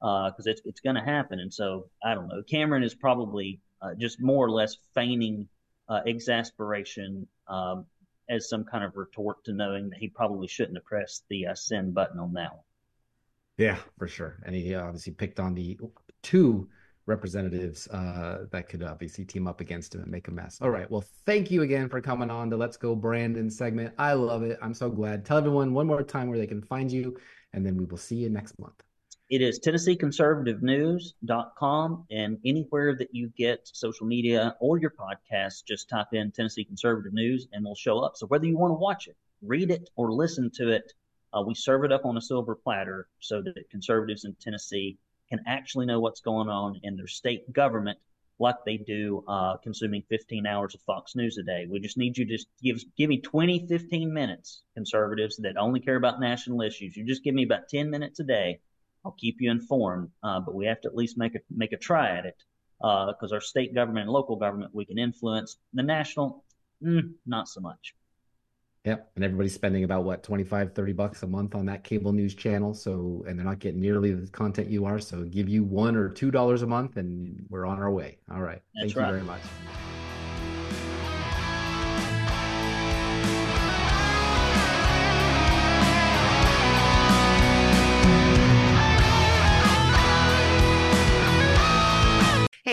[0.00, 1.38] because uh, it's, it's going to happen.
[1.38, 2.42] And so, I don't know.
[2.42, 5.48] Cameron is probably uh, just more or less feigning
[5.88, 7.86] uh, exasperation um,
[8.28, 11.54] as some kind of retort to knowing that he probably shouldn't have pressed the uh,
[11.54, 12.62] send button on that one.
[13.58, 14.38] Yeah, for sure.
[14.44, 15.78] And he obviously picked on the
[16.22, 16.68] two
[17.08, 20.58] representatives uh, that could obviously team up against him and make a mess.
[20.60, 20.90] All right.
[20.90, 23.94] Well, thank you again for coming on the Let's Go Brandon segment.
[23.98, 24.58] I love it.
[24.62, 25.24] I'm so glad.
[25.24, 27.18] Tell everyone one more time where they can find you,
[27.52, 28.82] and then we will see you next month.
[29.30, 36.06] It is TennesseeConservativeNews.com, and anywhere that you get social media or your podcast, just type
[36.12, 38.16] in Tennessee Conservative News and it'll show up.
[38.16, 40.94] So whether you want to watch it, read it, or listen to it,
[41.34, 44.96] uh, we serve it up on a silver platter so that conservatives in Tennessee
[45.30, 47.98] can actually know what's going on in their state government
[48.38, 51.66] like they do uh, consuming 15 hours of Fox News a day.
[51.68, 55.96] We just need you to give give me 20, 15 minutes, conservatives that only care
[55.96, 56.96] about national issues.
[56.96, 58.60] You just give me about 10 minutes a day.
[59.04, 61.76] I'll keep you informed, uh, but we have to at least make a make a
[61.76, 62.36] try at it
[62.78, 65.56] because uh, our state government and local government we can influence.
[65.72, 66.44] The national,
[66.82, 67.94] mm, not so much.
[68.88, 69.10] Yep.
[69.16, 72.72] And everybody's spending about what, 25, 30 bucks a month on that cable news channel.
[72.72, 74.98] So, and they're not getting nearly the content you are.
[74.98, 78.16] So give you one or two dollars a month and we're on our way.
[78.32, 78.62] All right.
[78.74, 79.08] That's Thank right.
[79.08, 79.42] you very much.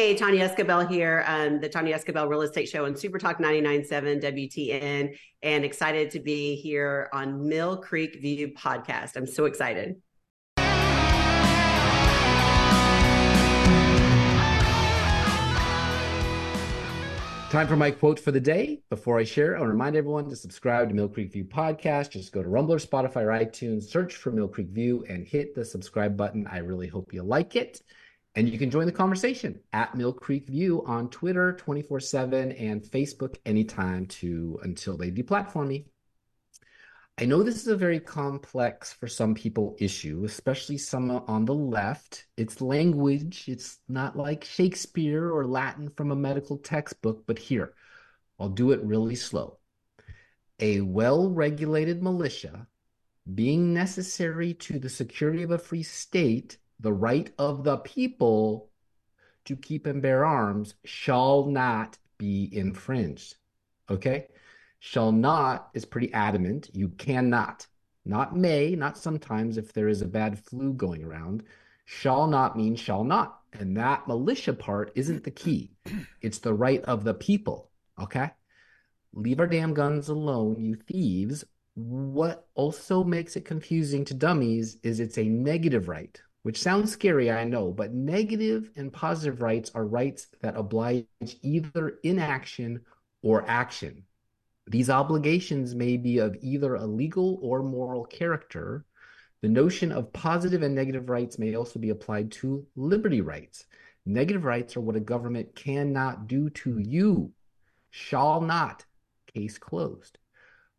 [0.05, 4.21] Hey, Tanya Escabel here, um, the Tanya Escabel Real Estate Show on Super Talk 99.7
[4.21, 9.15] WTN, and excited to be here on Mill Creek View podcast.
[9.15, 9.95] I'm so excited.
[17.49, 18.83] Time for my quote for the day.
[18.91, 22.11] Before I share, I'll remind everyone to subscribe to Mill Creek View podcast.
[22.11, 25.65] Just go to Rumble, Spotify, or iTunes, search for Mill Creek View, and hit the
[25.65, 26.45] subscribe button.
[26.45, 27.81] I really hope you like it.
[28.35, 32.83] And you can join the conversation at Mill Creek View on Twitter 24 7 and
[32.83, 35.85] Facebook anytime to until they deplatform me.
[37.17, 41.53] I know this is a very complex for some people issue, especially some on the
[41.53, 42.25] left.
[42.35, 47.73] It's language, it's not like Shakespeare or Latin from a medical textbook, but here,
[48.37, 49.59] I'll do it really slow.
[50.59, 52.67] A well regulated militia
[53.33, 58.69] being necessary to the security of a free state the right of the people
[59.45, 63.35] to keep and bear arms shall not be infringed.
[63.89, 64.27] Okay?
[64.79, 66.69] Shall not is pretty adamant.
[66.73, 67.67] You cannot.
[68.03, 71.43] Not may, not sometimes if there is a bad flu going around.
[71.85, 73.39] Shall not means shall not.
[73.53, 75.71] And that militia part isn't the key.
[76.21, 77.69] It's the right of the people.
[77.99, 78.31] Okay?
[79.13, 81.45] Leave our damn guns alone, you thieves.
[81.75, 87.31] What also makes it confusing to dummies is it's a negative right which sounds scary,
[87.31, 91.07] I know, but negative and positive rights are rights that oblige
[91.41, 92.81] either inaction
[93.23, 94.03] or action.
[94.67, 98.85] These obligations may be of either a legal or moral character.
[99.41, 103.65] The notion of positive and negative rights may also be applied to liberty rights.
[104.05, 107.31] Negative rights are what a government cannot do to you,
[107.89, 108.85] shall not,
[109.33, 110.19] case closed.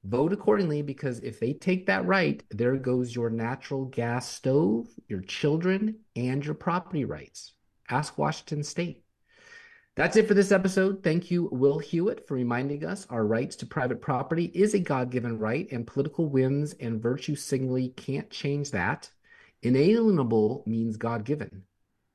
[0.06, 5.20] Vote accordingly because if they take that right, there goes your natural gas stove, your
[5.22, 7.54] children, and your property rights.
[7.90, 9.02] Ask Washington State.
[9.96, 11.02] That's it for this episode.
[11.02, 15.10] Thank you, Will Hewitt, for reminding us our rights to private property is a God
[15.10, 19.10] given right, and political whims and virtue signaling can't change that.
[19.62, 21.64] Inalienable means God given.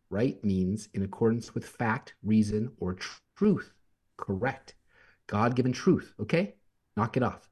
[0.10, 3.74] Right means in accordance with fact, reason, or tr- truth.
[4.16, 4.76] Correct.
[5.28, 6.14] God given truth.
[6.22, 6.56] Okay?
[6.96, 7.51] Knock it off.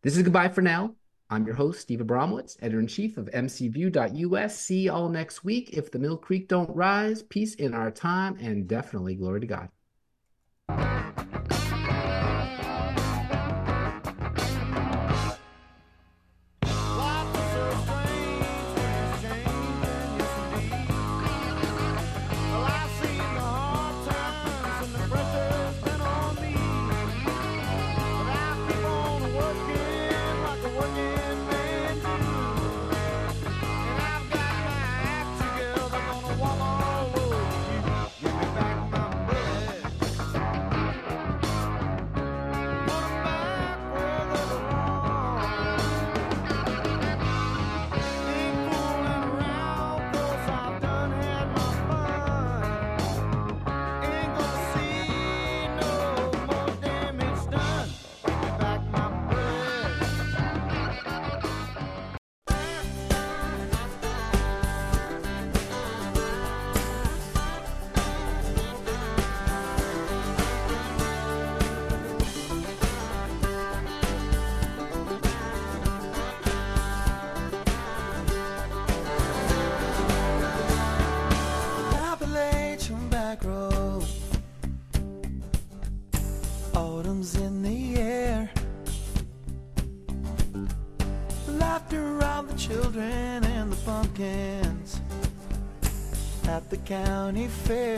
[0.00, 0.94] This is goodbye for now.
[1.28, 4.56] I'm your host, Steve Abramowitz, editor in chief of mcview.us.
[4.56, 5.70] See y'all next week.
[5.72, 9.70] If the Mill Creek don't rise, peace in our time, and definitely glory to God.
[97.38, 97.97] County fair.